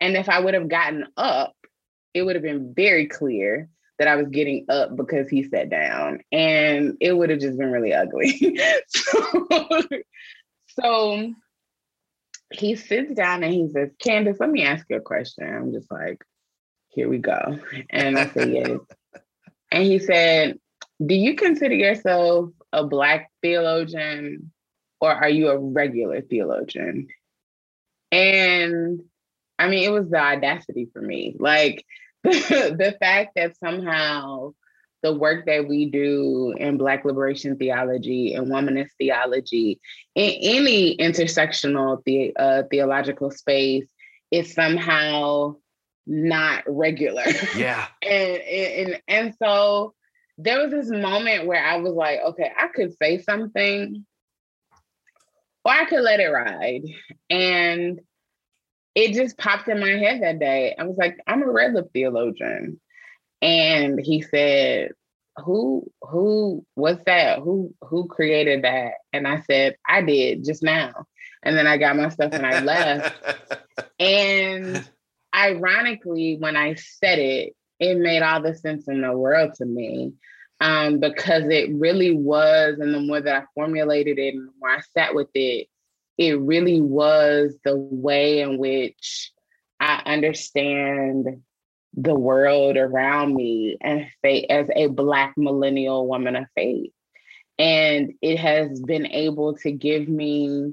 and 0.00 0.16
if 0.16 0.28
I 0.28 0.40
would 0.40 0.54
have 0.54 0.68
gotten 0.68 1.06
up, 1.16 1.54
it 2.14 2.22
would 2.22 2.36
have 2.36 2.42
been 2.42 2.74
very 2.74 3.06
clear 3.06 3.68
that 3.98 4.08
I 4.08 4.16
was 4.16 4.28
getting 4.28 4.66
up 4.68 4.96
because 4.96 5.28
he 5.28 5.44
sat 5.44 5.70
down, 5.70 6.20
and 6.32 6.96
it 7.00 7.12
would 7.12 7.30
have 7.30 7.40
just 7.40 7.58
been 7.58 7.70
really 7.70 7.94
ugly. 7.94 8.58
so, 8.88 9.88
so 10.80 11.32
he 12.52 12.74
sits 12.74 13.14
down 13.14 13.42
and 13.42 13.52
he 13.52 13.68
says, 13.68 13.90
Candice, 14.04 14.40
let 14.40 14.50
me 14.50 14.64
ask 14.64 14.86
you 14.88 14.96
a 14.96 15.00
question. 15.00 15.44
I'm 15.46 15.72
just 15.72 15.90
like, 15.90 16.22
here 16.92 17.08
we 17.08 17.18
go. 17.18 17.58
And 17.90 18.18
I 18.18 18.28
said, 18.28 18.52
yes. 18.52 18.78
and 19.72 19.82
he 19.84 19.98
said, 19.98 20.58
do 21.04 21.14
you 21.14 21.34
consider 21.34 21.74
yourself 21.74 22.50
a 22.72 22.84
Black 22.84 23.30
theologian 23.42 24.52
or 25.00 25.12
are 25.12 25.28
you 25.28 25.48
a 25.48 25.58
regular 25.58 26.20
theologian? 26.20 27.08
And 28.10 29.00
I 29.58 29.68
mean, 29.68 29.84
it 29.84 29.92
was 29.92 30.10
the 30.10 30.18
audacity 30.18 30.88
for 30.92 31.00
me. 31.00 31.34
Like 31.38 31.84
the 32.24 32.96
fact 33.00 33.32
that 33.36 33.56
somehow 33.58 34.52
the 35.02 35.12
work 35.12 35.46
that 35.46 35.66
we 35.66 35.90
do 35.90 36.54
in 36.56 36.78
Black 36.78 37.04
liberation 37.04 37.56
theology 37.56 38.34
and 38.34 38.46
womanist 38.46 38.90
theology, 38.98 39.80
in 40.14 40.30
any 40.40 40.96
intersectional 40.98 42.00
the, 42.04 42.36
uh, 42.36 42.62
theological 42.70 43.30
space, 43.30 43.88
is 44.30 44.54
somehow 44.54 45.56
not 46.06 46.64
regular. 46.66 47.24
Yeah. 47.56 47.86
and, 48.02 48.42
and 48.42 49.02
and 49.08 49.34
so 49.42 49.94
there 50.38 50.60
was 50.62 50.70
this 50.70 50.90
moment 50.90 51.46
where 51.46 51.64
I 51.64 51.76
was 51.76 51.92
like, 51.92 52.20
okay, 52.20 52.50
I 52.56 52.68
could 52.68 52.96
say 52.96 53.20
something 53.20 54.04
or 55.64 55.72
I 55.72 55.84
could 55.84 56.02
let 56.02 56.20
it 56.20 56.28
ride. 56.28 56.82
And 57.30 58.00
it 58.94 59.14
just 59.14 59.38
popped 59.38 59.68
in 59.68 59.80
my 59.80 59.90
head 59.90 60.22
that 60.22 60.38
day. 60.38 60.74
I 60.78 60.84
was 60.84 60.96
like, 60.96 61.18
I'm 61.26 61.42
a 61.42 61.50
red 61.50 61.74
lip 61.74 61.90
theologian. 61.92 62.80
And 63.40 63.98
he 64.00 64.22
said, 64.22 64.92
who 65.36 65.90
who 66.02 66.64
what's 66.74 67.04
that? 67.06 67.38
Who 67.38 67.74
who 67.80 68.06
created 68.06 68.64
that? 68.64 68.94
And 69.12 69.26
I 69.26 69.40
said, 69.42 69.76
I 69.88 70.02
did 70.02 70.44
just 70.44 70.62
now. 70.62 71.06
And 71.42 71.56
then 71.56 71.66
I 71.66 71.78
got 71.78 71.96
my 71.96 72.08
stuff 72.10 72.32
and 72.32 72.46
I 72.46 72.60
left. 72.60 73.14
and 74.00 74.88
ironically, 75.34 76.36
when 76.38 76.56
I 76.56 76.74
said 76.74 77.18
it, 77.18 77.54
it 77.78 77.96
made 77.98 78.22
all 78.22 78.42
the 78.42 78.54
sense 78.54 78.88
in 78.88 79.00
the 79.02 79.16
world 79.16 79.54
to 79.54 79.64
me. 79.64 80.12
Um, 80.60 81.00
because 81.00 81.44
it 81.48 81.74
really 81.74 82.14
was, 82.14 82.78
and 82.78 82.94
the 82.94 83.00
more 83.00 83.20
that 83.20 83.42
I 83.42 83.44
formulated 83.54 84.18
it 84.18 84.34
and 84.34 84.48
the 84.48 84.52
more 84.60 84.70
I 84.70 84.80
sat 84.96 85.12
with 85.12 85.30
it, 85.34 85.66
it 86.18 86.38
really 86.38 86.80
was 86.80 87.56
the 87.64 87.76
way 87.76 88.40
in 88.40 88.58
which 88.58 89.32
I 89.80 90.02
understand 90.06 91.42
the 91.94 92.14
world 92.14 92.76
around 92.76 93.34
me 93.34 93.76
and 93.80 94.06
faith 94.22 94.46
as 94.48 94.68
a 94.74 94.86
black 94.86 95.34
millennial 95.36 96.06
woman 96.06 96.36
of 96.36 96.46
faith 96.54 96.92
and 97.58 98.14
it 98.22 98.38
has 98.38 98.80
been 98.80 99.06
able 99.06 99.56
to 99.58 99.70
give 99.70 100.08
me 100.08 100.72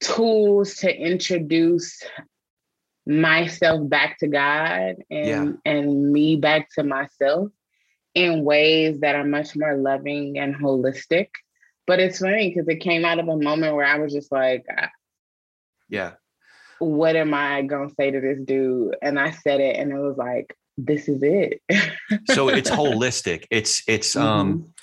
tools 0.00 0.76
to 0.76 0.94
introduce 0.94 2.02
myself 3.06 3.88
back 3.88 4.18
to 4.18 4.28
God 4.28 4.96
and 5.10 5.26
yeah. 5.26 5.52
and 5.64 6.12
me 6.12 6.36
back 6.36 6.68
to 6.74 6.82
myself 6.82 7.50
in 8.14 8.44
ways 8.44 9.00
that 9.00 9.16
are 9.16 9.24
much 9.24 9.56
more 9.56 9.76
loving 9.76 10.38
and 10.38 10.54
holistic. 10.54 11.28
But 11.86 12.00
it's 12.00 12.20
funny 12.20 12.48
because 12.48 12.68
it 12.68 12.80
came 12.80 13.04
out 13.04 13.18
of 13.18 13.28
a 13.28 13.36
moment 13.36 13.74
where 13.74 13.84
I 13.84 13.98
was 13.98 14.12
just 14.12 14.32
like, 14.32 14.64
yeah, 15.88 16.12
what 16.78 17.16
am 17.16 17.34
I 17.34 17.62
gonna 17.62 17.90
say 17.90 18.10
to 18.10 18.20
this 18.20 18.38
dude? 18.42 18.96
And 19.02 19.18
I 19.18 19.32
said 19.32 19.60
it, 19.60 19.76
and 19.76 19.92
it 19.92 19.98
was 19.98 20.16
like, 20.16 20.56
this 20.78 21.08
is 21.08 21.22
it. 21.22 21.60
so 22.30 22.48
it's 22.48 22.70
holistic. 22.70 23.44
It's 23.50 23.82
it's 23.86 24.16
um, 24.16 24.24
mm-hmm. 24.24 24.62
um 24.64 24.74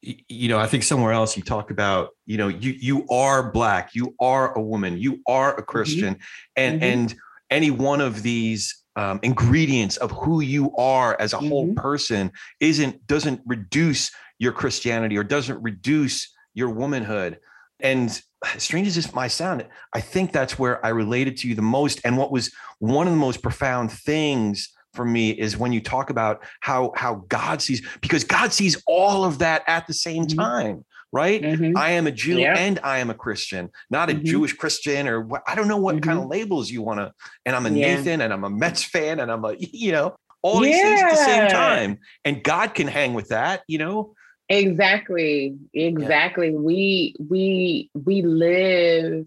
you 0.00 0.48
know, 0.48 0.58
I 0.58 0.68
think 0.68 0.84
somewhere 0.84 1.12
else 1.12 1.36
you 1.36 1.42
talk 1.42 1.72
about, 1.72 2.10
you 2.24 2.36
know, 2.36 2.46
you 2.46 2.72
you 2.78 3.06
are 3.08 3.50
black, 3.50 3.94
you 3.94 4.14
are 4.20 4.56
a 4.56 4.60
woman, 4.60 4.96
you 4.96 5.20
are 5.26 5.50
a 5.50 5.54
mm-hmm. 5.54 5.64
Christian, 5.64 6.14
mm-hmm. 6.14 6.20
and 6.56 6.80
mm-hmm. 6.80 6.84
and 6.84 7.16
any 7.50 7.70
one 7.70 8.00
of 8.00 8.22
these 8.22 8.82
um, 8.96 9.20
ingredients 9.22 9.96
of 9.98 10.10
who 10.10 10.40
you 10.40 10.74
are 10.76 11.16
as 11.20 11.32
a 11.32 11.36
mm-hmm. 11.36 11.48
whole 11.48 11.74
person 11.74 12.32
isn't 12.60 13.06
doesn't 13.06 13.40
reduce 13.46 14.10
your 14.38 14.52
Christianity 14.52 15.16
or 15.16 15.24
doesn't 15.24 15.62
reduce 15.62 16.32
your 16.54 16.70
womanhood. 16.70 17.38
And 17.80 18.20
strange 18.56 18.88
as 18.88 18.96
this 18.96 19.14
might 19.14 19.28
sound, 19.28 19.64
I 19.92 20.00
think 20.00 20.32
that's 20.32 20.58
where 20.58 20.84
I 20.84 20.88
related 20.90 21.36
to 21.38 21.48
you 21.48 21.54
the 21.54 21.62
most. 21.62 22.00
And 22.04 22.16
what 22.16 22.32
was 22.32 22.52
one 22.80 23.06
of 23.06 23.12
the 23.12 23.18
most 23.18 23.42
profound 23.42 23.92
things 23.92 24.72
for 24.94 25.04
me 25.04 25.30
is 25.30 25.56
when 25.56 25.72
you 25.72 25.80
talk 25.80 26.10
about 26.10 26.42
how 26.60 26.92
how 26.96 27.24
God 27.28 27.62
sees, 27.62 27.86
because 28.00 28.24
God 28.24 28.52
sees 28.52 28.82
all 28.86 29.24
of 29.24 29.38
that 29.38 29.62
at 29.68 29.86
the 29.86 29.94
same 29.94 30.26
mm-hmm. 30.26 30.40
time 30.40 30.84
right? 31.12 31.40
Mm-hmm. 31.40 31.76
I 31.76 31.92
am 31.92 32.06
a 32.06 32.12
Jew 32.12 32.38
yeah. 32.38 32.56
and 32.56 32.78
I 32.82 32.98
am 32.98 33.10
a 33.10 33.14
Christian, 33.14 33.70
not 33.90 34.10
a 34.10 34.14
mm-hmm. 34.14 34.24
Jewish 34.24 34.52
Christian 34.52 35.08
or 35.08 35.20
what, 35.20 35.42
I 35.46 35.54
don't 35.54 35.68
know 35.68 35.78
what 35.78 35.96
mm-hmm. 35.96 36.04
kind 36.04 36.18
of 36.18 36.26
labels 36.26 36.70
you 36.70 36.82
want 36.82 37.00
to. 37.00 37.12
And 37.46 37.56
I'm 37.56 37.66
a 37.66 37.70
yeah. 37.70 37.96
Nathan 37.96 38.20
and 38.20 38.32
I'm 38.32 38.44
a 38.44 38.50
Mets 38.50 38.82
fan 38.82 39.20
and 39.20 39.30
I'm 39.30 39.44
a, 39.44 39.54
you 39.58 39.92
know, 39.92 40.16
all 40.42 40.60
these 40.60 40.76
yeah. 40.76 40.82
things 40.82 41.02
at 41.02 41.10
the 41.10 41.24
same 41.24 41.48
time. 41.48 41.98
And 42.24 42.42
God 42.42 42.74
can 42.74 42.86
hang 42.86 43.14
with 43.14 43.28
that, 43.28 43.62
you 43.66 43.78
know? 43.78 44.14
Exactly. 44.48 45.56
Exactly. 45.74 46.54
We, 46.54 47.14
we, 47.18 47.90
we 47.94 48.22
live 48.22 49.26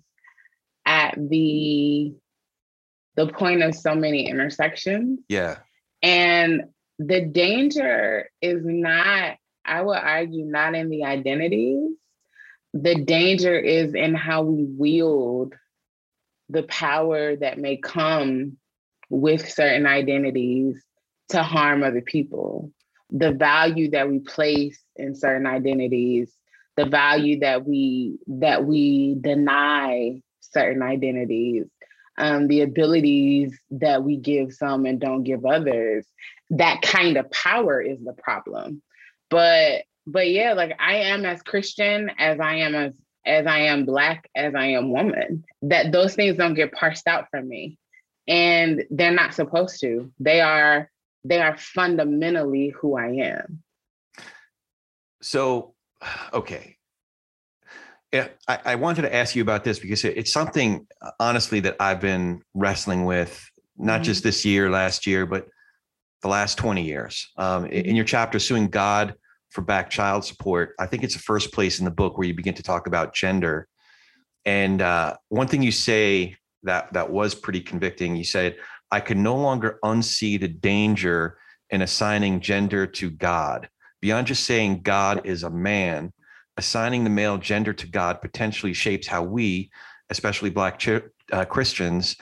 at 0.85 1.15
the, 1.17 2.13
the 3.15 3.27
point 3.27 3.61
of 3.61 3.75
so 3.75 3.93
many 3.93 4.27
intersections. 4.27 5.19
Yeah. 5.27 5.57
And 6.01 6.63
the 6.97 7.21
danger 7.21 8.29
is 8.41 8.61
not 8.63 9.37
I 9.65 9.81
would 9.81 9.97
argue 9.97 10.45
not 10.45 10.75
in 10.75 10.89
the 10.89 11.03
identities. 11.05 11.91
The 12.73 12.95
danger 12.95 13.57
is 13.57 13.93
in 13.93 14.15
how 14.15 14.43
we 14.43 14.63
wield 14.63 15.53
the 16.49 16.63
power 16.63 17.35
that 17.35 17.57
may 17.57 17.77
come 17.77 18.57
with 19.09 19.49
certain 19.49 19.85
identities 19.85 20.81
to 21.29 21.43
harm 21.43 21.83
other 21.83 22.01
people. 22.01 22.71
The 23.09 23.31
value 23.31 23.91
that 23.91 24.09
we 24.09 24.19
place 24.19 24.79
in 24.95 25.15
certain 25.15 25.45
identities, 25.45 26.33
the 26.77 26.85
value 26.85 27.39
that 27.39 27.65
we 27.65 28.19
that 28.27 28.65
we 28.65 29.15
deny 29.19 30.21
certain 30.39 30.81
identities, 30.81 31.65
um, 32.17 32.47
the 32.47 32.61
abilities 32.61 33.57
that 33.71 34.03
we 34.03 34.17
give 34.17 34.53
some 34.53 34.85
and 34.85 34.99
don't 34.99 35.23
give 35.23 35.45
others. 35.45 36.05
That 36.49 36.81
kind 36.81 37.17
of 37.17 37.29
power 37.31 37.81
is 37.81 37.99
the 38.03 38.13
problem 38.13 38.81
but 39.31 39.85
but 40.05 40.29
yeah, 40.29 40.53
like 40.53 40.75
I 40.79 40.95
am 40.95 41.25
as 41.25 41.41
Christian 41.41 42.11
as 42.19 42.39
I 42.39 42.55
am 42.55 42.75
as 42.75 42.93
as 43.25 43.45
I 43.47 43.59
am 43.59 43.85
black 43.85 44.29
as 44.35 44.53
I 44.53 44.67
am 44.67 44.91
woman. 44.91 45.45
That 45.63 45.91
those 45.91 46.15
things 46.15 46.37
don't 46.37 46.53
get 46.53 46.73
parsed 46.73 47.07
out 47.07 47.27
from 47.31 47.47
me. 47.47 47.77
And 48.27 48.83
they're 48.91 49.11
not 49.11 49.33
supposed 49.33 49.79
to. 49.81 50.11
They 50.19 50.41
are 50.41 50.89
they 51.23 51.41
are 51.41 51.57
fundamentally 51.57 52.69
who 52.69 52.97
I 52.97 53.09
am. 53.37 53.63
So, 55.21 55.73
okay. 56.33 56.77
Yeah, 58.11 58.27
I, 58.45 58.59
I 58.65 58.75
wanted 58.75 59.03
to 59.03 59.15
ask 59.15 59.37
you 59.37 59.41
about 59.41 59.63
this 59.63 59.79
because 59.79 60.03
it, 60.03 60.17
it's 60.17 60.33
something, 60.33 60.85
honestly, 61.17 61.61
that 61.61 61.77
I've 61.79 62.01
been 62.01 62.41
wrestling 62.53 63.05
with, 63.05 63.49
not 63.77 63.95
mm-hmm. 63.95 64.03
just 64.03 64.23
this 64.23 64.43
year, 64.43 64.69
last 64.69 65.07
year, 65.07 65.25
but 65.25 65.47
the 66.21 66.27
last 66.27 66.57
20 66.57 66.83
years. 66.83 67.29
Um, 67.37 67.67
in 67.67 67.85
mm-hmm. 67.85 67.95
your 67.95 68.03
chapter, 68.03 68.37
Suing 68.37 68.67
God 68.67 69.15
for 69.51 69.61
back 69.61 69.89
child 69.89 70.25
support, 70.25 70.73
I 70.79 70.87
think 70.87 71.03
it's 71.03 71.13
the 71.13 71.21
first 71.21 71.53
place 71.53 71.79
in 71.79 71.85
the 71.85 71.91
book 71.91 72.17
where 72.17 72.27
you 72.27 72.33
begin 72.33 72.55
to 72.55 72.63
talk 72.63 72.87
about 72.87 73.13
gender. 73.13 73.67
And 74.45 74.81
uh, 74.81 75.17
one 75.29 75.47
thing 75.47 75.61
you 75.61 75.71
say 75.71 76.35
that 76.63 76.91
that 76.93 77.11
was 77.11 77.35
pretty 77.35 77.61
convicting, 77.61 78.15
you 78.15 78.23
said, 78.23 78.57
I 78.91 78.99
can 78.99 79.23
no 79.23 79.35
longer 79.35 79.79
unsee 79.83 80.39
the 80.39 80.47
danger 80.47 81.37
in 81.69 81.81
assigning 81.81 82.41
gender 82.41 82.85
to 82.85 83.09
God. 83.09 83.69
Beyond 84.01 84.27
just 84.27 84.45
saying 84.45 84.81
God 84.81 85.25
is 85.25 85.43
a 85.43 85.49
man, 85.49 86.11
assigning 86.57 87.03
the 87.03 87.09
male 87.09 87.37
gender 87.37 87.73
to 87.73 87.87
God 87.87 88.21
potentially 88.21 88.73
shapes 88.73 89.07
how 89.07 89.23
we, 89.23 89.69
especially 90.09 90.49
Black 90.49 90.79
ch- 90.79 91.01
uh, 91.31 91.45
Christians, 91.45 92.17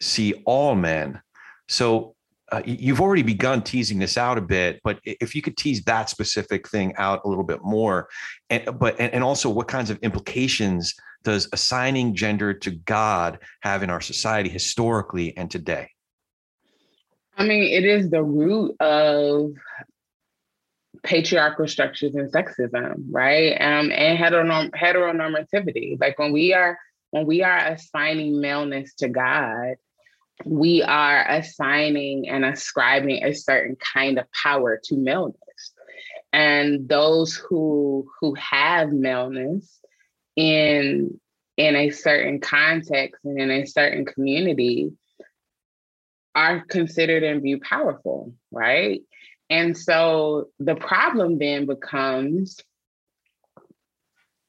see 0.00 0.42
all 0.46 0.74
men. 0.74 1.20
So 1.68 2.15
uh, 2.52 2.62
you've 2.64 3.00
already 3.00 3.22
begun 3.22 3.62
teasing 3.62 3.98
this 3.98 4.16
out 4.16 4.38
a 4.38 4.40
bit, 4.40 4.80
but 4.84 5.00
if 5.04 5.34
you 5.34 5.42
could 5.42 5.56
tease 5.56 5.82
that 5.84 6.08
specific 6.08 6.68
thing 6.68 6.94
out 6.96 7.22
a 7.24 7.28
little 7.28 7.44
bit 7.44 7.62
more, 7.62 8.08
and 8.50 8.78
but 8.78 8.98
and, 9.00 9.24
also 9.24 9.50
what 9.50 9.66
kinds 9.66 9.90
of 9.90 9.98
implications 9.98 10.94
does 11.24 11.48
assigning 11.52 12.14
gender 12.14 12.54
to 12.54 12.70
God 12.70 13.40
have 13.60 13.82
in 13.82 13.90
our 13.90 14.00
society 14.00 14.48
historically 14.48 15.36
and 15.36 15.50
today? 15.50 15.90
I 17.36 17.44
mean, 17.44 17.64
it 17.64 17.84
is 17.84 18.10
the 18.10 18.22
root 18.22 18.76
of 18.80 19.52
patriarchal 21.02 21.66
structures 21.66 22.14
and 22.14 22.32
sexism, 22.32 23.06
right? 23.10 23.52
Um, 23.60 23.90
and 23.90 24.18
heteronorm- 24.18 24.70
heteronormativity. 24.70 26.00
Like 26.00 26.18
when 26.18 26.32
we 26.32 26.54
are 26.54 26.78
when 27.10 27.26
we 27.26 27.42
are 27.42 27.58
assigning 27.58 28.40
maleness 28.40 28.94
to 28.94 29.08
God, 29.08 29.76
we 30.44 30.82
are 30.82 31.24
assigning 31.28 32.28
and 32.28 32.44
ascribing 32.44 33.24
a 33.24 33.32
certain 33.32 33.76
kind 33.76 34.18
of 34.18 34.26
power 34.32 34.80
to 34.84 34.96
maleness. 34.96 35.36
And 36.32 36.88
those 36.88 37.34
who 37.34 38.06
who 38.20 38.34
have 38.34 38.92
maleness 38.92 39.80
in 40.34 41.18
in 41.56 41.76
a 41.76 41.90
certain 41.90 42.40
context 42.40 43.24
and 43.24 43.40
in 43.40 43.50
a 43.50 43.64
certain 43.64 44.04
community 44.04 44.92
are 46.34 46.60
considered 46.66 47.22
and 47.22 47.40
viewed 47.40 47.62
powerful, 47.62 48.34
right? 48.50 49.00
And 49.48 49.76
so 49.76 50.48
the 50.58 50.74
problem 50.74 51.38
then 51.38 51.64
becomes 51.64 52.60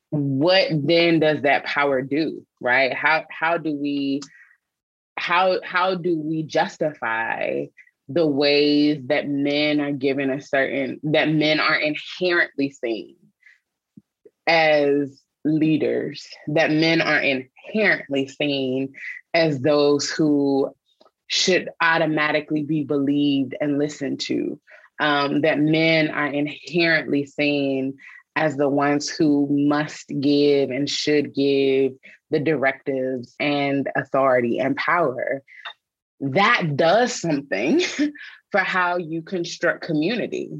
what 0.10 0.68
then 0.72 1.20
does 1.20 1.44
that 1.44 1.66
power 1.66 2.02
do, 2.02 2.46
right? 2.60 2.94
How 2.94 3.26
how 3.30 3.58
do 3.58 3.74
we 3.74 4.22
how 5.18 5.59
how 5.63 5.95
do 5.95 6.18
we 6.20 6.43
justify 6.43 7.65
the 8.09 8.26
ways 8.26 9.01
that 9.07 9.28
men 9.28 9.82
are 9.82 9.91
given 9.91 10.30
a 10.30 10.41
certain 10.41 10.99
that 11.03 11.30
men 11.30 11.59
are 11.59 11.76
inherently 11.76 12.72
seen 12.72 13.15
as 14.45 15.22
leaders 15.43 16.28
that 16.47 16.72
men 16.72 17.01
are 17.01 17.20
inherently 17.20 18.28
seen 18.28 18.93
as 19.34 19.59
those 19.59 20.09
who 20.09 20.74
should 21.28 21.70
automatically 21.82 22.63
be 22.63 22.84
believed 22.84 23.55
and 23.59 23.78
listened 23.78 24.20
to? 24.22 24.59
Um, 24.99 25.41
that 25.41 25.59
men 25.59 26.09
are 26.09 26.28
inherently 26.28 27.26
seen 27.26 27.97
as 28.36 28.55
the 28.55 28.70
ones 28.70 29.09
who 29.09 29.47
must 29.49 30.11
give 30.20 30.72
and 30.72 30.89
should 30.89 31.36
give 31.36 31.93
the 32.30 32.39
directives 32.39 33.36
and 33.39 33.89
authority 33.95 34.59
and 34.59 34.75
power. 34.75 35.41
That 36.19 36.75
does 36.75 37.19
something 37.19 37.82
for 38.51 38.59
how 38.59 38.97
you 38.97 39.21
construct 39.21 39.86
community 39.86 40.51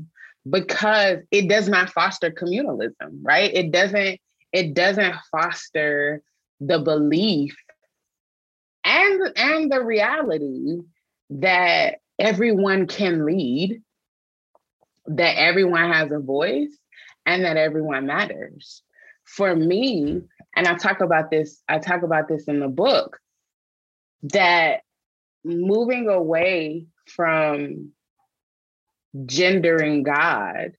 because 0.50 1.20
it 1.32 1.50
does 1.50 1.68
not 1.68 1.90
foster 1.90 2.32
communalism, 2.32 3.20
right? 3.22 3.54
It 3.54 3.72
doesn't 3.72 4.20
it 4.54 4.74
doesn't 4.74 5.16
foster 5.32 6.22
the 6.60 6.80
belief 6.80 7.56
and 8.88 9.22
and 9.36 9.72
the 9.72 9.84
reality 9.84 10.80
that 11.30 11.96
everyone 12.18 12.88
can 12.88 13.26
lead, 13.26 13.82
that 15.08 15.38
everyone 15.38 15.92
has 15.92 16.12
a 16.12 16.20
voice, 16.20 16.76
and 17.26 17.44
that 17.44 17.58
everyone 17.58 18.08
matters. 18.08 18.82
For 19.26 19.54
me, 19.56 20.22
and 20.58 20.68
I 20.68 20.74
talk 20.74 21.02
about 21.02 21.30
this, 21.30 21.62
I 21.70 21.78
talk 21.78 22.02
about 22.02 22.28
this 22.28 22.46
in 22.48 22.60
the 22.60 22.68
book, 22.68 23.20
that 24.24 24.82
moving 25.46 26.10
away 26.10 26.88
from 27.06 27.92
gendering 29.28 30.02
God, 30.02 30.72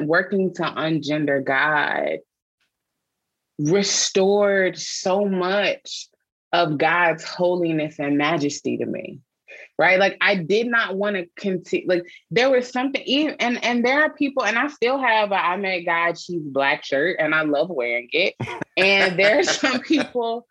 working 0.00 0.52
to 0.54 0.62
ungender 0.62 1.44
God, 1.44 2.18
restored 3.60 4.76
so 4.76 5.24
much 5.24 6.08
of 6.52 6.76
God's 6.76 7.22
holiness 7.22 8.00
and 8.00 8.18
majesty 8.18 8.78
to 8.78 8.86
me. 8.86 9.20
Right. 9.80 9.98
Like 9.98 10.18
I 10.20 10.34
did 10.34 10.66
not 10.66 10.96
want 10.96 11.16
to 11.16 11.26
continue. 11.36 11.88
Like 11.88 12.04
there 12.30 12.50
was 12.50 12.68
something 12.68 13.00
even 13.06 13.36
and 13.40 13.64
and 13.64 13.82
there 13.82 14.02
are 14.02 14.12
people, 14.12 14.44
and 14.44 14.58
I 14.58 14.68
still 14.68 14.98
have 14.98 15.32
a 15.32 15.36
I 15.36 15.56
met 15.56 15.86
God, 15.86 16.18
she's 16.18 16.42
black 16.42 16.84
shirt, 16.84 17.16
and 17.18 17.34
I 17.34 17.44
love 17.44 17.70
wearing 17.70 18.10
it. 18.12 18.34
And 18.76 19.18
there 19.18 19.38
are 19.38 19.42
some 19.42 19.80
people 19.94 20.46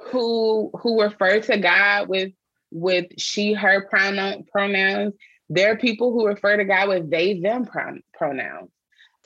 who 0.00 0.72
who 0.80 1.00
refer 1.00 1.38
to 1.42 1.58
God 1.58 2.08
with 2.08 2.32
with 2.72 3.06
she, 3.18 3.52
her 3.52 3.86
pronoun 3.88 4.46
pronouns. 4.50 5.14
There 5.48 5.70
are 5.70 5.76
people 5.76 6.10
who 6.10 6.26
refer 6.26 6.56
to 6.56 6.64
God 6.64 6.88
with 6.88 7.08
they, 7.08 7.38
them 7.38 7.68
pronouns. 8.12 8.70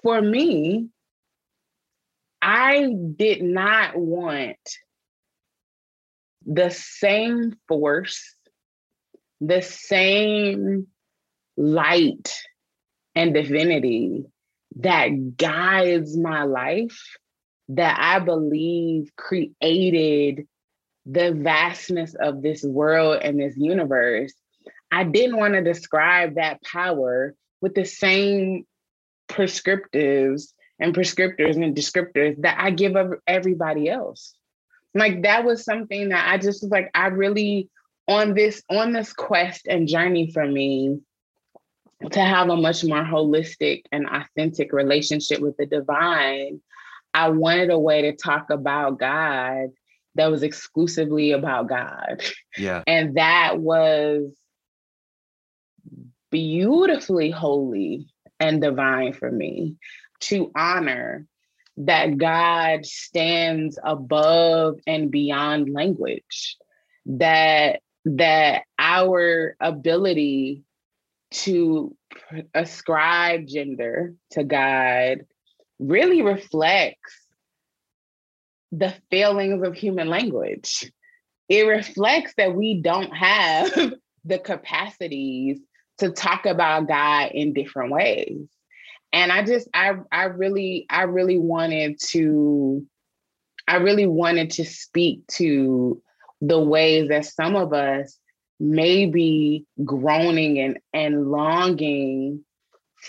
For 0.03 0.21
me, 0.21 0.91
I 2.43 2.93
did 3.17 3.41
not 3.41 3.97
want 3.97 4.59
the 6.45 6.69
same 6.69 7.57
force, 7.67 8.36
the 9.41 9.63
same 9.63 10.87
light 11.57 12.35
and 13.15 13.35
divinity 13.35 14.25
that 14.77 15.37
guides 15.37 16.17
my 16.17 16.45
life 16.45 17.17
that 17.69 17.97
I 17.99 18.19
believe 18.21 19.11
created 19.17 20.47
the 21.07 21.33
vastness 21.33 22.15
of 22.15 22.43
this 22.43 22.63
world 22.63 23.21
and 23.23 23.41
this 23.41 23.57
universe. 23.57 24.35
I 24.91 25.05
didn't 25.05 25.37
want 25.37 25.55
to 25.55 25.63
describe 25.63 26.35
that 26.35 26.63
power 26.63 27.35
with 27.61 27.75
the 27.75 27.85
same 27.85 28.67
prescriptives 29.29 30.53
and 30.79 30.95
prescriptors 30.95 31.57
and 31.57 31.75
descriptors 31.75 32.41
that 32.43 32.57
I 32.61 32.71
give 32.71 32.95
everybody 33.27 33.89
else 33.89 34.35
like 34.97 35.23
that 35.23 35.45
was 35.45 35.65
something 35.65 36.09
that 36.09 36.29
I 36.29 36.39
just 36.39 36.63
was 36.63 36.71
like, 36.71 36.91
I 36.95 37.09
really 37.09 37.69
on 38.09 38.35
this 38.35 38.63
on 38.71 38.93
this 38.93 39.13
quest 39.13 39.67
and 39.67 39.89
journey 39.89 40.31
for 40.31 40.47
me 40.47 41.01
to 42.11 42.21
have 42.21 42.49
a 42.49 42.57
much 42.57 42.85
more 42.85 43.03
holistic 43.03 43.83
and 43.91 44.07
authentic 44.07 44.73
relationship 44.73 45.41
with 45.41 45.57
the 45.57 45.67
divine, 45.67 46.61
I 47.15 47.31
wanted 47.31 47.71
a 47.71 47.79
way 47.79 48.03
to 48.03 48.15
talk 48.15 48.51
about 48.51 48.99
God 48.99 49.71
that 50.15 50.31
was 50.31 50.43
exclusively 50.43 51.33
about 51.33 51.69
God. 51.69 52.23
Yeah. 52.57 52.83
And 52.87 53.17
that 53.17 53.59
was 53.59 54.33
beautifully 56.31 57.31
holy 57.31 58.09
and 58.41 58.61
divine 58.61 59.13
for 59.13 59.31
me 59.31 59.77
to 60.21 60.51
honor 60.55 61.27
that 61.79 62.17
God 62.17 62.87
stands 62.87 63.79
above 63.83 64.79
and 64.87 65.11
beyond 65.11 65.73
language, 65.73 66.57
that 67.07 67.81
that 68.07 68.63
our 68.79 69.57
ability 69.61 70.63
to 71.31 71.95
ascribe 72.55 73.47
gender 73.47 74.15
to 74.31 74.45
God 74.45 75.27
really 75.79 76.23
reflects 76.23 77.27
the 78.73 78.95
failings 79.11 79.63
of 79.63 79.75
human 79.75 80.09
language. 80.09 80.91
It 81.49 81.67
reflects 81.67 82.33
that 82.39 82.55
we 82.55 82.81
don't 82.81 83.15
have 83.15 83.73
the 84.25 84.39
capacities 84.39 85.61
to 85.99 86.11
talk 86.11 86.47
about 86.47 86.89
God 86.89 87.33
in 87.33 87.53
different 87.53 87.93
ways 87.93 88.49
and 89.13 89.33
i 89.33 89.43
just 89.43 89.69
i 89.75 89.93
i 90.13 90.25
really 90.25 90.87
i 90.91 91.03
really 91.03 91.39
wanted 91.39 91.99
to 91.99 92.85
i 93.67 93.77
really 93.77 94.07
wanted 94.07 94.51
to 94.51 94.65
speak 94.65 95.27
to 95.27 96.01
the 96.41 96.59
ways 96.59 97.09
that 97.09 97.25
some 97.25 97.57
of 97.57 97.73
us 97.73 98.19
may 98.59 99.07
be 99.07 99.67
groaning 99.85 100.59
and 100.59 100.79
and 100.93 101.31
longing 101.31 102.45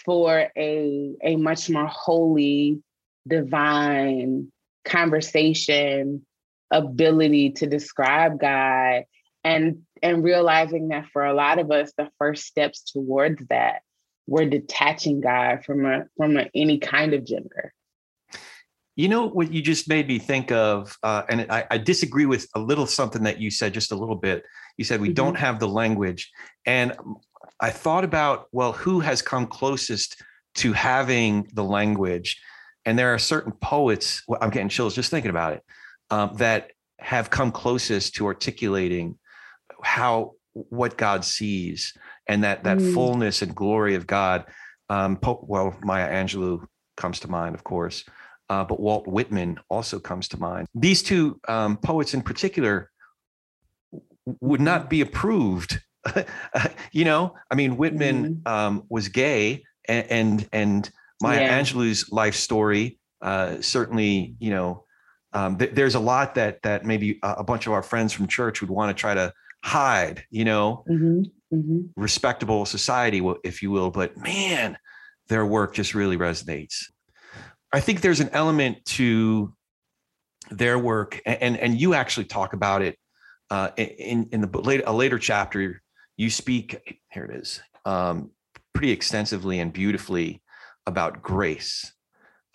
for 0.06 0.50
a 0.58 1.16
a 1.24 1.36
much 1.38 1.70
more 1.70 1.88
holy 1.88 2.82
divine 3.28 4.52
conversation 4.84 6.26
ability 6.70 7.52
to 7.52 7.66
describe 7.66 8.40
god 8.40 9.04
and 9.44 9.84
and 10.04 10.24
realizing 10.24 10.90
that 10.90 11.06
for 11.14 11.26
a 11.26 11.34
lot 11.34 11.60
of 11.60 11.72
us 11.72 11.94
the 11.98 12.10
first 12.20 12.46
steps 12.46 12.84
towards 12.92 13.42
that 13.48 13.82
we're 14.28 14.46
detaching 14.46 15.22
God 15.22 15.64
from 15.66 15.86
a 15.86 16.06
from 16.18 16.38
a, 16.38 16.50
any 16.54 16.78
kind 16.80 17.14
of 17.14 17.26
gender. 17.26 17.74
You 18.98 19.08
know 19.08 19.28
what 19.28 19.54
you 19.54 19.62
just 19.62 19.88
made 19.88 20.08
me 20.08 20.18
think 20.18 20.52
of, 20.52 20.98
uh, 21.04 21.22
and 21.30 21.46
I, 21.52 21.66
I, 21.70 21.78
disagree 21.78 22.26
with 22.26 22.48
a 22.56 22.60
little 22.60 22.88
something 22.88 23.22
that 23.24 23.40
you 23.40 23.52
said 23.52 23.72
just 23.72 23.92
a 23.92 23.96
little 23.96 24.16
bit. 24.16 24.44
You 24.76 24.86
said 24.86 25.00
we 25.00 25.10
mm-hmm. 25.10 25.14
don't 25.14 25.36
have 25.36 25.60
the 25.60 25.68
language, 25.68 26.32
and 26.66 26.98
I 27.62 27.70
thought 27.70 28.04
about 28.04 28.48
well, 28.52 28.74
who 28.74 29.00
has 29.00 29.22
come 29.22 29.46
closest 29.46 30.20
to 30.56 30.74
having 30.74 31.48
the 31.54 31.64
language? 31.64 32.42
And 32.86 32.98
there 32.98 33.14
are 33.14 33.20
certain 33.20 33.52
poets. 33.52 34.24
Well, 34.28 34.40
I'm 34.42 34.50
getting 34.50 34.70
chills 34.70 34.96
just 34.96 35.12
thinking 35.12 35.30
about 35.30 35.54
it. 35.54 35.64
Um, 36.10 36.36
that 36.38 36.72
have 36.98 37.30
come 37.30 37.52
closest 37.52 38.16
to 38.16 38.26
articulating 38.26 39.20
how 39.84 40.34
what 40.54 40.98
God 40.98 41.24
sees 41.24 41.94
and 42.28 42.44
that 42.44 42.64
that 42.64 42.80
mm. 42.80 42.94
fullness 42.96 43.44
and 43.44 43.56
glory 43.56 43.94
of 43.94 44.08
God. 44.08 44.46
Um, 44.90 45.18
Pope, 45.18 45.44
well, 45.48 45.78
Maya 45.84 46.10
Angelou 46.10 46.66
comes 46.96 47.20
to 47.20 47.28
mind, 47.28 47.54
of 47.54 47.64
course, 47.64 48.04
uh, 48.50 48.64
but 48.64 48.80
Walt 48.80 49.08
Whitman 49.08 49.60
also 49.70 50.00
comes 50.00 50.28
to 50.30 50.40
mind. 50.40 50.68
These 50.74 51.04
two 51.04 51.40
um, 51.48 51.78
poets 51.78 52.14
in 52.14 52.22
particular 52.22 52.92
would 54.42 54.62
not 54.62 54.82
mm-hmm. 54.82 54.90
be 54.90 55.02
approved. 55.02 55.82
you 56.92 57.06
know, 57.06 57.36
I 57.52 57.56
mean, 57.56 57.78
Whitman 57.78 58.36
mm. 58.36 58.50
um, 58.50 58.84
was 58.90 59.10
gay, 59.10 59.64
and 59.88 60.08
and, 60.10 60.50
and 60.54 60.92
Maya 61.22 61.42
yeah. 61.42 61.60
Angelou's 61.60 62.12
life 62.12 62.36
story 62.36 63.00
uh, 63.22 63.60
certainly, 63.62 64.36
you 64.38 64.52
know, 64.52 64.86
um, 65.34 65.58
th- 65.58 65.72
there's 65.74 65.96
a 65.96 66.00
lot 66.00 66.36
that 66.36 66.62
that 66.62 66.86
maybe 66.86 67.20
a, 67.24 67.38
a 67.40 67.44
bunch 67.44 67.66
of 67.66 67.74
our 67.74 67.82
friends 67.82 68.14
from 68.14 68.28
church 68.28 68.62
would 68.62 68.70
want 68.70 68.96
to 68.96 69.00
try 69.00 69.16
to 69.16 69.34
hide, 69.64 70.24
you 70.30 70.46
know, 70.46 70.84
mm-hmm 70.90 71.24
mm-hmm. 71.54 71.80
respectable 71.96 72.66
society, 72.66 73.22
if 73.44 73.62
you 73.62 73.72
will. 73.72 73.92
But 73.92 74.18
man, 74.18 74.78
their 75.28 75.46
work 75.46 75.74
just 75.74 75.94
really 75.94 76.18
resonates. 76.18 76.86
I 77.74 77.80
think 77.80 78.02
there's 78.02 78.20
an 78.20 78.30
element 78.32 78.84
to 78.86 79.54
their 80.50 80.80
work, 80.80 81.22
and 81.26 81.58
and 81.58 81.80
you 81.80 81.94
actually 81.94 82.26
talk 82.26 82.54
about 82.54 82.82
it 82.82 82.98
uh, 83.50 83.70
in 83.78 84.30
in 84.32 84.42
the 84.42 84.60
later 84.60 84.84
a 84.86 84.94
later 84.94 85.20
chapter. 85.20 85.82
You 86.16 86.30
speak 86.30 87.00
here 87.12 87.26
it 87.26 87.36
is 87.36 87.62
um, 87.86 88.32
pretty 88.74 88.92
extensively 88.92 89.60
and 89.60 89.72
beautifully 89.72 90.42
about 90.86 91.22
grace. 91.22 91.94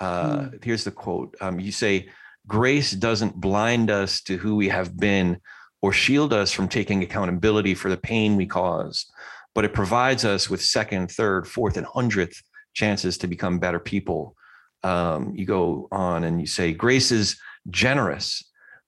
Uh, 0.01 0.37
mm. 0.37 0.65
Here's 0.65 0.85
the 0.85 0.91
quote. 0.91 1.37
Um, 1.41 1.61
you 1.61 1.73
say, 1.73 2.09
"Grace 2.47 2.93
doesn't 2.93 3.41
blind 3.41 3.91
us 3.91 4.23
to 4.23 4.37
who 4.37 4.57
we 4.57 4.69
have 4.69 4.97
been." 4.97 5.41
or 5.83 5.93
shield 5.93 6.33
us 6.33 6.53
from 6.53 6.69
taking 6.69 7.03
accountability 7.03 7.75
for 7.75 7.91
the 7.91 7.97
pain 7.97 8.37
we 8.37 8.47
cause, 8.47 9.11
but 9.55 9.65
it 9.65 9.75
provides 9.75 10.25
us 10.25 10.49
with 10.49 10.63
second, 10.63 11.11
third, 11.11 11.47
fourth, 11.47 11.77
and 11.77 11.87
hundredth 11.87 12.41
chances 12.73 13.19
to 13.19 13.27
become 13.27 13.59
better 13.59 13.81
people. 13.81 14.37
Um, 14.83 15.33
you 15.35 15.47
go 15.47 15.89
on 15.93 16.24
and 16.24 16.41
you 16.41 16.47
say, 16.47 16.72
grace 16.72 17.12
is 17.12 17.39
generous. 17.70 18.43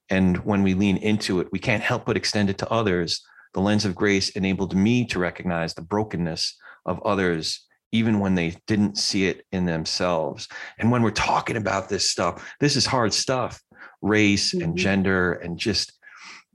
And 0.09 0.37
when 0.45 0.63
we 0.63 0.73
lean 0.73 0.97
into 0.97 1.39
it, 1.39 1.47
we 1.51 1.59
can't 1.59 1.81
help 1.83 2.05
but 2.05 2.17
extend 2.17 2.49
it 2.49 2.57
to 2.59 2.69
others. 2.69 3.23
The 3.53 3.61
lens 3.61 3.85
of 3.85 3.95
grace 3.95 4.29
enabled 4.29 4.75
me 4.75 5.05
to 5.05 5.19
recognize 5.19 5.73
the 5.73 5.81
brokenness 5.81 6.57
of 6.85 7.01
others, 7.03 7.65
even 7.91 8.19
when 8.19 8.35
they 8.35 8.55
didn't 8.67 8.97
see 8.97 9.27
it 9.27 9.45
in 9.51 9.65
themselves. 9.65 10.47
And 10.77 10.91
when 10.91 11.01
we're 11.01 11.11
talking 11.11 11.57
about 11.57 11.89
this 11.89 12.11
stuff, 12.11 12.53
this 12.59 12.75
is 12.75 12.85
hard 12.85 13.13
stuff 13.13 13.61
race 14.01 14.53
mm-hmm. 14.53 14.63
and 14.63 14.77
gender 14.77 15.33
and 15.33 15.57
just 15.57 15.93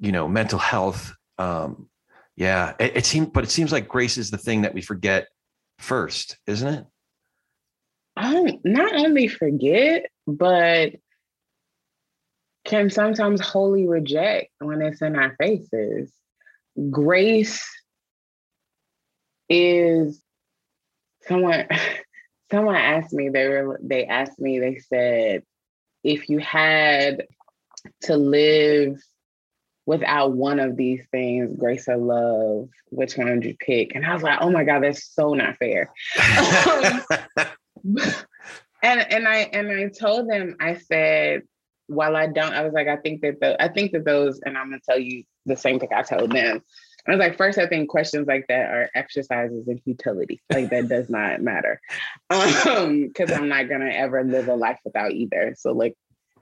you 0.01 0.12
know, 0.12 0.26
mental 0.26 0.59
health. 0.59 1.14
Um, 1.38 1.88
yeah, 2.36 2.72
it, 2.80 2.97
it 2.97 3.07
seems, 3.07 3.28
but 3.28 3.45
it 3.45 3.51
seems 3.51 3.70
like 3.70 3.86
grace 3.86 4.18
is 4.18 4.30
the 4.30 4.38
thing 4.38 4.62
that 4.62 4.74
we 4.74 4.80
forget 4.80 5.28
first, 5.78 6.38
isn't 6.47 6.66
it? 6.66 6.86
Um, 8.21 8.49
not 8.64 8.95
only 8.95 9.29
forget, 9.29 10.07
but 10.27 10.93
can 12.64 12.91
sometimes 12.91 13.41
wholly 13.41 13.89
reject 13.89 14.51
when 14.59 14.83
it's 14.83 15.01
in 15.01 15.16
our 15.16 15.35
faces. 15.39 16.12
Grace 16.91 17.66
is 19.49 20.23
someone 21.23 21.66
someone 22.51 22.77
asked 22.77 23.12
me 23.12 23.29
they 23.29 23.49
were 23.49 23.81
they 23.83 24.05
asked 24.05 24.39
me 24.39 24.59
they 24.59 24.79
said 24.79 25.43
if 26.05 26.29
you 26.29 26.39
had 26.39 27.27
to 28.03 28.16
live 28.16 29.01
without 29.87 30.33
one 30.33 30.61
of 30.61 30.77
these 30.77 31.05
things, 31.11 31.57
grace 31.59 31.89
or 31.89 31.97
love, 31.97 32.68
which 32.91 33.16
one 33.16 33.31
would 33.31 33.45
you 33.45 33.57
pick? 33.59 33.95
And 33.95 34.05
I 34.05 34.14
was 34.14 34.23
like, 34.23 34.39
oh 34.41 34.51
my 34.51 34.62
God, 34.62 34.83
that's 34.83 35.12
so 35.12 35.35
not 35.35 35.57
fair. 35.57 35.93
um, 37.85 37.97
and 38.83 39.01
and 39.01 39.28
I 39.28 39.37
and 39.53 39.70
I 39.70 39.89
told 39.89 40.28
them, 40.31 40.57
I 40.61 40.76
said, 40.76 41.43
while 41.87 42.16
I 42.16 42.26
don't, 42.26 42.53
I 42.53 42.62
was 42.62 42.72
like, 42.72 42.89
I 42.89 42.97
think 42.97 43.22
that 43.22 43.41
the 43.41 43.62
I 43.62 43.68
think 43.68 43.93
that 43.93 44.05
those, 44.05 44.41
and 44.45 44.57
I'm 44.57 44.70
gonna 44.70 44.81
tell 44.89 44.99
you 44.99 45.24
the 45.47 45.57
same 45.57 45.78
thing 45.78 45.91
I 45.95 46.03
told 46.03 46.33
them. 46.33 46.62
I 47.09 47.12
was 47.12 47.18
like, 47.18 47.37
first, 47.37 47.59
I 47.59 47.66
think 47.66 47.89
questions 47.89 48.26
like 48.28 48.47
that 48.49 48.70
are 48.70 48.91
exercises 48.95 49.66
in 49.66 49.78
futility. 49.78 50.41
Like 50.51 50.70
that 50.70 50.89
does 50.89 51.09
not 51.11 51.41
matter. 51.41 51.81
Um, 52.28 53.09
because 53.09 53.33
I'm 53.33 53.49
not 53.49 53.68
gonna 53.68 53.91
ever 53.91 54.22
live 54.22 54.49
a 54.49 54.55
life 54.55 54.78
without 54.85 55.12
either. 55.12 55.55
So 55.59 55.72
like, 55.72 55.95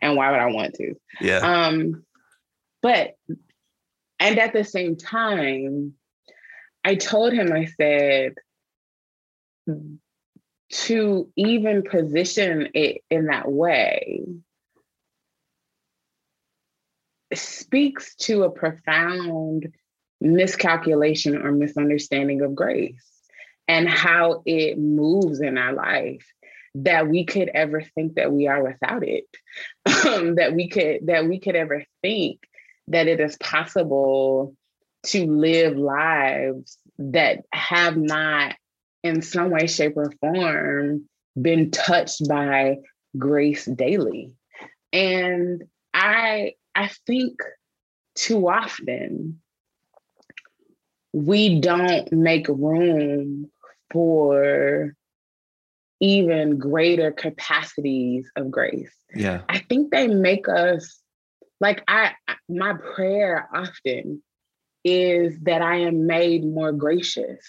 and 0.02 0.16
why 0.16 0.30
would 0.30 0.40
I 0.40 0.46
want 0.46 0.74
to? 0.74 0.94
Yeah. 1.20 1.38
Um, 1.38 2.04
but 2.82 3.14
and 4.20 4.38
at 4.38 4.52
the 4.52 4.64
same 4.64 4.96
time, 4.96 5.94
I 6.84 6.96
told 6.96 7.32
him, 7.32 7.52
I 7.52 7.66
said, 7.66 8.34
to 10.70 11.30
even 11.36 11.82
position 11.82 12.68
it 12.74 13.02
in 13.10 13.26
that 13.26 13.50
way 13.50 14.24
speaks 17.34 18.14
to 18.16 18.44
a 18.44 18.50
profound 18.50 19.72
miscalculation 20.20 21.36
or 21.36 21.52
misunderstanding 21.52 22.42
of 22.42 22.54
grace 22.54 23.06
and 23.66 23.88
how 23.88 24.42
it 24.46 24.78
moves 24.78 25.40
in 25.40 25.58
our 25.58 25.72
life 25.72 26.26
that 26.74 27.08
we 27.08 27.24
could 27.24 27.48
ever 27.48 27.82
think 27.82 28.14
that 28.14 28.32
we 28.32 28.46
are 28.46 28.62
without 28.62 29.02
it. 29.06 29.26
Um, 30.06 30.36
that 30.36 30.54
we 30.54 30.68
could 30.68 31.06
that 31.06 31.26
we 31.26 31.40
could 31.40 31.56
ever 31.56 31.84
think 32.02 32.40
that 32.88 33.08
it 33.08 33.20
is 33.20 33.36
possible 33.36 34.54
to 35.06 35.26
live 35.26 35.76
lives 35.76 36.78
that 36.98 37.44
have 37.52 37.96
not 37.96 38.54
in 39.02 39.22
some 39.22 39.50
way 39.50 39.66
shape 39.66 39.96
or 39.96 40.12
form 40.20 41.08
been 41.40 41.70
touched 41.70 42.28
by 42.28 42.76
grace 43.16 43.64
daily 43.64 44.32
and 44.92 45.62
i 45.94 46.52
i 46.74 46.88
think 47.06 47.40
too 48.14 48.48
often 48.48 49.40
we 51.12 51.60
don't 51.60 52.12
make 52.12 52.48
room 52.48 53.50
for 53.90 54.94
even 56.00 56.58
greater 56.58 57.10
capacities 57.10 58.30
of 58.36 58.50
grace. 58.50 58.94
Yeah. 59.14 59.42
I 59.48 59.58
think 59.58 59.90
they 59.90 60.06
make 60.06 60.48
us 60.48 61.00
like 61.60 61.82
I 61.88 62.12
my 62.48 62.74
prayer 62.74 63.48
often 63.52 64.22
is 64.84 65.38
that 65.40 65.60
I 65.60 65.78
am 65.78 66.06
made 66.06 66.44
more 66.44 66.72
gracious. 66.72 67.44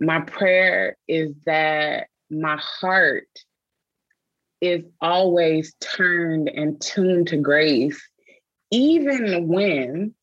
My 0.00 0.20
prayer 0.20 0.96
is 1.08 1.32
that 1.46 2.08
my 2.30 2.56
heart 2.60 3.28
is 4.60 4.84
always 5.00 5.74
turned 5.80 6.48
and 6.48 6.80
tuned 6.80 7.28
to 7.28 7.36
grace, 7.36 8.00
even 8.70 9.48
when 9.48 10.14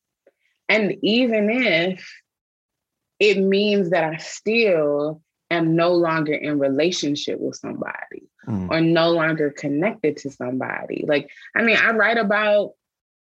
and 0.69 0.95
even 1.01 1.49
if 1.49 2.07
it 3.19 3.37
means 3.37 3.91
that 3.91 4.03
I 4.03 4.17
still 4.17 5.21
am 5.49 5.75
no 5.75 5.93
longer 5.93 6.33
in 6.33 6.59
relationship 6.59 7.39
with 7.39 7.55
somebody 7.55 8.29
mm. 8.47 8.69
or 8.69 8.81
no 8.81 9.11
longer 9.11 9.51
connected 9.51 10.17
to 10.17 10.31
somebody. 10.31 11.05
Like, 11.07 11.29
I 11.55 11.63
mean, 11.63 11.77
I 11.77 11.91
write 11.91 12.17
about, 12.17 12.71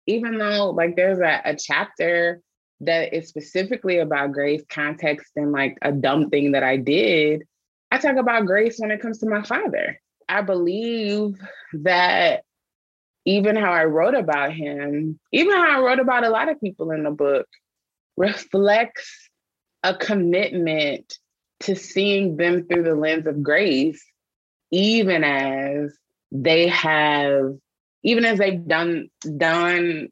even 0.08 0.38
though 0.38 0.72
like 0.72 0.96
there's 0.96 1.20
a, 1.20 1.42
a 1.46 1.56
chapter 1.56 2.42
that 2.82 3.14
is 3.14 3.28
specifically 3.28 4.00
about 4.00 4.32
grace 4.32 4.64
context 4.70 5.32
and 5.36 5.52
like 5.52 5.78
a 5.82 5.92
dumb 5.92 6.30
thing 6.30 6.54
that 6.54 6.64
I 6.64 6.78
did, 6.78 7.44
I 7.92 7.98
talk 7.98 8.18
about 8.18 8.46
grace 8.46 8.80
when 8.80 8.92
it 8.92 9.02
comes 9.02 9.20
to 9.20 9.30
my 9.30 9.44
father. 9.44 10.00
I 10.28 10.42
believe 10.42 11.36
that 11.74 12.44
even 13.26 13.56
how 13.56 13.72
I 13.72 13.86
wrote 13.86 14.16
about 14.16 14.54
him, 14.54 15.20
even 15.32 15.54
how 15.54 15.80
I 15.80 15.84
wrote 15.84 16.00
about 16.00 16.26
a 16.26 16.30
lot 16.30 16.50
of 16.50 16.60
people 16.60 16.92
in 16.92 17.04
the 17.04 17.12
book, 17.12 17.48
reflects 18.18 19.30
a 19.84 19.96
commitment 19.96 21.18
to 21.62 21.76
seeing 21.76 22.38
them 22.38 22.66
through 22.66 22.84
the 22.84 22.96
lens 22.96 23.28
of 23.28 23.44
grace, 23.44 24.04
even 24.72 25.24
as 25.24 25.96
they 26.32 26.68
have, 26.68 27.54
even 28.04 28.26
as 28.26 28.40
they've 28.40 28.68
done 28.68 29.10
done 29.38 30.10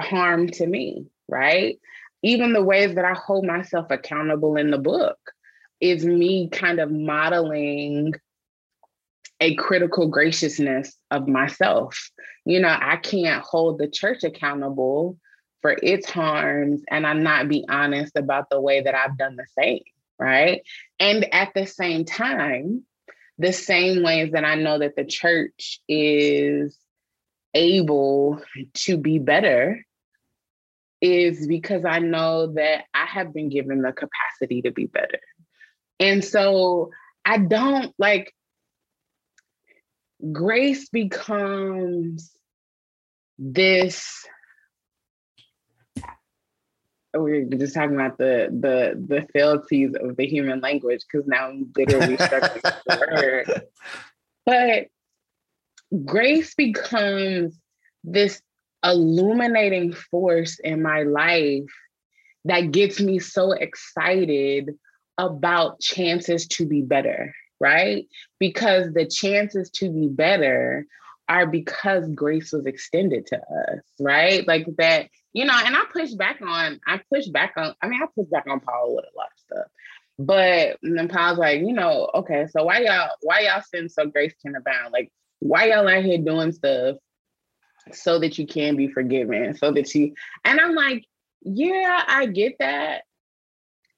harm 0.00 0.48
to 0.48 0.66
me, 0.66 1.06
right? 1.28 1.78
Even 2.22 2.52
the 2.52 2.62
ways 2.62 2.94
that 2.94 3.04
I 3.04 3.14
hold 3.14 3.44
myself 3.44 3.90
accountable 3.90 4.56
in 4.56 4.70
the 4.70 4.78
book 4.78 5.18
is 5.80 6.04
me 6.04 6.48
kind 6.48 6.80
of 6.80 6.90
modeling 6.90 8.14
a 9.40 9.54
critical 9.56 10.08
graciousness 10.08 10.96
of 11.10 11.28
myself. 11.28 12.10
You 12.46 12.60
know, 12.60 12.74
I 12.80 12.96
can't 12.96 13.42
hold 13.42 13.78
the 13.78 13.88
church 13.88 14.24
accountable 14.24 15.18
for 15.60 15.76
its 15.82 16.08
harms 16.08 16.82
and 16.90 17.06
I'm 17.06 17.22
not 17.22 17.48
be 17.48 17.64
honest 17.68 18.16
about 18.16 18.48
the 18.50 18.60
way 18.60 18.82
that 18.82 18.94
I've 18.94 19.18
done 19.18 19.36
the 19.36 19.46
same, 19.58 19.82
right? 20.18 20.62
And 21.00 21.32
at 21.34 21.52
the 21.54 21.66
same 21.66 22.04
time, 22.04 22.84
the 23.38 23.52
same 23.52 24.02
ways 24.02 24.32
that 24.32 24.44
I 24.44 24.54
know 24.54 24.78
that 24.78 24.96
the 24.96 25.04
church 25.04 25.80
is 25.88 26.78
able 27.54 28.42
to 28.74 28.96
be 28.96 29.18
better 29.18 29.84
is 31.04 31.46
because 31.46 31.84
I 31.84 31.98
know 31.98 32.46
that 32.54 32.84
I 32.94 33.04
have 33.04 33.34
been 33.34 33.50
given 33.50 33.82
the 33.82 33.92
capacity 33.92 34.62
to 34.62 34.70
be 34.70 34.86
better. 34.86 35.20
And 36.00 36.24
so 36.24 36.92
I 37.26 37.36
don't 37.36 37.94
like 37.98 38.32
grace 40.32 40.88
becomes 40.88 42.34
this 43.38 44.26
oh, 47.12 47.20
we 47.20 47.32
are 47.32 47.44
just 47.44 47.74
talking 47.74 47.96
about 47.96 48.16
the 48.16 48.48
the 48.50 48.94
the 49.06 49.26
frailties 49.30 49.94
of 50.00 50.16
the 50.16 50.26
human 50.26 50.60
language 50.60 51.02
because 51.10 51.26
now 51.26 51.48
I'm 51.48 51.70
literally 51.76 52.16
stuck 52.16 52.54
with 52.54 52.62
the 52.62 53.06
word. 53.10 53.62
But 54.46 54.86
grace 56.06 56.54
becomes 56.54 57.58
this 58.04 58.40
illuminating 58.84 59.92
force 59.92 60.58
in 60.60 60.82
my 60.82 61.02
life 61.02 61.70
that 62.44 62.70
gets 62.72 63.00
me 63.00 63.18
so 63.18 63.52
excited 63.52 64.74
about 65.16 65.80
chances 65.80 66.46
to 66.48 66.66
be 66.66 66.82
better, 66.82 67.34
right? 67.60 68.06
Because 68.38 68.92
the 68.92 69.06
chances 69.06 69.70
to 69.70 69.90
be 69.90 70.08
better 70.08 70.86
are 71.28 71.46
because 71.46 72.06
grace 72.10 72.52
was 72.52 72.66
extended 72.66 73.26
to 73.26 73.38
us, 73.38 73.80
right? 73.98 74.46
Like 74.46 74.66
that 74.76 75.08
you 75.34 75.44
know, 75.44 75.60
and 75.62 75.76
I 75.76 75.82
push 75.92 76.12
back 76.12 76.40
on, 76.40 76.80
I 76.86 77.00
push 77.12 77.26
back 77.26 77.54
on, 77.56 77.74
I 77.82 77.88
mean, 77.88 78.00
I 78.02 78.06
push 78.14 78.28
back 78.30 78.46
on 78.48 78.60
Paul 78.60 78.94
with 78.94 79.04
a 79.04 79.18
lot 79.18 79.26
of 79.26 79.38
stuff. 79.38 79.66
But 80.16 80.78
then 80.80 81.08
Paul's 81.08 81.38
like, 81.38 81.58
you 81.58 81.72
know, 81.72 82.08
okay, 82.14 82.46
so 82.48 82.62
why 82.64 82.78
y'all, 82.78 83.10
why 83.20 83.40
y'all 83.40 83.62
sin 83.62 83.88
so 83.88 84.06
grace 84.06 84.32
can 84.40 84.54
abound? 84.54 84.92
Like, 84.92 85.10
why 85.40 85.66
y'all 85.66 85.88
out 85.88 86.04
here 86.04 86.18
doing 86.18 86.52
stuff 86.52 86.96
so 87.92 88.18
that 88.18 88.38
you 88.38 88.46
can 88.46 88.76
be 88.76 88.88
forgiven, 88.88 89.56
so 89.56 89.72
that 89.72 89.94
you, 89.94 90.14
and 90.44 90.60
I'm 90.60 90.74
like, 90.74 91.04
yeah, 91.42 92.02
I 92.06 92.26
get 92.26 92.56
that. 92.58 93.02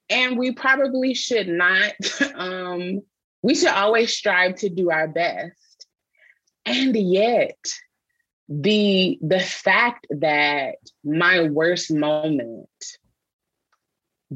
And 0.09 0.39
we 0.39 0.53
probably 0.53 1.15
should 1.15 1.49
not, 1.49 1.93
um, 2.35 3.03
we 3.43 3.55
should 3.55 3.69
always 3.69 4.17
strive 4.17 4.57
to 4.57 4.69
do 4.69 4.91
our 4.91 5.09
best. 5.09 5.87
And 6.65 6.97
yet, 6.97 7.59
the 8.49 9.19
the 9.23 9.41
fact 9.41 10.07
that 10.11 10.77
my 11.05 11.49
worst 11.49 11.93
moment 11.93 12.69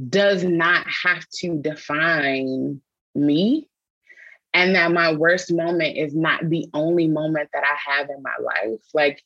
does 0.09 0.45
not 0.45 0.87
have 1.05 1.25
to 1.29 1.61
define 1.61 2.81
me 3.15 3.69
and 4.53 4.75
that 4.75 4.93
my 4.93 5.13
worst 5.13 5.53
moment 5.53 5.97
is 5.97 6.15
not 6.15 6.49
the 6.49 6.69
only 6.75 7.07
moment 7.07 7.51
that 7.53 7.63
I 7.65 7.93
have 7.93 8.09
in 8.11 8.23
my 8.23 8.35
life. 8.41 8.81
Like 8.95 9.23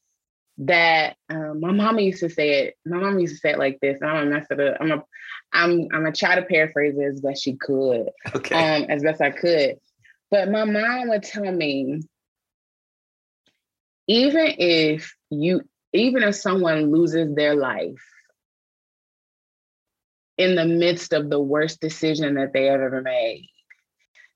that, 0.59 1.17
um, 1.31 1.61
my 1.61 1.73
mama 1.73 2.01
used 2.01 2.21
to 2.21 2.31
say 2.31 2.65
it. 2.65 2.75
My 2.87 2.99
mom 2.99 3.19
used 3.19 3.35
to 3.35 3.41
say 3.41 3.51
it 3.51 3.59
like 3.59 3.81
this. 3.81 3.99
I'm 4.03 4.15
gonna 4.15 4.31
mess 4.31 4.47
it 4.51 4.61
up. 4.61 4.77
I'm 4.81 4.91
a, 4.93 5.05
I'm, 5.53 5.71
I'm 5.81 5.89
gonna 5.89 6.13
try 6.13 6.37
to 6.37 6.43
paraphrase 6.43 6.97
it 6.97 7.05
as 7.05 7.21
best 7.21 7.43
she 7.43 7.57
could, 7.57 8.09
okay. 8.35 8.55
um, 8.55 8.91
as 8.91 9.03
best 9.03 9.21
I 9.21 9.31
could. 9.31 9.77
But 10.31 10.51
my 10.51 10.65
mom 10.65 11.09
would 11.09 11.23
tell 11.23 11.51
me, 11.51 12.03
even 14.07 14.55
if 14.59 15.15
you, 15.31 15.63
even 15.93 16.23
if 16.23 16.35
someone 16.35 16.93
loses 16.93 17.35
their 17.35 17.55
life 17.55 18.05
in 20.37 20.57
the 20.57 20.65
midst 20.67 21.13
of 21.13 21.31
the 21.31 21.41
worst 21.41 21.81
decision 21.81 22.35
that 22.35 22.53
they 22.53 22.67
have 22.67 22.81
ever 22.81 23.01
made, 23.01 23.49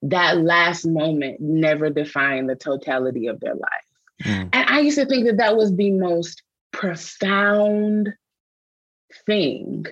that 0.03 0.39
last 0.39 0.87
moment 0.87 1.41
never 1.41 1.91
defined 1.91 2.49
the 2.49 2.55
totality 2.55 3.27
of 3.27 3.41
their 3.41 3.55
life. 3.55 3.88
Mm. 4.25 4.51
And 4.53 4.69
I 4.69 4.81
used 4.81 4.99
to 4.99 5.07
think 5.07 5.27
that 5.27 5.39
that 5.39 5.57
was 5.57 5.75
the 5.75 5.91
most 5.91 6.43
profound 6.73 8.13
thing 9.27 9.87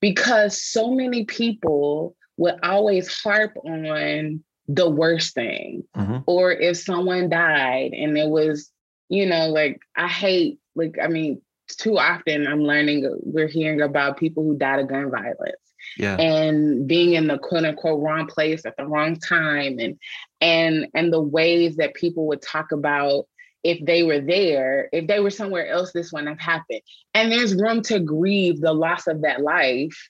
because 0.00 0.60
so 0.60 0.90
many 0.90 1.24
people 1.24 2.16
would 2.36 2.56
always 2.62 3.12
harp 3.22 3.52
on 3.64 4.42
the 4.68 4.88
worst 4.88 5.34
thing 5.34 5.82
mm-hmm. 5.96 6.18
or 6.26 6.52
if 6.52 6.76
someone 6.76 7.28
died 7.30 7.92
and 7.92 8.16
it 8.18 8.28
was 8.28 8.70
you 9.08 9.24
know 9.24 9.48
like 9.48 9.80
i 9.96 10.06
hate 10.06 10.58
like 10.74 10.98
i 11.02 11.08
mean 11.08 11.40
too 11.68 11.98
often 11.98 12.46
i'm 12.46 12.62
learning 12.62 13.18
we're 13.22 13.48
hearing 13.48 13.80
about 13.80 14.18
people 14.18 14.44
who 14.44 14.56
died 14.58 14.78
of 14.78 14.88
gun 14.88 15.10
violence 15.10 15.56
yeah. 15.96 16.16
and 16.16 16.86
being 16.86 17.14
in 17.14 17.28
the 17.28 17.38
quote 17.38 17.64
unquote 17.64 18.02
wrong 18.02 18.26
place 18.26 18.66
at 18.66 18.76
the 18.76 18.86
wrong 18.86 19.16
time 19.16 19.78
and 19.78 19.98
and 20.42 20.86
and 20.94 21.12
the 21.12 21.20
ways 21.20 21.76
that 21.76 21.94
people 21.94 22.26
would 22.26 22.42
talk 22.42 22.70
about 22.70 23.26
if 23.64 23.84
they 23.84 24.02
were 24.02 24.20
there, 24.20 24.88
if 24.92 25.06
they 25.06 25.20
were 25.20 25.30
somewhere 25.30 25.68
else, 25.68 25.92
this 25.92 26.12
wouldn't 26.12 26.28
have 26.28 26.40
happened. 26.40 26.80
And 27.14 27.32
there's 27.32 27.54
room 27.54 27.82
to 27.82 28.00
grieve 28.00 28.60
the 28.60 28.72
loss 28.72 29.06
of 29.06 29.22
that 29.22 29.40
life 29.40 30.08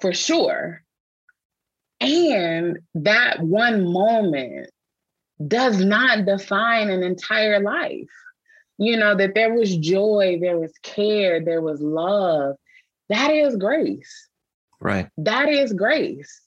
for 0.00 0.12
sure. 0.12 0.82
And 2.00 2.78
that 2.94 3.40
one 3.40 3.92
moment 3.92 4.70
does 5.46 5.84
not 5.84 6.26
define 6.26 6.90
an 6.90 7.02
entire 7.02 7.60
life. 7.60 8.10
You 8.76 8.96
know, 8.96 9.14
that 9.14 9.34
there 9.34 9.54
was 9.54 9.76
joy, 9.76 10.38
there 10.40 10.58
was 10.58 10.72
care, 10.82 11.42
there 11.42 11.62
was 11.62 11.80
love. 11.80 12.56
That 13.08 13.30
is 13.30 13.56
grace. 13.56 14.28
Right. 14.80 15.08
That 15.16 15.48
is 15.48 15.72
grace. 15.72 16.40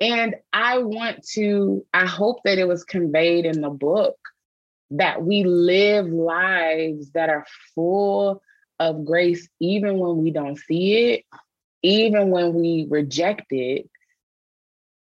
And 0.00 0.34
I 0.52 0.78
want 0.78 1.24
to, 1.34 1.84
I 1.94 2.06
hope 2.06 2.40
that 2.44 2.58
it 2.58 2.66
was 2.66 2.84
conveyed 2.84 3.46
in 3.46 3.60
the 3.60 3.70
book 3.70 4.16
that 4.90 5.22
we 5.22 5.44
live 5.44 6.06
lives 6.06 7.10
that 7.12 7.28
are 7.28 7.46
full 7.74 8.42
of 8.78 9.04
grace, 9.04 9.48
even 9.60 9.98
when 9.98 10.18
we 10.18 10.30
don't 10.30 10.58
see 10.58 11.12
it, 11.12 11.24
even 11.82 12.30
when 12.30 12.54
we 12.54 12.86
reject 12.88 13.46
it. 13.50 13.88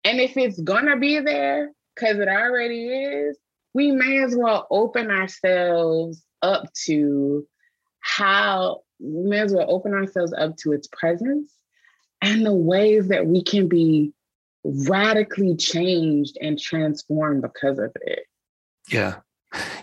And 0.04 0.20
if 0.20 0.38
it's 0.38 0.60
gonna 0.60 0.98
be 0.98 1.20
there, 1.20 1.72
because 1.94 2.18
it 2.20 2.28
already 2.28 2.88
is, 2.88 3.38
we 3.74 3.92
may 3.92 4.24
as 4.24 4.36
well 4.36 4.68
open 4.70 5.12
ourselves 5.12 6.24
up 6.42 6.72
to 6.86 7.46
how 8.00 8.82
we 9.00 9.30
may 9.30 9.40
as 9.40 9.54
well 9.54 9.66
open 9.70 9.94
ourselves 9.94 10.34
up 10.38 10.56
to 10.58 10.72
its 10.72 10.88
presence 10.88 11.52
and 12.22 12.46
the 12.46 12.54
ways 12.54 13.10
that 13.10 13.28
we 13.28 13.44
can 13.44 13.68
be 13.68 14.14
radically 14.64 15.56
changed 15.56 16.38
and 16.42 16.58
transformed 16.58 17.42
because 17.42 17.78
of 17.78 17.92
it. 18.02 18.24
Yeah. 18.90 19.16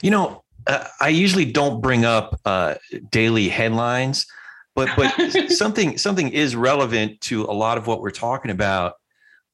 You 0.03 0.11
know, 0.11 0.43
uh, 0.67 0.85
I 1.01 1.09
usually 1.09 1.45
don't 1.45 1.81
bring 1.81 2.05
up 2.05 2.41
uh, 2.45 2.75
daily 3.11 3.49
headlines, 3.49 4.27
but 4.75 4.91
but 4.97 5.11
something 5.51 5.99
something 5.99 6.29
is 6.29 6.57
relevant 6.57 7.21
to 7.23 7.45
a 7.45 7.53
lot 7.53 7.79
of 7.79 7.87
what 7.87 8.01
we're 8.01 8.11
talking 8.11 8.51
about. 8.51 8.95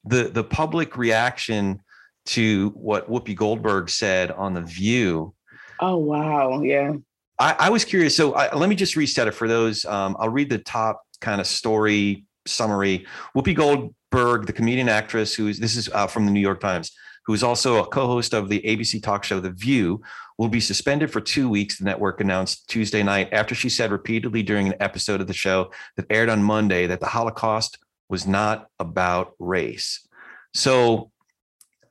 The 0.04 0.24
the 0.24 0.44
public 0.44 0.96
reaction 0.96 1.80
to 2.26 2.70
what 2.74 3.08
Whoopi 3.10 3.34
Goldberg 3.34 3.88
said 3.90 4.30
on 4.30 4.54
the 4.54 4.62
View. 4.62 5.34
Oh 5.80 5.96
wow! 5.96 6.60
Yeah. 6.62 6.94
I, 7.40 7.54
I 7.58 7.70
was 7.70 7.84
curious. 7.84 8.16
So 8.16 8.34
I, 8.34 8.52
let 8.54 8.68
me 8.68 8.74
just 8.74 8.96
reset 8.96 9.28
it 9.28 9.32
for 9.32 9.46
those. 9.46 9.84
Um, 9.84 10.16
I'll 10.18 10.28
read 10.28 10.50
the 10.50 10.58
top 10.58 11.02
kind 11.20 11.40
of 11.40 11.46
story 11.46 12.24
summary. 12.46 13.06
Whoopi 13.36 13.54
Goldberg, 13.54 14.46
the 14.46 14.52
comedian 14.52 14.88
actress, 14.88 15.34
who 15.34 15.46
is 15.46 15.60
this 15.60 15.76
is 15.76 15.88
uh, 15.90 16.06
from 16.06 16.26
the 16.26 16.32
New 16.32 16.40
York 16.40 16.60
Times 16.60 16.92
who 17.28 17.34
is 17.34 17.42
also 17.42 17.76
a 17.76 17.86
co-host 17.86 18.32
of 18.32 18.48
the 18.48 18.62
ABC 18.62 19.02
talk 19.02 19.22
show 19.22 19.38
The 19.38 19.50
View, 19.50 20.00
will 20.38 20.48
be 20.48 20.60
suspended 20.60 21.12
for 21.12 21.20
two 21.20 21.50
weeks, 21.50 21.76
the 21.76 21.84
network 21.84 22.22
announced 22.22 22.70
Tuesday 22.70 23.02
night 23.02 23.28
after 23.32 23.54
she 23.54 23.68
said 23.68 23.92
repeatedly 23.92 24.42
during 24.42 24.66
an 24.66 24.74
episode 24.80 25.20
of 25.20 25.26
the 25.26 25.34
show 25.34 25.70
that 25.96 26.06
aired 26.08 26.30
on 26.30 26.42
Monday 26.42 26.86
that 26.86 27.00
the 27.00 27.06
Holocaust 27.06 27.76
was 28.08 28.26
not 28.26 28.68
about 28.78 29.34
race. 29.38 30.08
So 30.54 31.10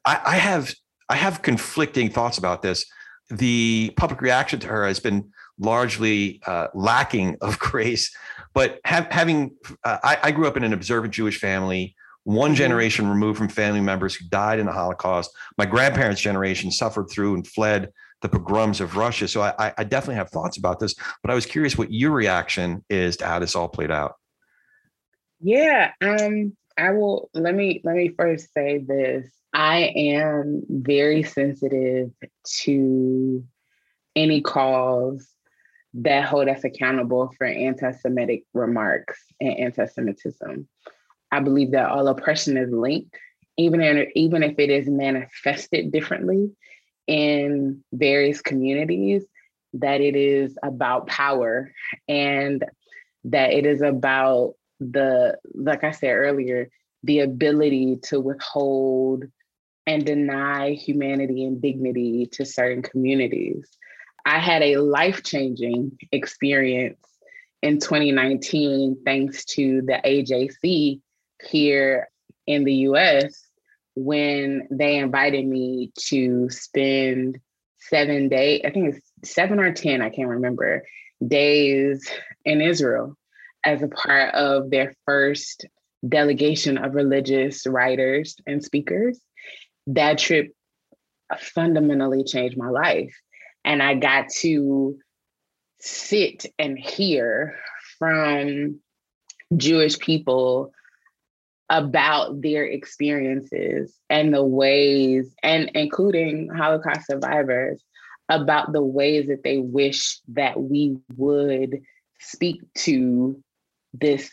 I, 0.03 0.19
I 0.25 0.35
have 0.38 0.73
I 1.07 1.15
have 1.15 1.43
conflicting 1.43 2.09
thoughts 2.09 2.39
about 2.39 2.63
this. 2.63 2.88
The 3.29 3.93
public 3.95 4.21
reaction 4.21 4.59
to 4.61 4.67
her 4.67 4.88
has 4.88 4.99
been 4.99 5.31
largely 5.59 6.41
uh, 6.47 6.69
lacking 6.73 7.38
of 7.41 7.59
grace, 7.69 8.11
but 8.55 8.79
have, 8.85 9.05
having 9.11 9.51
uh, 9.83 9.99
I, 10.03 10.17
I 10.23 10.31
grew 10.31 10.47
up 10.47 10.57
in 10.57 10.63
an 10.63 10.73
observant 10.73 11.13
Jewish 11.13 11.39
family 11.39 11.95
one 12.28 12.49
mm-hmm. 12.49 12.57
generation 12.57 13.07
removed 13.07 13.38
from 13.38 13.47
family 13.47 13.80
members 13.80 14.13
who 14.13 14.28
died 14.28 14.59
in 14.59 14.65
the 14.65 14.71
Holocaust. 14.73 15.32
My 15.57 15.65
grandparents' 15.65 16.19
generation 16.19 16.71
suffered 16.71 17.09
through 17.09 17.36
and 17.36 17.47
fled 17.47 17.89
the 18.21 18.28
pogroms 18.28 18.82
of 18.82 18.97
Russia. 18.97 19.30
So 19.30 19.41
I, 19.41 19.73
I 19.78 19.86
definitely 19.86 20.15
have 20.15 20.30
thoughts 20.30 20.57
about 20.57 20.80
this, 20.82 20.93
but 21.21 21.32
I 21.32 21.36
was 21.36 21.45
curious 21.45 21.78
what 21.78 21.89
your 21.89 22.11
reaction 22.11 22.84
is 22.89 23.15
to 23.17 23.25
how 23.25 23.39
this 23.39 23.55
all 23.55 23.69
played 23.69 23.91
out. 23.91 24.15
Yeah, 25.39 25.91
um, 26.01 26.57
I 26.78 26.91
will. 26.91 27.30
Let 27.34 27.55
me 27.55 27.80
let 27.86 27.95
me 27.95 28.09
first 28.09 28.53
say 28.53 28.80
this. 28.80 29.32
I 29.53 29.93
am 29.95 30.63
very 30.67 31.23
sensitive 31.23 32.09
to 32.63 33.45
any 34.17 34.41
calls 34.41 35.30
that 35.93 36.25
hold 36.25 36.49
us 36.49 36.65
accountable 36.65 37.32
for 37.38 37.47
anti-Semitic 37.47 38.43
remarks 38.53 39.17
and 39.39 39.57
anti-Semitism. 39.57 40.67
I 41.32 41.39
believe 41.39 41.71
that 41.71 41.89
all 41.89 42.07
oppression 42.07 42.57
is 42.57 42.71
linked, 42.71 43.15
even 43.57 43.82
in, 43.82 44.07
even 44.15 44.43
if 44.43 44.57
it 44.59 44.69
is 44.69 44.88
manifested 44.88 45.91
differently 45.91 46.51
in 47.07 47.84
various 47.91 48.41
communities. 48.41 49.25
That 49.73 50.01
it 50.01 50.15
is 50.15 50.57
about 50.63 51.07
power 51.07 51.71
and 52.07 52.63
that 53.25 53.51
it 53.51 53.65
is 53.65 53.82
about 53.82 54.53
the, 54.80 55.38
like 55.53 55.84
I 55.84 55.91
said 55.91 56.13
earlier, 56.13 56.69
the 57.03 57.19
ability 57.19 57.97
to 58.03 58.19
withhold 58.19 59.25
and 59.86 60.05
deny 60.05 60.71
humanity 60.71 61.45
and 61.45 61.61
dignity 61.61 62.28
to 62.34 62.45
certain 62.45 62.82
communities. 62.82 63.67
I 64.25 64.39
had 64.39 64.61
a 64.61 64.78
life 64.78 65.23
changing 65.23 65.97
experience 66.11 66.99
in 67.61 67.80
2019 67.80 69.03
thanks 69.05 69.45
to 69.45 69.82
the 69.82 70.01
AJC 70.03 71.01
here 71.43 72.07
in 72.45 72.63
the 72.63 72.73
US 72.73 73.47
when 73.95 74.67
they 74.69 74.97
invited 74.97 75.45
me 75.45 75.91
to 75.97 76.49
spend 76.49 77.39
seven 77.79 78.29
days, 78.29 78.61
I 78.63 78.69
think 78.69 78.95
it's 78.95 79.31
seven 79.31 79.59
or 79.59 79.73
10, 79.73 80.01
I 80.01 80.09
can't 80.09 80.29
remember, 80.29 80.83
days 81.25 82.07
in 82.45 82.61
Israel 82.61 83.17
as 83.65 83.81
a 83.81 83.88
part 83.88 84.35
of 84.35 84.69
their 84.69 84.93
first 85.05 85.65
delegation 86.07 86.77
of 86.77 86.93
religious 86.93 87.65
writers 87.65 88.35
and 88.45 88.63
speakers. 88.63 89.19
That 89.88 90.19
trip 90.19 90.51
fundamentally 91.39 92.23
changed 92.23 92.57
my 92.57 92.69
life. 92.69 93.15
And 93.65 93.81
I 93.81 93.95
got 93.95 94.29
to 94.41 94.97
sit 95.79 96.45
and 96.59 96.77
hear 96.77 97.57
from 97.97 98.79
Jewish 99.55 99.97
people 99.97 100.71
about 101.70 102.41
their 102.41 102.65
experiences 102.65 103.97
and 104.09 104.34
the 104.34 104.43
ways, 104.43 105.34
and 105.43 105.70
including 105.76 106.49
Holocaust 106.49 107.07
survivors, 107.07 107.84
about 108.30 108.74
the 108.74 108.84
ways 108.84 109.28
that 109.28 109.43
they 109.43 109.57
wish 109.57 110.20
that 110.30 110.59
we 110.59 110.97
would 111.15 111.82
speak 112.20 112.61
to 112.76 113.41
this 113.93 114.30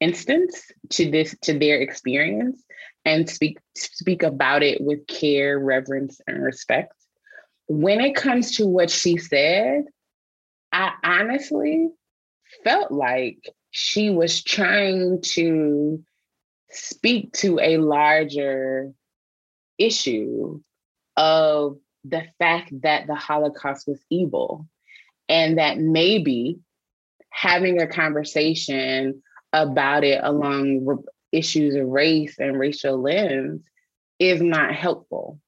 instance, 0.00 0.70
to 0.90 1.10
this, 1.10 1.34
to 1.42 1.58
their 1.58 1.80
experience, 1.80 2.62
and 3.04 3.28
speak 3.28 3.58
speak 3.76 4.22
about 4.22 4.62
it 4.62 4.80
with 4.80 5.06
care, 5.06 5.58
reverence, 5.58 6.20
and 6.26 6.42
respect. 6.42 6.92
When 7.68 8.00
it 8.00 8.14
comes 8.14 8.56
to 8.56 8.66
what 8.66 8.90
she 8.90 9.16
said, 9.16 9.84
I 10.72 10.92
honestly 11.02 11.88
felt 12.64 12.92
like 12.92 13.48
she 13.70 14.10
was 14.10 14.42
trying 14.42 15.20
to 15.22 16.02
speak 16.70 17.32
to 17.32 17.58
a 17.60 17.78
larger 17.78 18.92
issue 19.78 20.60
of 21.16 21.78
the 22.04 22.24
fact 22.38 22.72
that 22.82 23.06
the 23.06 23.14
Holocaust 23.14 23.86
was 23.86 24.00
evil 24.10 24.66
and 25.28 25.58
that 25.58 25.78
maybe 25.78 26.58
having 27.30 27.80
a 27.80 27.86
conversation 27.86 29.22
about 29.52 30.04
it 30.04 30.20
along 30.22 31.02
issues 31.32 31.74
of 31.74 31.86
race 31.86 32.38
and 32.38 32.58
racial 32.58 33.00
lens 33.00 33.62
is 34.18 34.40
not 34.40 34.74
helpful. 34.74 35.40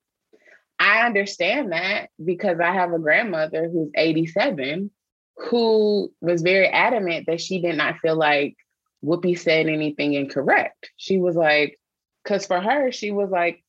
I 0.78 1.06
understand 1.06 1.72
that 1.72 2.10
because 2.22 2.60
I 2.60 2.72
have 2.72 2.92
a 2.92 2.98
grandmother 2.98 3.68
who's 3.68 3.90
87 3.96 4.90
who 5.36 6.12
was 6.20 6.42
very 6.42 6.68
adamant 6.68 7.26
that 7.26 7.40
she 7.40 7.60
did 7.60 7.76
not 7.76 7.98
feel 8.00 8.16
like 8.16 8.56
Whoopi 9.04 9.38
said 9.38 9.66
anything 9.66 10.14
incorrect. 10.14 10.90
She 10.96 11.18
was 11.18 11.36
like, 11.36 11.78
because 12.22 12.46
for 12.46 12.60
her, 12.60 12.92
she 12.92 13.10
was 13.10 13.30
like, 13.30 13.62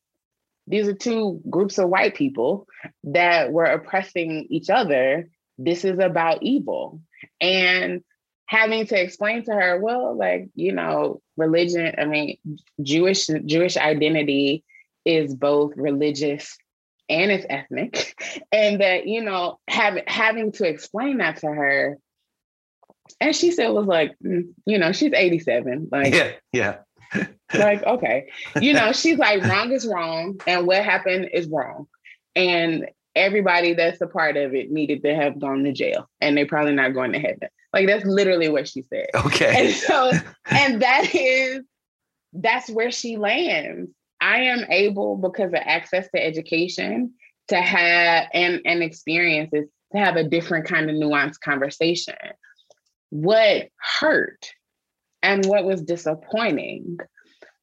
these 0.68 0.88
are 0.88 0.94
two 0.94 1.42
groups 1.50 1.78
of 1.78 1.90
white 1.90 2.16
people 2.16 2.68
that 3.04 3.52
were 3.52 3.66
oppressing 3.66 4.48
each 4.50 4.70
other. 4.70 5.30
This 5.58 5.84
is 5.84 6.00
about 6.00 6.44
evil. 6.44 7.02
And 7.42 8.04
having 8.46 8.86
to 8.88 9.02
explain 9.02 9.44
to 9.46 9.52
her, 9.52 9.80
well, 9.80 10.16
like, 10.16 10.50
you 10.56 10.72
know, 10.72 11.22
religion, 11.38 11.96
I 11.98 12.06
mean, 12.06 12.38
Jewish 12.82 13.28
Jewish 13.46 13.78
identity 13.78 14.64
is 15.06 15.34
both 15.34 15.74
religious 15.76 16.58
and 17.10 17.32
it's 17.32 17.46
ethnic. 17.50 18.16
And 18.52 18.82
that, 18.82 19.08
you 19.08 19.24
know, 19.24 19.60
having 19.68 20.04
having 20.08 20.52
to 20.54 20.68
explain 20.68 21.18
that 21.18 21.38
to 21.38 21.48
her. 21.48 21.98
And 23.20 23.36
she 23.36 23.52
said 23.52 23.70
was 23.70 23.88
like, 23.88 24.16
mm, 24.24 24.50
you 24.66 24.78
know, 24.78 24.92
she's 24.92 25.14
87. 25.14 25.90
Like, 25.92 26.14
yeah, 26.14 26.32
yeah. 26.54 26.78
like, 27.54 27.84
okay. 27.84 28.30
You 28.62 28.74
know, 28.74 28.92
she's 28.92 29.18
like, 29.20 29.44
wrong 29.44 29.72
is 29.72 29.88
wrong. 29.88 30.40
And 30.48 30.68
what 30.68 30.84
happened 30.84 31.30
is 31.34 31.48
wrong. 31.48 31.88
And 32.36 32.88
everybody 33.16 33.74
that's 33.74 34.02
a 34.02 34.08
part 34.08 34.38
of 34.38 34.54
it 34.54 34.72
needed 34.72 35.04
to 35.04 35.16
have 35.16 35.40
gone 35.40 35.64
to 35.64 35.72
jail. 35.72 36.08
And 36.22 36.38
they're 36.38 36.46
probably 36.46 36.74
not 36.74 36.94
going 36.94 37.14
to 37.14 37.20
heaven. 37.20 37.50
Like 37.74 37.88
that's 37.88 38.06
literally 38.06 38.50
what 38.50 38.68
she 38.68 38.84
said. 38.84 39.08
Okay. 39.14 39.68
And 39.68 39.76
so, 39.76 40.12
and 40.50 40.82
that 40.82 41.14
is 41.14 41.62
that's 42.34 42.70
where 42.70 42.92
she 42.92 43.18
lands. 43.18 43.92
I 44.22 44.42
am 44.42 44.66
able 44.70 45.18
because 45.18 45.50
of 45.50 45.62
access 45.62 46.08
to 46.14 46.24
education 46.24 47.14
to 47.48 47.62
have 47.62 48.28
and, 48.34 48.62
and 48.66 48.84
experiences 48.84 49.66
to 49.94 49.98
have 49.98 50.16
a 50.16 50.24
different 50.24 50.66
kind 50.66 50.90
of 50.90 50.96
nuanced 50.96 51.40
conversation. 51.40 52.16
What 53.10 53.70
hurt 54.00 54.52
and 55.22 55.46
what 55.46 55.66
was 55.66 55.82
disappointing 55.82 56.98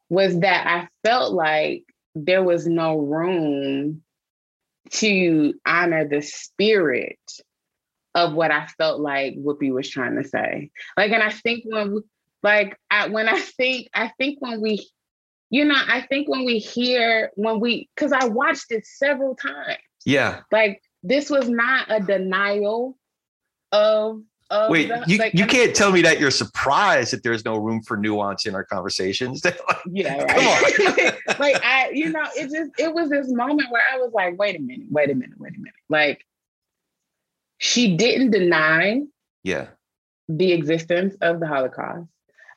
was 0.08 0.40
that 0.40 0.66
I 0.66 0.88
felt 1.06 1.32
like 1.32 1.84
there 2.14 2.42
was 2.42 2.66
no 2.66 2.98
room 2.98 4.02
to 4.90 5.54
honor 5.66 6.06
the 6.06 6.22
spirit 6.22 7.18
of 8.14 8.32
what 8.32 8.50
I 8.50 8.66
felt 8.78 9.00
like 9.00 9.34
Whoopi 9.36 9.72
was 9.72 9.88
trying 9.88 10.16
to 10.16 10.28
say. 10.28 10.70
Like, 10.96 11.12
and 11.12 11.22
I 11.22 11.30
think 11.30 11.64
when, 11.66 12.02
like, 12.42 12.78
I, 12.90 13.08
when 13.08 13.28
I 13.28 13.38
think, 13.38 13.88
I 13.92 14.12
think 14.18 14.40
when 14.40 14.60
we 14.60 14.88
you 15.50 15.64
know, 15.64 15.76
I 15.76 16.02
think 16.02 16.28
when 16.28 16.44
we 16.44 16.58
hear, 16.58 17.30
when 17.34 17.60
we, 17.60 17.88
because 17.94 18.12
I 18.12 18.26
watched 18.26 18.70
it 18.70 18.84
several 18.86 19.36
times. 19.36 19.78
Yeah. 20.04 20.40
Like 20.50 20.82
this 21.02 21.30
was 21.30 21.48
not 21.48 21.86
a 21.90 22.00
denial 22.00 22.96
of. 23.72 24.22
Of 24.50 24.70
Wait, 24.70 24.88
the, 24.88 25.04
you, 25.06 25.18
like, 25.18 25.34
you 25.34 25.46
can't 25.46 25.74
tell 25.74 25.90
me 25.90 26.02
that 26.02 26.20
you're 26.20 26.30
surprised 26.30 27.12
that 27.12 27.22
there's 27.22 27.44
no 27.44 27.56
room 27.56 27.82
for 27.82 27.96
nuance 27.96 28.46
in 28.46 28.54
our 28.54 28.64
conversations. 28.64 29.42
yeah, 29.86 30.22
right. 30.22 30.74
Come 30.76 30.86
on. 31.28 31.38
like 31.38 31.62
I, 31.64 31.90
you 31.92 32.10
know, 32.10 32.24
it 32.36 32.50
just 32.50 32.70
it 32.78 32.92
was 32.92 33.10
this 33.10 33.28
moment 33.28 33.70
where 33.70 33.82
I 33.92 33.98
was 33.98 34.12
like, 34.12 34.38
wait 34.38 34.56
a 34.56 34.60
minute, 34.60 34.86
wait 34.90 35.10
a 35.10 35.14
minute, 35.14 35.38
wait 35.38 35.54
a 35.56 35.58
minute. 35.58 35.74
Like 35.88 36.24
she 37.58 37.96
didn't 37.96 38.30
deny 38.30 39.02
yeah 39.42 39.68
the 40.28 40.52
existence 40.52 41.16
of 41.20 41.40
the 41.40 41.46
Holocaust 41.46 42.08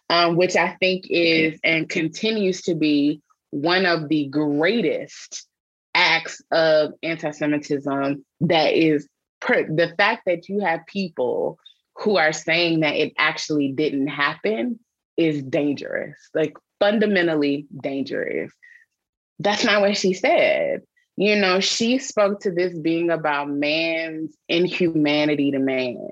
um, 0.09 0.35
which 0.35 0.55
I 0.55 0.75
think 0.79 1.05
is 1.09 1.59
and 1.63 1.87
continues 1.87 2.61
to 2.63 2.75
be 2.75 3.21
one 3.51 3.85
of 3.85 4.09
the 4.09 4.27
greatest 4.27 5.47
acts 5.93 6.41
of 6.51 6.93
anti 7.03 7.31
Semitism 7.31 8.25
that 8.41 8.73
is 8.73 9.07
per- 9.39 9.67
the 9.67 9.93
fact 9.97 10.23
that 10.25 10.49
you 10.49 10.59
have 10.61 10.85
people 10.87 11.57
who 11.99 12.17
are 12.17 12.33
saying 12.33 12.79
that 12.79 12.95
it 12.95 13.13
actually 13.17 13.71
didn't 13.71 14.07
happen 14.07 14.79
is 15.17 15.43
dangerous, 15.43 16.17
like 16.33 16.53
fundamentally 16.79 17.67
dangerous. 17.81 18.51
That's 19.39 19.65
not 19.65 19.81
what 19.81 19.97
she 19.97 20.13
said. 20.13 20.81
You 21.17 21.35
know, 21.35 21.59
she 21.59 21.97
spoke 21.99 22.39
to 22.41 22.51
this 22.51 22.77
being 22.77 23.09
about 23.09 23.49
man's 23.49 24.33
inhumanity 24.47 25.51
to 25.51 25.59
man, 25.59 26.09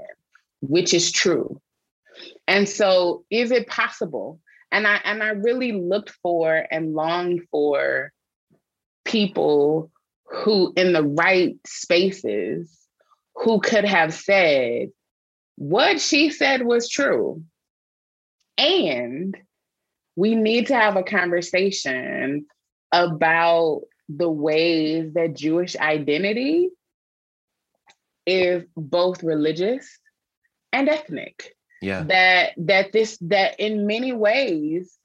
which 0.62 0.94
is 0.94 1.12
true. 1.12 1.62
And 2.48 2.68
so 2.68 3.24
is 3.30 3.52
it 3.52 3.68
possible? 3.68 4.42
And 4.72 4.86
I 4.86 5.00
and 5.06 5.24
I 5.24 5.30
really 5.30 5.72
looked 5.72 6.10
for 6.22 6.66
and 6.70 6.94
longed 6.94 7.44
for 7.50 8.12
people 9.06 9.90
who 10.26 10.74
in 10.76 10.92
the 10.92 11.04
right 11.04 11.56
spaces 11.66 12.78
who 13.36 13.62
could 13.62 13.86
have 13.86 14.14
said 14.14 14.90
what 15.58 15.99
she 15.99 16.30
said 16.30 16.64
was 16.64 16.88
true. 16.88 17.43
And 18.58 19.36
we 20.16 20.36
need 20.36 20.68
to 20.68 20.76
have 20.76 20.95
a 20.95 21.03
conversation 21.03 22.45
about 22.91 23.82
the 24.08 24.30
ways 24.30 25.14
that 25.14 25.36
Jewish 25.36 25.76
identity 25.76 26.70
is 28.26 28.64
both 28.76 29.24
religious 29.24 29.99
and 30.72 30.88
ethnic. 30.89 31.55
Yeah. 31.82 32.03
That 32.03 32.53
that 32.58 32.91
this 32.91 33.18
that 33.22 33.60
in 33.60 33.86
many 33.86 34.12
ways 34.12 34.97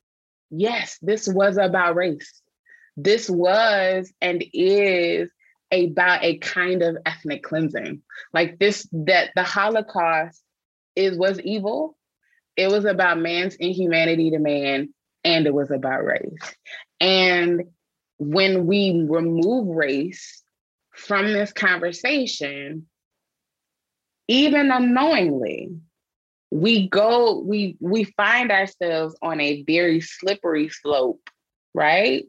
yes 0.51 0.99
this 1.03 1.29
was 1.29 1.57
about 1.57 1.97
race. 1.97 2.41
This 2.97 3.29
was 3.29 4.13
and 4.21 4.45
is 4.53 5.31
about 5.73 6.23
a 6.23 6.39
kind 6.39 6.83
of 6.83 6.99
ethnic 7.07 7.43
cleansing. 7.43 8.03
Like 8.33 8.59
this 8.59 8.87
that 8.93 9.31
the 9.35 9.43
holocaust 9.43 10.42
is 10.97 11.17
was 11.17 11.41
evil. 11.41 11.97
It 12.57 12.71
was 12.71 12.85
about 12.85 13.19
man's 13.19 13.55
inhumanity 13.55 14.31
to 14.31 14.39
man 14.39 14.93
and 15.25 15.47
it 15.47 15.55
was 15.55 15.71
about 15.71 16.05
race. 16.05 16.55
And 17.01 17.65
when 18.19 18.67
we 18.67 19.05
remove 19.09 19.69
race 19.75 20.43
from 20.93 21.33
this 21.33 21.53
conversation 21.53 22.87
even 24.29 24.71
unknowingly 24.71 25.71
we 26.51 26.89
go 26.89 27.41
we 27.41 27.77
we 27.81 28.05
find 28.05 28.53
ourselves 28.53 29.17
on 29.23 29.41
a 29.41 29.63
very 29.63 30.01
slippery 30.01 30.69
slope 30.69 31.31
right 31.75 32.25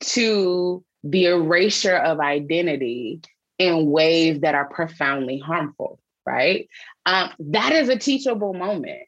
to 0.00 0.84
the 1.04 1.26
erasure 1.26 1.96
of 1.96 2.20
identity 2.20 3.20
in 3.58 3.90
ways 3.90 4.40
that 4.40 4.54
are 4.54 4.68
profoundly 4.68 5.38
harmful 5.38 5.98
right? 6.30 6.68
Um, 7.06 7.30
that 7.38 7.72
is 7.72 7.88
a 7.88 7.98
teachable 7.98 8.54
moment. 8.54 9.02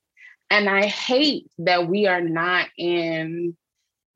And 0.50 0.68
i 0.68 0.84
hate 0.84 1.46
that 1.58 1.88
we 1.88 2.06
are 2.06 2.20
not 2.20 2.68
in 2.76 3.56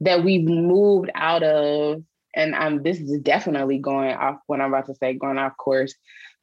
that 0.00 0.22
we've 0.22 0.46
moved 0.46 1.10
out 1.14 1.42
of 1.42 2.02
and 2.34 2.84
this 2.84 3.00
is 3.00 3.18
definitely 3.22 3.78
going 3.78 4.12
off 4.12 4.36
what 4.46 4.60
i'm 4.60 4.70
about 4.70 4.84
to 4.86 4.94
say 4.94 5.14
going 5.14 5.38
off 5.38 5.56
course. 5.56 5.94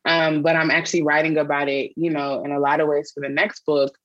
Um, 0.05 0.41
but 0.41 0.55
I'm 0.55 0.71
actually 0.71 1.03
writing 1.03 1.37
about 1.37 1.69
it, 1.69 1.91
you 1.95 2.09
know, 2.09 2.43
in 2.43 2.51
a 2.51 2.59
lot 2.59 2.81
of 2.81 2.87
ways 2.87 3.11
for 3.13 3.21
the 3.21 3.29
next 3.29 3.65
book. 3.65 3.95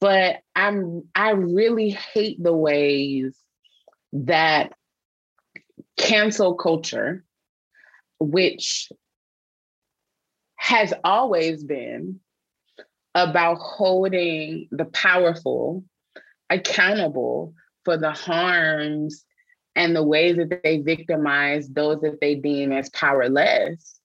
But 0.00 0.40
I'm 0.54 1.02
I 1.14 1.30
really 1.30 1.90
hate 1.90 2.42
the 2.42 2.54
ways 2.54 3.38
that 4.12 4.72
cancel 5.96 6.54
culture, 6.54 7.24
which 8.18 8.90
has 10.60 10.92
always 11.04 11.64
been 11.64 12.20
about 13.14 13.54
holding 13.54 14.68
the 14.70 14.84
powerful 14.84 15.82
accountable 16.50 17.54
for 17.86 17.96
the 17.96 18.10
harms 18.10 19.24
and 19.74 19.96
the 19.96 20.04
ways 20.04 20.36
that 20.36 20.60
they 20.62 20.76
victimize 20.82 21.66
those 21.70 22.02
that 22.02 22.20
they 22.20 22.34
deem 22.34 22.72
as 22.72 22.90
powerless. 22.90 23.98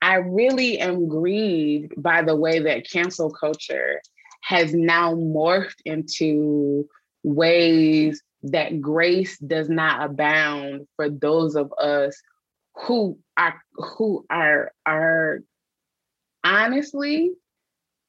I 0.00 0.14
really 0.14 0.78
am 0.78 1.08
grieved 1.08 2.00
by 2.00 2.22
the 2.22 2.36
way 2.36 2.60
that 2.60 2.88
cancel 2.88 3.28
culture 3.28 4.00
has 4.42 4.72
now 4.72 5.16
morphed 5.16 5.80
into 5.84 6.88
ways 7.24 8.22
that 8.44 8.80
grace 8.80 9.36
does 9.38 9.68
not 9.68 10.08
abound 10.08 10.86
for 10.94 11.10
those 11.10 11.56
of 11.56 11.72
us 11.80 12.16
who 12.76 13.18
are 13.36 13.60
who 13.74 14.24
are 14.30 14.72
are 14.86 15.40
honestly 16.44 17.32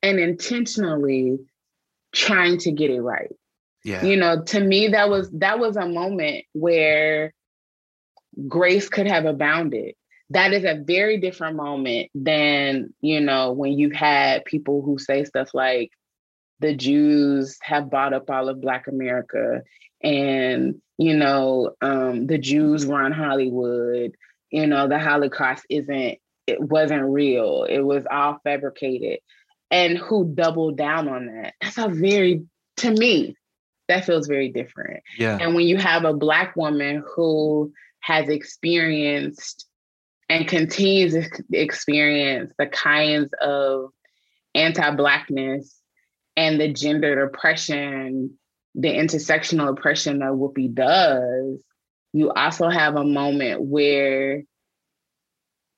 and 0.02 0.20
intentionally 0.20 1.40
trying 2.14 2.58
to 2.60 2.72
get 2.72 2.90
it 2.90 3.02
right. 3.02 3.32
Yeah. 3.84 4.04
You 4.04 4.18
know, 4.18 4.44
to 4.44 4.60
me 4.60 4.90
that 4.90 5.10
was 5.10 5.30
that 5.32 5.60
was 5.60 5.76
a 5.76 5.88
moment 5.88 6.46
where 6.54 7.34
grace 8.48 8.88
could 8.90 9.08
have 9.08 9.26
abounded 9.26 9.96
that 10.30 10.54
is 10.54 10.64
a 10.64 10.82
very 10.82 11.18
different 11.18 11.58
moment 11.58 12.10
than 12.16 12.94
you 13.02 13.20
know 13.20 13.52
when 13.52 13.74
you 13.78 13.90
had 13.90 14.46
people 14.46 14.82
who 14.82 14.98
say 14.98 15.26
stuff 15.26 15.54
like 15.54 15.92
the 16.62 16.74
jews 16.74 17.58
have 17.62 17.90
bought 17.90 18.14
up 18.14 18.30
all 18.30 18.48
of 18.48 18.62
black 18.62 18.88
america 18.88 19.62
and 20.04 20.82
you 20.98 21.16
know 21.16 21.72
um, 21.82 22.28
the 22.28 22.38
Jews 22.38 22.86
run 22.86 23.12
Hollywood. 23.12 24.16
You 24.50 24.68
know 24.68 24.88
the 24.88 25.00
Holocaust 25.00 25.66
isn't 25.70 26.18
it 26.52 26.62
wasn't 26.62 27.04
real. 27.04 27.64
It 27.64 27.80
was 27.80 28.06
all 28.10 28.40
fabricated. 28.44 29.20
And 29.70 29.98
who 29.98 30.34
doubled 30.34 30.78
down 30.78 31.08
on 31.08 31.28
that? 31.28 31.54
That's 31.62 31.78
a 31.78 31.88
very 31.88 32.44
to 32.78 32.92
me 32.92 33.36
that 33.88 34.06
feels 34.06 34.28
very 34.28 34.50
different. 34.50 35.04
Yeah. 35.18 35.38
And 35.40 35.56
when 35.56 35.68
you 35.68 35.78
have 35.78 36.06
a 36.06 36.14
black 36.14 36.56
woman 36.56 37.04
who 37.16 37.74
has 38.00 38.30
experienced 38.30 39.66
and 40.30 40.48
continues 40.48 41.14
to 41.14 41.44
experience 41.52 42.54
the 42.58 42.68
kinds 42.68 43.32
of 43.42 43.92
anti-blackness 44.56 45.78
and 46.38 46.60
the 46.60 46.72
gendered 46.72 47.18
oppression, 47.18 48.38
the 48.76 48.88
intersectional 48.88 49.70
oppression 49.70 50.20
that 50.20 50.32
Whoopi 50.32 50.74
does, 50.74 51.62
you 52.14 52.32
also 52.32 52.70
have 52.70 52.96
a 52.96 53.04
moment 53.04 53.62
where 53.62 54.44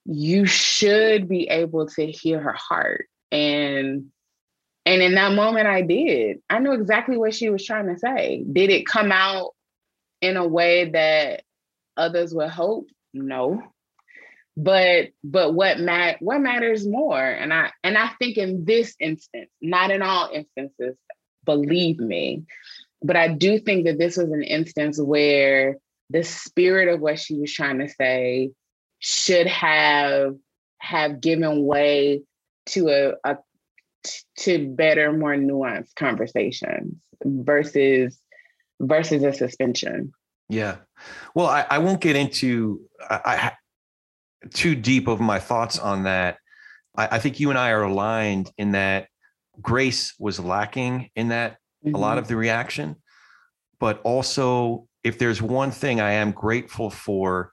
you 0.06 0.46
should 0.46 1.28
be 1.28 1.48
able 1.50 1.88
to 1.88 2.06
hear 2.12 2.40
her 2.40 2.54
heart. 2.54 3.08
And 3.32 4.08
and 4.86 5.02
in 5.02 5.16
that 5.16 5.34
moment 5.34 5.68
I 5.68 5.82
did. 5.82 6.40
I 6.50 6.60
knew 6.60 6.74
exactly 6.74 7.18
what 7.18 7.34
she 7.34 7.50
was 7.50 7.66
trying 7.66 7.88
to 7.88 7.98
say. 7.98 8.44
Did 8.52 8.70
it 8.70 8.86
come 8.86 9.12
out 9.12 9.52
in 10.22 10.38
a 10.38 10.48
way 10.48 10.90
that 10.90 11.44
others 11.96 12.34
would 12.34 12.50
hope? 12.50 12.88
No 13.14 13.64
but 14.56 15.10
but 15.24 15.54
what 15.54 15.80
mat 15.80 16.18
what 16.20 16.40
matters 16.40 16.86
more 16.88 17.24
and 17.24 17.54
i 17.54 17.72
and 17.84 17.98
i 17.98 18.10
think 18.20 18.38
in 18.38 18.66
this 18.66 18.96
instance 19.00 19.50
not 19.62 19.90
in 19.90 20.02
all 20.02 20.30
instances 20.32 20.96
believe 21.44 22.00
me 22.00 22.44
but 23.02 23.16
i 23.16 23.28
do 23.28 23.58
think 23.58 23.86
that 23.86 23.98
this 23.98 24.16
was 24.16 24.32
an 24.32 24.44
instance 24.44 25.00
where 25.02 25.78
the 26.12 26.24
spirit 26.24 26.88
of 26.88 27.02
what 27.02 27.20
she 27.20 27.36
was 27.36 27.52
trying 27.52 27.80
to 27.80 27.90
say 27.90 28.52
should 29.04 29.48
have 29.48 30.36
have 30.80 31.22
given 31.22 31.66
way 31.66 32.22
to 32.66 32.90
a, 32.90 33.14
a 33.30 33.38
to 34.38 34.68
better 34.70 35.14
more 35.14 35.36
nuanced 35.36 35.96
conversations 35.96 36.96
versus 37.24 38.18
versus 38.82 39.24
a 39.24 39.32
suspension 39.32 40.12
yeah 40.50 40.76
well 41.36 41.48
i, 41.48 41.66
I 41.70 41.78
won't 41.78 42.02
get 42.02 42.16
into 42.16 42.82
I, 43.10 43.54
too 44.52 44.76
deep 44.76 45.08
of 45.08 45.20
my 45.20 45.40
thoughts 45.40 45.80
on 45.80 46.04
that. 46.04 46.38
I, 46.96 47.08
I, 47.14 47.20
think 47.20 47.40
you 47.40 47.50
and 47.50 47.60
I 47.60 47.72
are 47.72 47.84
aligned 47.84 48.52
in 48.58 48.72
that 48.72 49.08
grace 49.62 50.14
was 50.20 50.40
lacking 50.40 51.10
in 51.16 51.30
that 51.30 51.58
mm-hmm. 51.86 51.96
a 51.96 51.98
lot 51.98 52.12
mm-hmm. 52.12 52.20
of 52.20 52.28
the 52.28 52.36
reaction. 52.36 52.98
But 53.80 54.02
also, 54.04 54.88
if 55.04 55.20
there's 55.20 55.42
one 55.42 55.72
thing 55.72 56.00
I 56.00 56.14
am 56.14 56.32
grateful 56.32 56.90
for, 56.90 57.52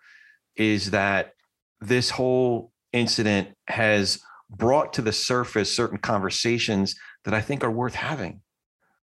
is 0.57 0.92
that 0.92 1.32
this 1.81 2.11
whole 2.11 2.72
incident 2.93 3.49
has 3.68 4.20
brought 4.51 4.93
to 4.95 5.03
the 5.03 5.12
surface 5.12 5.74
certain 5.74 5.99
conversations 5.99 6.97
that 7.24 7.35
I 7.35 7.41
think 7.41 7.64
are 7.64 7.70
worth 7.70 7.95
having. 7.95 8.41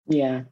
Yeah. 0.07 0.43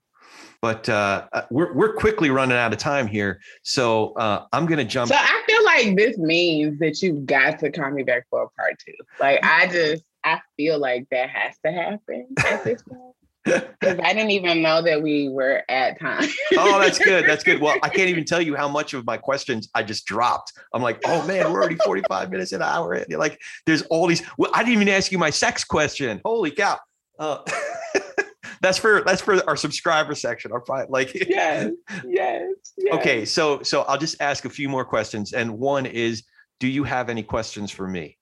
But 0.62 0.88
uh, 0.88 1.28
uh 1.34 1.42
we're 1.52 1.74
we're 1.74 1.94
quickly 1.94 2.30
running 2.30 2.58
out 2.58 2.72
of 2.72 2.80
time 2.80 3.06
here, 3.06 3.42
so 3.64 4.14
uh, 4.14 4.46
I'm 4.54 4.66
going 4.66 4.78
to 4.78 4.86
jump. 4.86 5.10
So 5.10 5.16
I 5.18 5.44
feel 5.46 5.64
like 5.66 5.98
this 5.98 6.18
means 6.18 6.80
that 6.80 7.02
you've 7.02 7.26
got 7.26 7.60
to 7.60 7.70
call 7.70 7.92
me 7.92 8.04
back 8.04 8.28
for 8.30 8.44
a 8.44 8.50
part 8.50 8.80
two. 8.80 8.94
Like 9.20 9.44
I 9.44 9.68
just 9.68 10.04
I 10.24 10.40
feel 10.56 10.80
like 10.80 11.08
that 11.12 11.30
has 11.30 11.58
to 11.66 11.72
happen 11.72 12.28
at 12.46 12.64
this 12.64 12.82
point. 12.82 13.14
Because 13.44 14.00
I 14.04 14.14
didn't 14.14 14.32
even 14.32 14.62
know 14.62 14.82
that 14.82 15.02
we 15.02 15.30
were 15.30 15.64
at 15.68 16.00
time. 16.00 16.30
oh, 16.58 16.80
that's 16.80 16.98
good. 16.98 17.26
That's 17.28 17.44
good. 17.44 17.60
Well, 17.60 17.78
I 17.84 17.90
can't 17.90 18.10
even 18.10 18.26
tell 18.26 18.42
you 18.42 18.56
how 18.56 18.68
much 18.68 18.94
of 18.94 19.06
my 19.06 19.18
questions 19.18 19.70
I 19.76 19.84
just 19.84 20.06
dropped. 20.06 20.54
I'm 20.74 20.82
like, 20.82 21.00
oh 21.06 21.26
man, 21.28 21.52
we're 21.52 21.60
already 21.60 21.76
45 21.76 22.32
minutes 22.32 22.52
an 22.54 22.62
hour 22.62 22.94
in. 22.96 23.18
Like, 23.18 23.40
there's 23.66 23.82
all 23.84 24.08
these. 24.08 24.24
Well, 24.38 24.52
I 24.54 24.60
didn't 24.60 24.74
even 24.74 24.90
ask 24.90 25.12
you 25.12 25.18
my 25.18 25.30
sex 25.30 25.64
question. 25.64 26.22
Holy 26.24 26.52
cow. 26.52 26.80
Uh, 27.20 27.40
that's 28.62 28.78
for 28.78 29.02
that's 29.06 29.22
for 29.22 29.48
our 29.48 29.58
subscriber 29.58 30.16
section. 30.16 30.52
Our 30.52 30.64
like 30.90 31.14
yes, 31.28 31.72
yes, 32.06 32.50
yes. 32.78 32.96
Okay, 32.96 33.26
so 33.26 33.62
so 33.62 33.82
I'll 33.84 33.98
just 33.98 34.22
ask 34.22 34.46
a 34.46 34.50
few 34.50 34.70
more 34.70 34.86
questions, 34.86 35.34
and 35.34 35.60
one 35.60 35.86
is, 35.86 36.24
do 36.60 36.68
you 36.68 36.84
have 36.86 37.10
any 37.10 37.24
questions 37.24 37.72
for 37.72 37.88
me? 37.88 38.18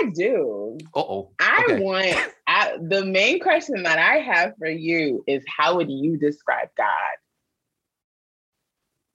I 0.00 0.10
do. 0.14 0.78
oh. 0.94 1.32
I 1.40 1.64
okay. 1.68 1.80
want 1.80 2.16
I, 2.46 2.76
the 2.80 3.04
main 3.04 3.40
question 3.40 3.82
that 3.84 3.98
I 3.98 4.18
have 4.18 4.54
for 4.58 4.68
you 4.68 5.22
is 5.26 5.44
how 5.46 5.76
would 5.76 5.90
you 5.90 6.16
describe 6.16 6.68
God? 6.76 6.86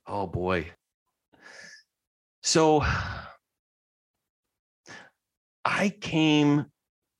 Oh 0.07 0.27
boy. 0.27 0.71
So 2.43 2.85
I 5.65 5.89
came 5.89 6.65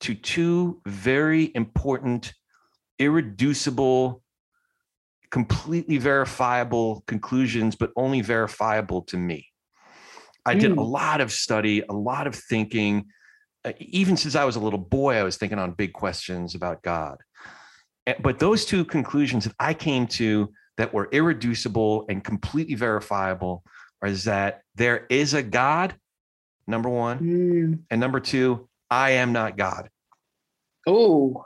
to 0.02 0.14
two 0.14 0.82
very 0.86 1.52
important 1.56 2.34
irreducible, 3.00 4.22
completely 5.32 5.98
verifiable 5.98 7.04
conclusions, 7.08 7.76
but 7.76 7.92
only 7.98 8.22
verifiable 8.22 9.02
to 9.02 9.18
me. 9.18 9.48
I 10.46 10.56
mm. 10.56 10.60
did 10.60 10.72
a 10.72 10.76
hmm. 10.76 10.82
lot 10.82 11.22
of 11.22 11.32
study, 11.32 11.84
a 11.90 11.94
lot 11.94 12.28
of 12.28 12.36
thinking. 12.36 13.08
Uh, 13.66 13.74
even 13.80 14.16
since 14.16 14.36
I 14.36 14.46
was 14.46 14.56
a 14.56 14.60
little 14.60 14.80
boy, 14.80 15.16
I 15.16 15.24
was 15.24 15.38
thinking 15.38 15.60
on 15.60 15.72
big 15.72 15.94
questions 15.94 16.54
about 16.54 16.84
God. 16.84 17.18
But 18.22 18.38
those 18.38 18.66
two 18.66 18.86
conclusions 18.86 19.46
that 19.46 19.56
I 19.60 19.74
came 19.74 20.06
to 20.08 20.54
that 20.78 20.94
were 20.94 21.10
irreducible 21.12 22.06
and 22.08 22.24
completely 22.24 22.76
verifiable 22.76 23.64
is 24.04 24.26
that 24.26 24.62
there 24.76 25.08
is 25.10 25.34
a 25.34 25.42
God, 25.42 25.96
number 26.68 26.90
one. 26.90 27.20
Mm. 27.20 27.80
And 27.90 28.00
number 28.00 28.20
two, 28.20 28.70
I 28.92 29.12
am 29.12 29.34
not 29.34 29.58
God. 29.58 29.90
Oh, 30.86 31.44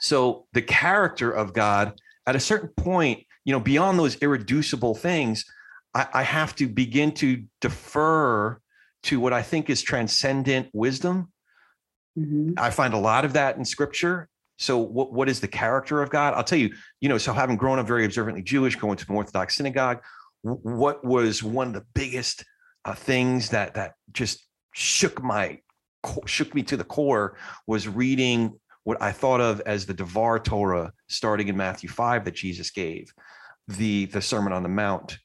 so 0.00 0.46
the 0.54 0.62
character 0.62 1.30
of 1.30 1.52
God, 1.52 2.00
at 2.26 2.34
a 2.34 2.40
certain 2.40 2.70
point, 2.70 3.26
you 3.44 3.52
know, 3.52 3.60
beyond 3.60 3.98
those 3.98 4.16
irreducible 4.16 4.94
things, 4.94 5.44
I, 5.94 6.06
I 6.14 6.22
have 6.22 6.56
to 6.56 6.66
begin 6.66 7.12
to 7.16 7.44
defer 7.60 8.58
to 9.04 9.20
what 9.20 9.32
I 9.32 9.42
think 9.42 9.70
is 9.70 9.82
transcendent 9.82 10.68
wisdom. 10.72 11.32
Mm-hmm. 12.18 12.52
I 12.58 12.70
find 12.70 12.94
a 12.94 12.98
lot 12.98 13.24
of 13.24 13.34
that 13.34 13.56
in 13.56 13.64
scripture. 13.64 14.28
So 14.58 14.78
what, 14.78 15.12
what 15.12 15.28
is 15.28 15.40
the 15.40 15.48
character 15.48 16.02
of 16.02 16.10
God? 16.10 16.34
I'll 16.34 16.44
tell 16.44 16.58
you, 16.58 16.74
you 17.00 17.08
know, 17.08 17.18
so 17.18 17.32
having 17.32 17.56
grown 17.56 17.78
up 17.78 17.86
very 17.86 18.04
observantly 18.04 18.42
Jewish, 18.42 18.76
going 18.76 18.96
to 18.96 19.06
an 19.08 19.16
Orthodox 19.16 19.56
synagogue, 19.56 20.02
what 20.42 21.04
was 21.04 21.42
one 21.42 21.68
of 21.68 21.72
the 21.74 21.86
biggest 21.94 22.44
uh, 22.84 22.94
things 22.94 23.50
that 23.50 23.74
that 23.74 23.94
just 24.12 24.46
shook 24.74 25.22
my 25.22 25.60
shook 26.26 26.54
me 26.54 26.62
to 26.62 26.76
the 26.76 26.84
core 26.84 27.36
was 27.66 27.86
reading 27.86 28.58
what 28.84 29.00
I 29.02 29.12
thought 29.12 29.40
of 29.40 29.60
as 29.66 29.86
the 29.86 29.94
Devar 29.94 30.38
Torah 30.38 30.92
starting 31.08 31.48
in 31.48 31.56
Matthew 31.56 31.88
5 31.88 32.24
that 32.24 32.34
Jesus 32.34 32.70
gave, 32.70 33.12
the, 33.68 34.06
the 34.06 34.22
Sermon 34.22 34.52
on 34.52 34.62
the 34.62 34.68
Mount. 34.68 35.18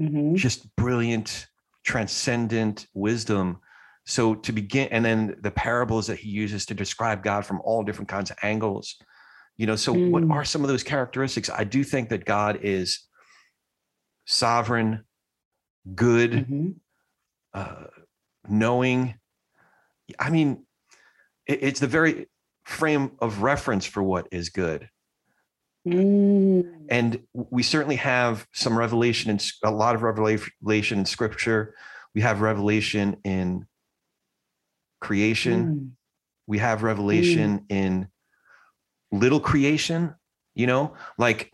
Mm-hmm. 0.00 0.34
Just 0.36 0.74
brilliant, 0.76 1.46
transcendent 1.86 2.88
wisdom. 2.92 3.60
So 4.04 4.34
to 4.34 4.52
begin, 4.52 4.88
and 4.90 5.04
then 5.04 5.36
the 5.40 5.50
parables 5.50 6.06
that 6.08 6.18
he 6.18 6.28
uses 6.28 6.66
to 6.66 6.74
describe 6.74 7.24
God 7.24 7.46
from 7.46 7.60
all 7.64 7.82
different 7.82 8.08
kinds 8.08 8.30
of 8.30 8.36
angles. 8.42 8.96
You 9.56 9.66
know, 9.66 9.76
so 9.76 9.94
mm. 9.94 10.10
what 10.10 10.24
are 10.36 10.44
some 10.44 10.62
of 10.62 10.68
those 10.68 10.82
characteristics? 10.82 11.48
I 11.48 11.64
do 11.64 11.82
think 11.82 12.10
that 12.10 12.24
God 12.24 12.60
is 12.62 13.06
sovereign, 14.26 15.04
good, 15.94 16.32
mm-hmm. 16.32 16.68
uh, 17.54 17.84
knowing. 18.48 19.14
I 20.18 20.30
mean, 20.30 20.66
it, 21.46 21.60
it's 21.62 21.80
the 21.80 21.86
very 21.86 22.26
frame 22.64 23.12
of 23.20 23.42
reference 23.42 23.86
for 23.86 24.02
what 24.02 24.28
is 24.30 24.50
good. 24.50 24.88
Mm. 25.86 26.86
And 26.88 27.20
we 27.32 27.62
certainly 27.62 27.96
have 27.96 28.46
some 28.52 28.76
revelation 28.76 29.30
and 29.30 29.44
a 29.64 29.70
lot 29.70 29.94
of 29.94 30.02
revelation 30.02 30.98
in 30.98 31.04
scripture. 31.04 31.74
We 32.14 32.22
have 32.22 32.40
revelation 32.40 33.16
in 33.24 33.66
creation. 35.00 35.64
Mm. 35.64 35.90
We 36.46 36.58
have 36.58 36.82
revelation 36.82 37.60
mm. 37.60 37.64
in 37.68 38.08
little 39.12 39.40
creation, 39.40 40.14
you 40.54 40.66
know, 40.66 40.94
like 41.18 41.50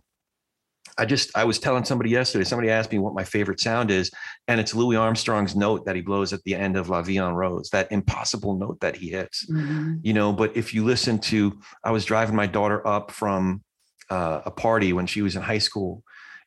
I 0.99 1.07
just 1.07 1.37
I 1.37 1.45
was 1.45 1.59
telling 1.59 1.85
somebody 1.85 2.11
yesterday. 2.11 2.45
Somebody 2.45 2.71
asked 2.71 2.93
me 2.93 2.99
what 2.99 3.15
my 3.15 3.25
favorite 3.25 3.61
sound 3.61 3.91
is, 3.91 4.11
and 4.47 4.61
it's 4.61 4.75
Louis 4.75 4.97
Armstrong's 4.97 5.57
note 5.57 5.87
that 5.87 5.97
he 5.97 6.03
blows 6.03 6.33
at 6.33 6.43
the 6.45 6.55
end 6.55 6.77
of 6.77 6.89
La 6.89 7.03
Vie 7.03 7.17
en 7.17 7.35
Rose. 7.35 7.71
That 7.71 7.91
impossible 7.91 8.57
note 8.57 8.79
that 8.81 8.97
he 8.97 9.09
hits, 9.09 9.47
mm-hmm. 9.47 9.97
you 10.03 10.13
know. 10.13 10.33
But 10.33 10.57
if 10.57 10.75
you 10.75 10.85
listen 10.85 11.19
to, 11.21 11.59
I 11.83 11.91
was 11.93 12.05
driving 12.05 12.37
my 12.37 12.47
daughter 12.47 12.87
up 12.87 13.11
from 13.11 13.63
uh, 14.11 14.43
a 14.45 14.51
party 14.51 14.93
when 14.93 15.07
she 15.07 15.23
was 15.23 15.37
in 15.37 15.43
high 15.43 15.59
school, 15.59 16.03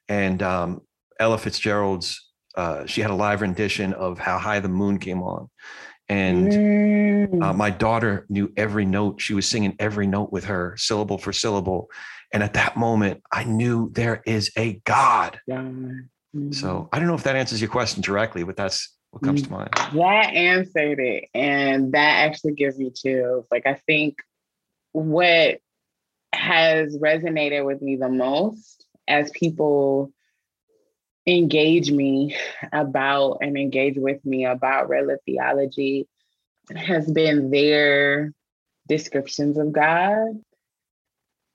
and 0.08 0.42
um, 0.44 0.82
Ella 1.20 1.38
Fitzgerald's. 1.38 2.22
Uh, 2.56 2.86
she 2.86 3.02
had 3.02 3.12
a 3.12 3.16
live 3.16 3.42
rendition 3.42 3.94
of 3.94 4.18
"How 4.18 4.38
High 4.38 4.62
the 4.62 4.70
Moon 4.70 4.98
Came 4.98 5.22
On," 5.22 5.50
And 6.08 6.52
uh, 7.42 7.52
Mm. 7.52 7.58
my 7.58 7.70
daughter 7.70 8.26
knew 8.30 8.52
every 8.56 8.86
note. 8.86 9.20
She 9.20 9.34
was 9.34 9.48
singing 9.48 9.76
every 9.80 10.08
note 10.08 10.32
with 10.32 10.46
her, 10.46 10.76
syllable 10.78 11.18
for 11.18 11.34
syllable. 11.34 11.90
And 12.32 12.44
at 12.44 12.54
that 12.54 12.78
moment, 12.78 13.24
I 13.32 13.44
knew 13.44 13.90
there 13.94 14.22
is 14.26 14.52
a 14.58 14.82
God. 14.86 15.40
So 16.52 16.90
I 16.92 17.00
don't 17.00 17.08
know 17.08 17.16
if 17.16 17.24
that 17.24 17.36
answers 17.36 17.62
your 17.62 17.70
question 17.70 18.02
directly, 18.02 18.44
but 18.44 18.56
that's 18.56 18.96
what 19.12 19.24
comes 19.24 19.42
to 19.44 19.52
mind. 19.52 19.70
That 19.74 20.34
answered 20.34 21.00
it. 21.00 21.30
And 21.34 21.94
that 21.94 22.28
actually 22.28 22.54
gives 22.54 22.78
me 22.78 22.92
chills. 22.92 23.46
Like, 23.50 23.66
I 23.66 23.76
think 23.88 24.18
what 24.92 25.60
has 26.36 26.98
resonated 26.98 27.66
with 27.66 27.82
me 27.82 27.96
the 27.96 28.10
most 28.10 28.86
as 29.08 29.32
people 29.32 30.12
engage 31.28 31.92
me 31.92 32.36
about 32.72 33.40
and 33.42 33.58
engage 33.58 33.98
with 33.98 34.24
me 34.26 34.46
about 34.46 34.90
Red 34.90 35.08
Lip 35.08 35.20
Theology 35.26 36.08
has 36.76 37.10
been 37.10 37.50
their 37.50 38.34
descriptions 38.88 39.58
of 39.58 39.72
God. 39.72 40.28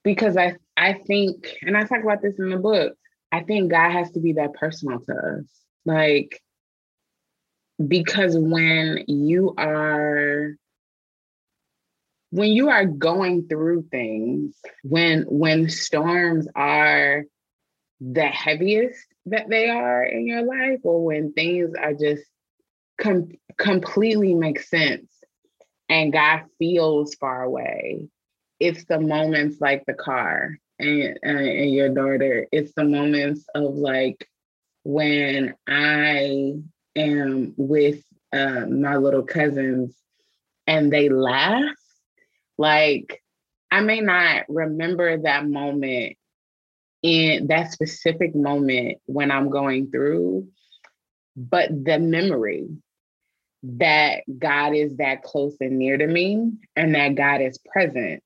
Because 0.03 0.37
I, 0.37 0.57
I 0.77 0.95
think, 0.95 1.57
and 1.63 1.77
I 1.77 1.85
talk 1.85 2.03
about 2.03 2.23
this 2.23 2.39
in 2.39 2.49
the 2.49 2.57
book, 2.57 2.95
I 3.31 3.43
think 3.43 3.71
God 3.71 3.91
has 3.91 4.11
to 4.13 4.21
be 4.21 4.35
that 4.35 4.55
personal 4.55 4.99
to 5.01 5.13
us. 5.13 5.45
Like, 5.85 6.41
because 7.87 8.37
when 8.37 9.05
you 9.07 9.55
are 9.57 10.55
when 12.31 12.53
you 12.53 12.69
are 12.69 12.85
going 12.85 13.47
through 13.49 13.83
things 13.91 14.57
when 14.83 15.23
when 15.23 15.69
storms 15.69 16.47
are 16.55 17.25
the 18.01 18.27
heaviest 18.27 19.07
that 19.27 19.49
they 19.49 19.69
are 19.69 20.03
in 20.05 20.27
your 20.27 20.43
life 20.43 20.81
or 20.85 21.05
when 21.05 21.33
things 21.33 21.75
are 21.79 21.95
just 21.95 22.25
com- 23.01 23.33
completely 23.59 24.35
make 24.35 24.61
sense 24.61 25.11
and 25.89 26.13
god 26.13 26.45
feels 26.59 27.15
far 27.17 27.43
away 27.43 28.09
it's 28.59 28.85
the 28.85 29.01
moments 29.01 29.61
like 29.61 29.85
the 29.87 29.95
car 29.95 30.57
and, 30.81 31.19
and 31.23 31.73
your 31.73 31.89
daughter. 31.89 32.47
It's 32.53 32.73
the 32.75 32.85
moments 32.85 33.47
of 33.55 33.75
like 33.75 34.27
when 34.83 35.55
i 35.69 36.55
am 36.97 37.55
with 37.57 38.03
uh, 38.33 38.65
my 38.67 38.97
little 38.97 39.23
cousins 39.23 39.95
and 40.67 40.93
they 40.93 41.09
laugh, 41.09 41.75
like 42.61 43.23
I 43.71 43.81
may 43.81 44.03
not 44.03 44.45
remember 44.51 45.17
that 45.23 45.49
moment 45.49 46.17
in 47.03 47.47
that 47.47 47.73
specific 47.73 48.35
moment 48.35 48.99
when 49.07 49.31
I'm 49.31 49.49
going 49.49 49.91
through, 49.91 50.47
but 51.35 51.71
the 51.71 51.99
memory 51.99 52.69
that 53.63 54.25
God 54.39 54.75
is 54.75 54.99
that 54.99 55.23
close 55.23 55.57
and 55.61 55.79
near 55.79 55.97
to 55.97 56.07
me 56.07 56.53
and 56.77 56.95
that 56.95 57.15
God 57.15 57.41
is 57.41 57.59
present 57.59 58.23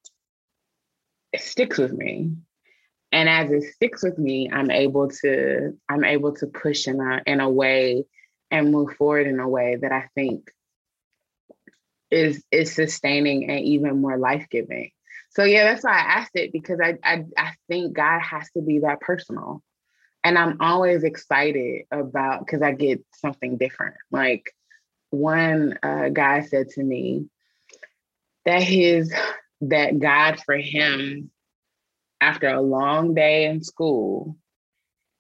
sticks 1.37 1.79
with 1.79 1.93
me. 1.93 2.33
And 3.13 3.29
as 3.29 3.53
it 3.53 3.63
sticks 3.75 4.03
with 4.03 4.19
me 4.19 4.51
i'm 4.53 4.73
able 4.73 5.09
to 5.23 5.79
i'm 5.89 6.03
able 6.03 6.35
to 6.35 6.49
push 6.49 6.89
in 6.89 7.01
a 7.01 7.23
in 7.25 7.39
a 7.39 7.49
way 7.49 8.07
and 8.51 8.73
move 8.73 8.97
forward 8.97 9.29
in 9.29 9.39
a 9.39 9.49
way 9.49 9.77
that 9.81 9.93
i 9.93 10.09
think 10.17 10.51
is 12.11 12.45
is 12.51 12.75
sustaining 12.75 13.51
and 13.51 13.61
even 13.61 14.01
more 14.01 14.19
life-giving. 14.19 14.91
So 15.31 15.45
yeah 15.45 15.65
that's 15.65 15.85
why 15.85 15.93
i 15.93 16.19
asked 16.19 16.37
it 16.37 16.53
because 16.53 16.79
i 16.83 16.97
i, 17.03 17.25
I 17.37 17.53
think 17.69 17.95
god 17.95 18.21
has 18.21 18.51
to 18.53 18.63
be 18.63 18.81
that 18.81 19.01
personal. 19.01 19.63
And 20.23 20.39
i'm 20.39 20.61
always 20.61 21.05
excited 21.05 21.83
about 21.91 22.45
because 22.45 22.63
i 22.63 22.73
get 22.73 23.05
something 23.15 23.57
different. 23.57 23.97
Like 24.11 24.55
one 25.11 25.79
uh, 25.83 26.09
guy 26.09 26.43
said 26.43 26.69
to 26.71 26.83
me 26.83 27.27
that 28.45 28.63
his 28.63 29.13
that 29.61 29.99
god 29.99 30.41
for 30.41 30.57
him 30.57 31.31
after 32.21 32.49
a 32.49 32.61
long 32.61 33.15
day 33.15 33.47
in 33.47 33.63
school 33.63 34.37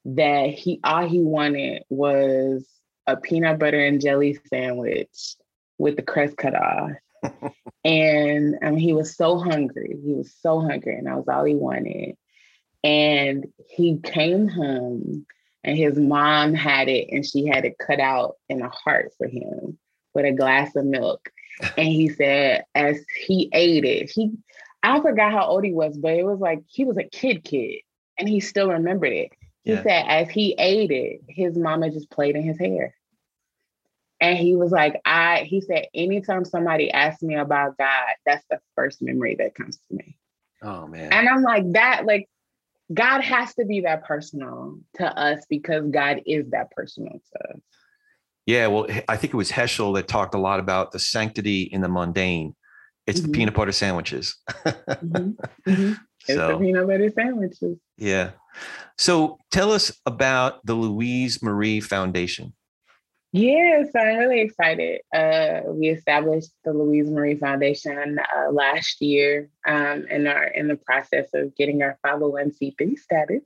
that 0.04 0.50
he 0.50 0.80
all 0.84 1.06
he 1.06 1.20
wanted 1.20 1.82
was 1.88 2.66
a 3.06 3.16
peanut 3.16 3.58
butter 3.58 3.78
and 3.78 4.00
jelly 4.00 4.38
sandwich 4.48 5.36
with 5.78 5.96
the 5.96 6.02
crest 6.02 6.36
cut 6.36 6.54
off. 6.54 6.92
and 7.84 8.56
um, 8.62 8.76
he 8.76 8.92
was 8.92 9.16
so 9.16 9.38
hungry. 9.38 9.96
He 10.04 10.14
was 10.14 10.34
so 10.40 10.60
hungry, 10.60 10.96
and 10.96 11.06
that 11.06 11.16
was 11.16 11.28
all 11.28 11.44
he 11.44 11.54
wanted. 11.54 12.16
And 12.82 13.46
he 13.68 13.98
came 13.98 14.48
home, 14.48 15.26
and 15.62 15.76
his 15.76 15.98
mom 15.98 16.54
had 16.54 16.88
it, 16.88 17.08
and 17.10 17.24
she 17.24 17.46
had 17.46 17.64
it 17.64 17.78
cut 17.78 18.00
out 18.00 18.36
in 18.48 18.60
a 18.62 18.68
heart 18.68 19.12
for 19.16 19.26
him 19.26 19.78
with 20.14 20.24
a 20.26 20.32
glass 20.32 20.74
of 20.76 20.84
milk. 20.84 21.30
And 21.78 21.86
he 21.86 22.08
said, 22.08 22.64
as 22.74 22.98
he 23.26 23.48
ate 23.52 23.84
it, 23.84 24.10
he 24.10 24.32
I 24.82 25.00
forgot 25.00 25.32
how 25.32 25.46
old 25.46 25.64
he 25.64 25.72
was, 25.72 25.96
but 25.96 26.12
it 26.12 26.24
was 26.24 26.40
like 26.40 26.62
he 26.66 26.84
was 26.84 26.98
a 26.98 27.04
kid 27.04 27.44
kid 27.44 27.80
and 28.18 28.28
he 28.28 28.40
still 28.40 28.68
remembered 28.68 29.12
it. 29.12 29.32
He 29.62 29.72
Yeah. 29.72 29.82
said 29.82 30.04
as 30.08 30.28
he 30.30 30.54
ate 30.58 30.90
it, 30.90 31.20
his 31.28 31.56
mama 31.56 31.90
just 31.90 32.10
played 32.10 32.36
in 32.36 32.42
his 32.42 32.58
hair. 32.58 32.94
And 34.24 34.38
he 34.38 34.56
was 34.56 34.70
like, 34.72 35.00
I 35.04 35.40
he 35.46 35.60
said, 35.60 35.86
anytime 35.94 36.46
somebody 36.46 36.90
asks 36.90 37.22
me 37.22 37.34
about 37.34 37.76
God, 37.76 38.06
that's 38.24 38.44
the 38.48 38.58
first 38.74 39.02
memory 39.02 39.34
that 39.38 39.54
comes 39.54 39.76
to 39.88 39.96
me. 39.96 40.16
Oh 40.62 40.86
man. 40.86 41.12
And 41.12 41.28
I'm 41.28 41.42
like, 41.42 41.70
that 41.72 42.06
like 42.06 42.26
God 42.92 43.20
has 43.22 43.54
to 43.56 43.66
be 43.66 43.80
that 43.82 44.04
personal 44.04 44.78
to 44.94 45.04
us 45.18 45.44
because 45.50 45.84
God 45.90 46.22
is 46.26 46.48
that 46.52 46.70
personal 46.70 47.12
to 47.12 47.50
us. 47.50 47.60
Yeah, 48.46 48.66
well, 48.68 48.86
I 49.08 49.16
think 49.18 49.34
it 49.34 49.36
was 49.36 49.50
Heschel 49.50 49.94
that 49.96 50.08
talked 50.08 50.34
a 50.34 50.38
lot 50.38 50.58
about 50.58 50.92
the 50.92 50.98
sanctity 50.98 51.62
in 51.62 51.80
the 51.82 51.88
mundane. 51.88 52.54
It's 53.06 53.20
the 53.20 53.28
Mhm. 53.28 53.34
peanut 53.34 53.54
butter 53.54 53.72
sandwiches. 53.72 54.36
Mhm. 54.64 55.36
Mhm. 55.66 55.98
It's 56.26 56.38
the 56.38 56.58
peanut 56.58 56.86
butter 56.86 57.10
sandwiches. 57.10 57.76
yeah. 57.98 58.30
So 58.96 59.38
tell 59.50 59.70
us 59.72 59.92
about 60.06 60.64
the 60.64 60.74
Louise 60.74 61.42
Marie 61.42 61.80
Foundation. 61.80 62.54
Yes, 63.36 63.88
I'm 63.96 64.18
really 64.18 64.42
excited. 64.42 65.00
Uh, 65.12 65.62
we 65.66 65.88
established 65.88 66.52
the 66.62 66.72
Louise 66.72 67.10
Marie 67.10 67.34
Foundation 67.34 68.20
uh, 68.20 68.52
last 68.52 69.02
year 69.02 69.50
um, 69.66 70.06
and 70.08 70.28
are 70.28 70.44
in 70.44 70.68
the 70.68 70.76
process 70.76 71.30
of 71.34 71.56
getting 71.56 71.82
our 71.82 71.98
501c3 72.06 72.96
status. 72.96 73.42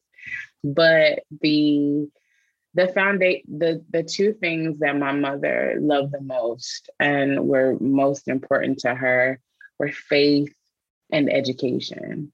But 0.62 1.20
the 1.40 2.10
the 2.74 2.88
foundation, 2.88 3.40
the 3.58 3.82
the 3.88 4.02
two 4.02 4.34
things 4.34 4.80
that 4.80 4.94
my 4.98 5.12
mother 5.12 5.78
loved 5.80 6.12
the 6.12 6.20
most 6.20 6.90
and 7.00 7.48
were 7.48 7.78
most 7.80 8.28
important 8.28 8.80
to 8.80 8.94
her 8.94 9.40
were 9.78 9.90
faith 9.90 10.54
and 11.10 11.32
education. 11.32 12.30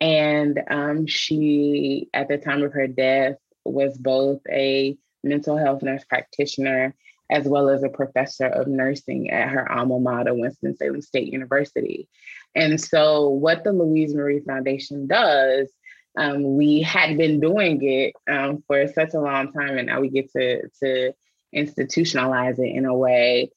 And 0.00 0.60
um, 0.68 1.06
she, 1.06 2.08
at 2.12 2.26
the 2.26 2.38
time 2.38 2.64
of 2.64 2.72
her 2.72 2.88
death, 2.88 3.36
was 3.64 3.96
both 3.96 4.40
a 4.50 4.98
mental 5.26 5.56
health 5.56 5.82
nurse 5.82 6.04
practitioner 6.04 6.94
as 7.30 7.44
well 7.46 7.68
as 7.68 7.82
a 7.82 7.88
professor 7.88 8.46
of 8.46 8.68
nursing 8.68 9.30
at 9.30 9.48
her 9.48 9.70
alma 9.70 9.98
mater, 9.98 10.34
Winston-Salem 10.34 11.02
State 11.02 11.32
University. 11.32 12.08
And 12.54 12.80
so, 12.80 13.28
what 13.28 13.64
the 13.64 13.72
Louise 13.72 14.14
Marie 14.14 14.40
Foundation 14.40 15.06
does, 15.06 15.68
um, 16.16 16.56
we 16.56 16.82
had 16.82 17.18
been 17.18 17.40
doing 17.40 17.82
it 17.82 18.14
um, 18.30 18.62
for 18.66 18.86
such 18.88 19.14
a 19.14 19.20
long 19.20 19.52
time, 19.52 19.76
and 19.76 19.88
now 19.88 20.00
we 20.00 20.08
get 20.08 20.32
to, 20.32 20.68
to 20.82 21.12
institutionalize 21.54 22.58
it 22.58 22.74
in 22.74 22.84
a 22.86 22.96
way, 22.96 23.50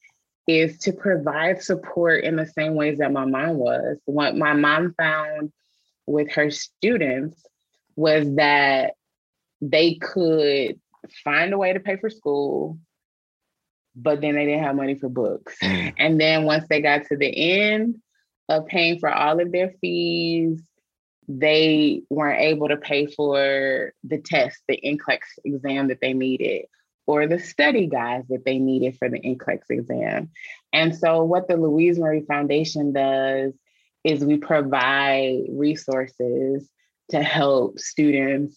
is 0.46 0.78
to 0.78 0.92
provide 0.92 1.62
support 1.62 2.24
in 2.24 2.36
the 2.36 2.46
same 2.46 2.74
ways 2.74 2.98
that 2.98 3.12
my 3.12 3.24
mom 3.24 3.56
was. 3.56 3.98
What 4.04 4.36
my 4.36 4.52
mom 4.52 4.94
found 4.94 5.52
with 6.06 6.32
her 6.32 6.50
students 6.50 7.46
was 7.94 8.34
that 8.34 8.94
they 9.60 9.94
could 9.94 10.80
find 11.24 11.52
a 11.52 11.58
way 11.58 11.72
to 11.72 11.80
pay 11.80 11.96
for 11.96 12.10
school, 12.10 12.78
but 13.96 14.20
then 14.20 14.34
they 14.34 14.46
didn't 14.46 14.64
have 14.64 14.76
money 14.76 14.94
for 14.94 15.08
books. 15.08 15.56
Mm. 15.62 15.94
And 15.98 16.20
then 16.20 16.44
once 16.44 16.64
they 16.68 16.80
got 16.80 17.06
to 17.06 17.16
the 17.16 17.60
end 17.60 17.96
of 18.48 18.66
paying 18.66 18.98
for 18.98 19.10
all 19.10 19.40
of 19.40 19.52
their 19.52 19.72
fees, 19.80 20.62
they 21.28 22.02
weren't 22.10 22.40
able 22.40 22.68
to 22.68 22.76
pay 22.76 23.06
for 23.06 23.92
the 24.02 24.18
test, 24.18 24.58
the 24.68 24.80
NCLEX 24.84 25.20
exam 25.44 25.88
that 25.88 26.00
they 26.00 26.12
needed, 26.12 26.66
or 27.06 27.26
the 27.26 27.38
study 27.38 27.86
guides 27.86 28.26
that 28.28 28.44
they 28.44 28.58
needed 28.58 28.96
for 28.98 29.08
the 29.08 29.20
NCLEX 29.20 29.60
exam. 29.70 30.30
And 30.72 30.94
so, 30.94 31.22
what 31.22 31.46
the 31.46 31.56
Louise 31.56 31.98
Marie 31.98 32.24
Foundation 32.24 32.92
does 32.92 33.52
is 34.02 34.24
we 34.24 34.38
provide 34.38 35.42
resources 35.50 36.68
to 37.10 37.22
help 37.22 37.78
students 37.78 38.56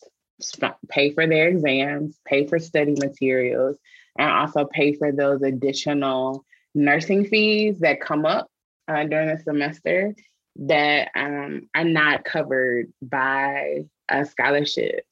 pay 0.89 1.11
for 1.11 1.27
their 1.27 1.49
exams, 1.49 2.19
pay 2.25 2.45
for 2.47 2.59
study 2.59 2.95
materials, 2.99 3.77
and 4.17 4.29
also 4.29 4.65
pay 4.65 4.93
for 4.93 5.11
those 5.11 5.41
additional 5.41 6.45
nursing 6.75 7.25
fees 7.25 7.79
that 7.79 8.01
come 8.01 8.25
up 8.25 8.49
uh, 8.87 9.03
during 9.03 9.27
the 9.27 9.41
semester 9.41 10.15
that 10.55 11.09
um, 11.15 11.67
are 11.75 11.83
not 11.83 12.23
covered 12.23 12.91
by 13.01 13.85
uh, 14.09 14.23
scholarships, 14.23 15.07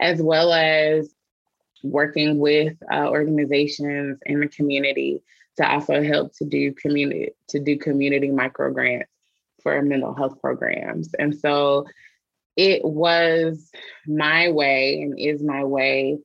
as 0.00 0.20
well 0.20 0.52
as 0.52 1.14
working 1.82 2.38
with 2.38 2.76
uh, 2.92 3.08
organizations 3.08 4.18
in 4.26 4.40
the 4.40 4.48
community 4.48 5.22
to 5.56 5.68
also 5.68 6.02
help 6.02 6.34
to 6.34 6.44
do 6.44 6.72
community 6.72 7.30
to 7.48 7.58
do 7.58 7.76
community 7.76 8.30
micro 8.30 8.72
grants 8.72 9.08
for 9.62 9.80
mental 9.82 10.14
health 10.14 10.40
programs. 10.40 11.14
And 11.18 11.36
so 11.36 11.86
it 12.56 12.84
was 12.84 13.70
my 14.06 14.50
way 14.50 15.02
and 15.02 15.18
is 15.18 15.42
my 15.42 15.64
way 15.64 16.18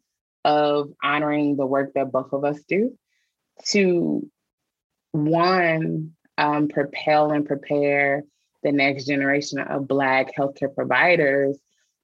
of 0.43 0.91
honoring 1.03 1.55
the 1.55 1.65
work 1.65 1.93
that 1.95 2.11
both 2.11 2.33
of 2.33 2.43
us 2.43 2.59
do 2.67 2.97
to 3.65 4.29
one 5.11 6.11
um, 6.37 6.67
propel 6.67 7.31
and 7.31 7.45
prepare 7.45 8.23
the 8.63 8.71
next 8.71 9.05
generation 9.05 9.59
of 9.59 9.87
Black 9.87 10.35
healthcare 10.35 10.73
providers, 10.73 11.57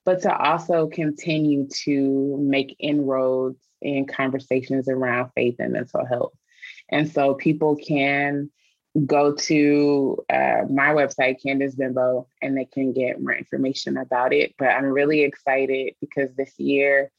but 0.05 0.21
to 0.21 0.35
also 0.35 0.87
continue 0.87 1.67
to 1.83 2.37
make 2.39 2.75
inroads 2.79 3.59
in 3.81 4.05
conversations 4.05 4.87
around 4.87 5.29
faith 5.35 5.55
and 5.59 5.73
mental 5.73 6.05
health. 6.05 6.33
And 6.89 7.11
so 7.11 7.33
people 7.33 7.75
can 7.75 8.49
go 9.05 9.33
to 9.33 10.23
uh, 10.29 10.63
my 10.69 10.89
website, 10.89 11.37
Candice 11.43 11.77
Benbow, 11.77 12.27
and 12.41 12.55
they 12.55 12.65
can 12.65 12.93
get 12.93 13.21
more 13.21 13.33
information 13.33 13.97
about 13.97 14.33
it. 14.33 14.53
But 14.57 14.69
I'm 14.69 14.85
really 14.85 15.21
excited 15.21 15.95
because 15.99 16.29
this 16.35 16.59
year 16.59 17.11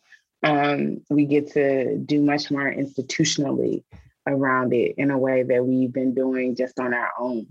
um, 0.45 1.03
we 1.11 1.27
get 1.27 1.53
to 1.53 1.97
do 1.97 2.23
much 2.23 2.51
more 2.51 2.73
institutionally 2.73 3.83
around 4.27 4.73
it 4.73 4.95
in 4.99 5.11
a 5.11 5.19
way 5.19 5.43
that 5.43 5.65
we've 5.65 5.93
been 5.93 6.15
doing 6.15 6.55
just 6.55 6.79
on 6.79 6.95
our 6.95 7.11
own. 7.19 7.47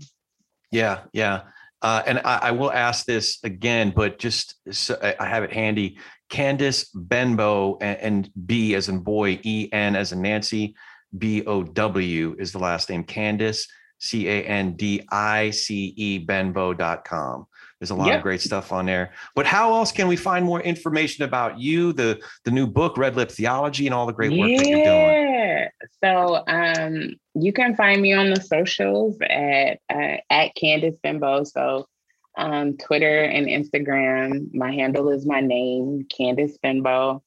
Yeah, 0.70 1.00
yeah. 1.12 1.42
Uh, 1.82 2.02
and 2.06 2.18
I, 2.24 2.38
I, 2.42 2.50
will 2.52 2.72
ask 2.72 3.04
this 3.04 3.38
again, 3.44 3.92
but 3.94 4.18
just 4.18 4.54
so 4.70 4.98
I 5.20 5.26
have 5.26 5.44
it 5.44 5.52
handy. 5.52 5.98
Candice 6.30 6.88
Benbow 6.94 7.76
and, 7.80 7.98
and 7.98 8.30
B 8.46 8.74
as 8.74 8.88
in 8.88 9.00
boy, 9.00 9.38
E 9.42 9.68
N 9.70 9.94
as 9.94 10.12
in 10.12 10.22
Nancy, 10.22 10.74
B 11.18 11.44
O 11.44 11.62
W 11.62 12.36
is 12.38 12.52
the 12.52 12.58
last 12.58 12.88
name. 12.88 13.04
Candice, 13.04 13.68
C 14.04 14.28
A 14.28 14.42
N 14.42 14.74
D 14.74 15.02
I 15.10 15.50
C 15.50 15.94
E 15.96 16.18
Benbow.com. 16.18 17.46
There's 17.80 17.90
a 17.90 17.94
lot 17.94 18.08
yep. 18.08 18.18
of 18.18 18.22
great 18.22 18.40
stuff 18.40 18.70
on 18.70 18.86
there. 18.86 19.12
But 19.34 19.46
how 19.46 19.74
else 19.74 19.92
can 19.92 20.08
we 20.08 20.16
find 20.16 20.44
more 20.44 20.60
information 20.60 21.24
about 21.24 21.58
you, 21.58 21.92
the 21.92 22.20
the 22.44 22.50
new 22.50 22.66
book, 22.66 22.98
Red 22.98 23.16
Lip 23.16 23.30
Theology, 23.30 23.86
and 23.86 23.94
all 23.94 24.06
the 24.06 24.12
great 24.12 24.38
work 24.38 24.50
yeah. 24.50 24.56
that 24.58 24.66
you're 24.66 24.84
doing? 24.84 25.68
So 26.02 26.44
um, 26.46 27.14
you 27.34 27.52
can 27.52 27.74
find 27.74 28.00
me 28.00 28.12
on 28.12 28.30
the 28.30 28.40
socials 28.40 29.16
at 29.22 29.80
uh, 29.92 30.18
at 30.30 30.52
Candice 30.54 31.00
Benbow. 31.02 31.44
So 31.44 31.88
um, 32.36 32.76
Twitter 32.76 33.22
and 33.22 33.46
Instagram. 33.46 34.52
My 34.54 34.72
handle 34.72 35.10
is 35.10 35.26
my 35.26 35.40
name, 35.40 36.06
Candice 36.08 36.60
Benbow. 36.62 37.22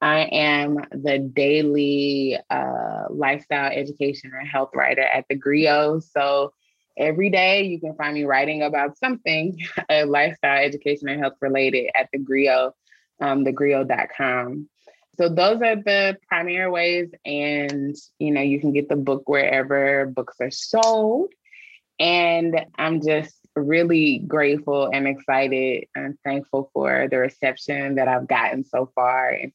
I 0.00 0.20
am 0.32 0.78
the 0.90 1.18
daily 1.18 2.38
uh, 2.50 3.04
lifestyle 3.10 3.70
education 3.72 4.32
and 4.38 4.46
health 4.46 4.70
writer 4.74 5.02
at 5.02 5.24
the 5.28 5.36
Grio. 5.36 6.00
So 6.00 6.52
every 6.98 7.30
day 7.30 7.62
you 7.64 7.80
can 7.80 7.94
find 7.94 8.14
me 8.14 8.24
writing 8.24 8.62
about 8.62 8.98
something 8.98 9.58
uh, 9.90 10.04
lifestyle 10.06 10.62
education 10.62 11.08
and 11.08 11.20
health 11.20 11.34
related 11.40 11.90
at 11.98 12.08
the 12.12 12.18
Grio, 12.18 12.74
um, 13.20 13.44
thegrio.com. 13.44 14.68
So 15.18 15.30
those 15.30 15.62
are 15.62 15.76
the 15.76 16.18
primary 16.28 16.70
ways. 16.70 17.10
And, 17.24 17.96
you 18.18 18.32
know, 18.32 18.42
you 18.42 18.60
can 18.60 18.72
get 18.72 18.90
the 18.90 18.96
book 18.96 19.28
wherever 19.28 20.06
books 20.06 20.36
are 20.40 20.50
sold. 20.50 21.32
And 21.98 22.66
I'm 22.76 23.00
just 23.00 23.34
really 23.54 24.18
grateful 24.18 24.90
and 24.92 25.08
excited 25.08 25.86
and 25.94 26.18
thankful 26.22 26.70
for 26.74 27.08
the 27.10 27.16
reception 27.16 27.94
that 27.94 28.08
I've 28.08 28.28
gotten 28.28 28.64
so 28.64 28.90
far. 28.94 29.30
And 29.30 29.52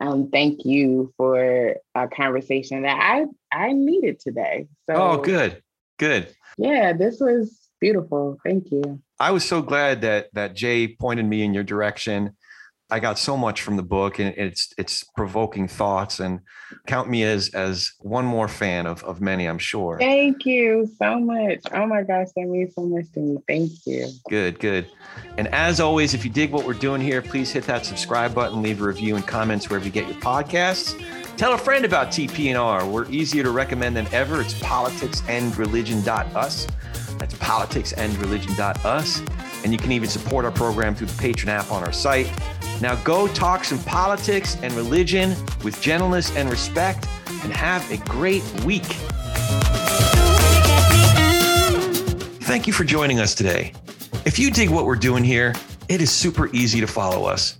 um, 0.00 0.30
thank 0.30 0.64
you 0.64 1.12
for 1.16 1.76
a 1.94 2.08
conversation 2.08 2.82
that 2.82 2.98
I 3.00 3.26
I 3.52 3.72
needed 3.72 4.20
today. 4.20 4.68
So, 4.88 4.94
oh, 4.94 5.16
good, 5.18 5.62
good. 5.98 6.34
Yeah, 6.58 6.92
this 6.92 7.20
was 7.20 7.68
beautiful. 7.80 8.38
Thank 8.44 8.70
you. 8.70 9.00
I 9.18 9.30
was 9.30 9.44
so 9.44 9.62
glad 9.62 10.02
that 10.02 10.28
that 10.34 10.54
Jay 10.54 10.88
pointed 10.88 11.26
me 11.26 11.42
in 11.42 11.54
your 11.54 11.64
direction. 11.64 12.36
I 12.88 13.00
got 13.00 13.18
so 13.18 13.36
much 13.36 13.62
from 13.62 13.76
the 13.76 13.82
book 13.82 14.20
and 14.20 14.32
it's 14.36 14.72
it's 14.78 15.02
provoking 15.02 15.66
thoughts 15.66 16.20
and 16.20 16.38
count 16.86 17.10
me 17.10 17.24
as 17.24 17.48
as 17.48 17.94
one 17.98 18.24
more 18.24 18.46
fan 18.46 18.86
of 18.86 19.02
of 19.02 19.20
many 19.20 19.46
I'm 19.46 19.58
sure. 19.58 19.98
Thank 19.98 20.46
you 20.46 20.88
so 20.96 21.18
much. 21.18 21.62
Oh 21.72 21.86
my 21.86 22.02
gosh, 22.02 22.28
that 22.36 22.46
means 22.46 22.76
so 22.76 22.82
much 22.82 23.10
to 23.14 23.20
me. 23.20 23.38
Thank 23.48 23.72
you. 23.86 24.08
Good, 24.28 24.60
good. 24.60 24.88
And 25.36 25.48
as 25.48 25.80
always, 25.80 26.14
if 26.14 26.24
you 26.24 26.30
dig 26.30 26.52
what 26.52 26.64
we're 26.64 26.74
doing 26.74 27.00
here, 27.00 27.22
please 27.22 27.50
hit 27.50 27.64
that 27.64 27.84
subscribe 27.84 28.32
button, 28.34 28.62
leave 28.62 28.80
a 28.80 28.84
review 28.84 29.16
and 29.16 29.26
comments 29.26 29.68
wherever 29.68 29.84
you 29.84 29.90
get 29.90 30.06
your 30.06 30.20
podcasts. 30.20 30.96
Tell 31.36 31.54
a 31.54 31.58
friend 31.58 31.84
about 31.84 32.08
TPNR. 32.08 32.88
We're 32.90 33.10
easier 33.10 33.42
to 33.42 33.50
recommend 33.50 33.96
than 33.96 34.06
ever. 34.12 34.40
It's 34.40 34.54
politicsandreligion.us. 34.54 36.66
That's 37.18 37.34
politicsandreligion.us. 37.34 39.22
And 39.64 39.72
you 39.72 39.78
can 39.78 39.92
even 39.92 40.08
support 40.08 40.44
our 40.44 40.50
program 40.50 40.94
through 40.94 41.08
the 41.08 41.22
Patreon 41.22 41.48
app 41.48 41.70
on 41.70 41.82
our 41.82 41.92
site. 41.92 42.30
Now 42.80 42.94
go 42.96 43.26
talk 43.28 43.64
some 43.64 43.78
politics 43.80 44.56
and 44.62 44.72
religion 44.74 45.34
with 45.64 45.80
gentleness 45.80 46.34
and 46.36 46.50
respect 46.50 47.08
and 47.42 47.52
have 47.52 47.90
a 47.90 47.96
great 48.08 48.42
week. 48.64 48.84
Thank 52.42 52.66
you 52.66 52.72
for 52.72 52.84
joining 52.84 53.18
us 53.18 53.34
today. 53.34 53.72
If 54.24 54.38
you 54.38 54.50
dig 54.50 54.70
what 54.70 54.86
we're 54.86 54.96
doing 54.96 55.24
here, 55.24 55.54
it 55.88 56.00
is 56.00 56.10
super 56.10 56.48
easy 56.54 56.80
to 56.80 56.86
follow 56.86 57.24
us. 57.24 57.56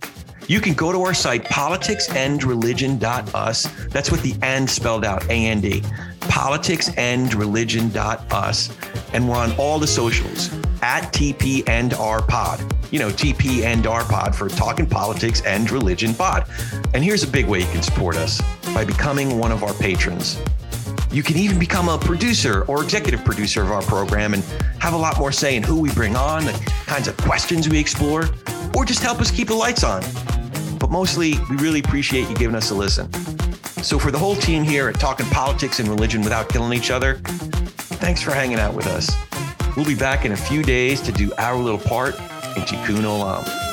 You 0.48 0.60
can 0.60 0.74
go 0.74 0.93
to 0.93 1.02
our 1.02 1.14
site, 1.14 1.44
politicsandreligion.us. 1.44 3.86
That's 3.89 4.10
with 4.10 4.23
the 4.23 4.35
and 4.43 4.70
spelled 4.70 5.05
out, 5.05 5.24
A 5.24 5.31
A 5.31 5.48
N 5.48 5.60
D. 5.60 5.66
D. 5.66 5.81
Politicsandreligion.us. 6.20 8.70
And 9.12 9.28
we're 9.28 9.36
on 9.36 9.52
all 9.52 9.78
the 9.78 9.86
socials 9.86 10.51
at 10.82 11.12
TP 11.12 11.62
and 11.68 11.94
R 11.94 12.20
Pod. 12.23 12.60
You 12.93 12.98
know, 13.01 13.09
TP 13.09 13.62
and 13.62 13.86
R 13.86 14.05
Pod 14.05 14.36
for 14.36 14.48
Talking 14.48 14.86
Politics 14.86 15.43
and 15.43 15.70
Religion 15.70 16.14
Pod. 16.14 16.47
And 16.94 17.02
here's 17.02 17.24
a 17.24 17.28
big 17.28 17.47
way 17.47 17.60
you 17.60 17.66
can 17.66 17.82
support 17.82 18.16
us 18.16 18.40
by 18.74 18.85
becoming 18.85 19.39
one 19.39 19.51
of 19.51 19.64
our 19.64 19.74
patrons. 19.74 20.40
You 21.10 21.23
can 21.23 21.36
even 21.36 21.59
become 21.59 21.89
a 21.89 21.98
producer 21.98 22.64
or 22.64 22.82
executive 22.82 23.24
producer 23.24 23.62
of 23.62 23.73
our 23.73 23.82
program 23.82 24.35
and 24.35 24.43
have 24.78 24.93
a 24.93 24.98
lot 24.98 25.18
more 25.18 25.32
say 25.32 25.56
in 25.56 25.62
who 25.62 25.81
we 25.81 25.90
bring 25.93 26.14
on, 26.14 26.44
the 26.44 26.52
kinds 26.86 27.09
of 27.09 27.16
questions 27.16 27.66
we 27.68 27.78
explore, 27.78 28.28
or 28.74 28.85
just 28.85 29.02
help 29.02 29.20
us 29.20 29.31
keep 29.31 29.48
the 29.48 29.55
lights 29.55 29.82
on. 29.82 30.02
But 30.78 30.90
mostly, 30.90 31.35
we 31.51 31.57
really 31.57 31.81
appreciate 31.81 32.28
you 32.28 32.36
giving 32.36 32.57
us 32.57 32.70
a 32.70 32.74
listen. 32.74 33.12
So, 33.82 33.98
for 33.98 34.11
the 34.11 34.19
whole 34.19 34.36
team 34.36 34.62
here 34.65 34.89
at 34.89 34.98
Talking 34.98 35.27
Politics 35.27 35.81
and 35.81 35.89
Religion 35.89 36.23
Without 36.23 36.48
Killing 36.48 36.73
Each 36.77 36.90
Other, 36.90 37.15
thanks 37.98 38.20
for 38.20 38.31
hanging 38.32 38.59
out 38.59 38.74
with 38.74 38.86
us. 38.86 39.11
We'll 39.77 39.86
be 39.86 39.94
back 39.94 40.24
in 40.24 40.32
a 40.32 40.36
few 40.36 40.62
days 40.62 41.01
to 41.03 41.12
do 41.12 41.32
our 41.39 41.57
little 41.57 41.78
part 41.78 42.15
in 42.15 42.62
Tikkun 42.62 43.03
Olam. 43.03 43.65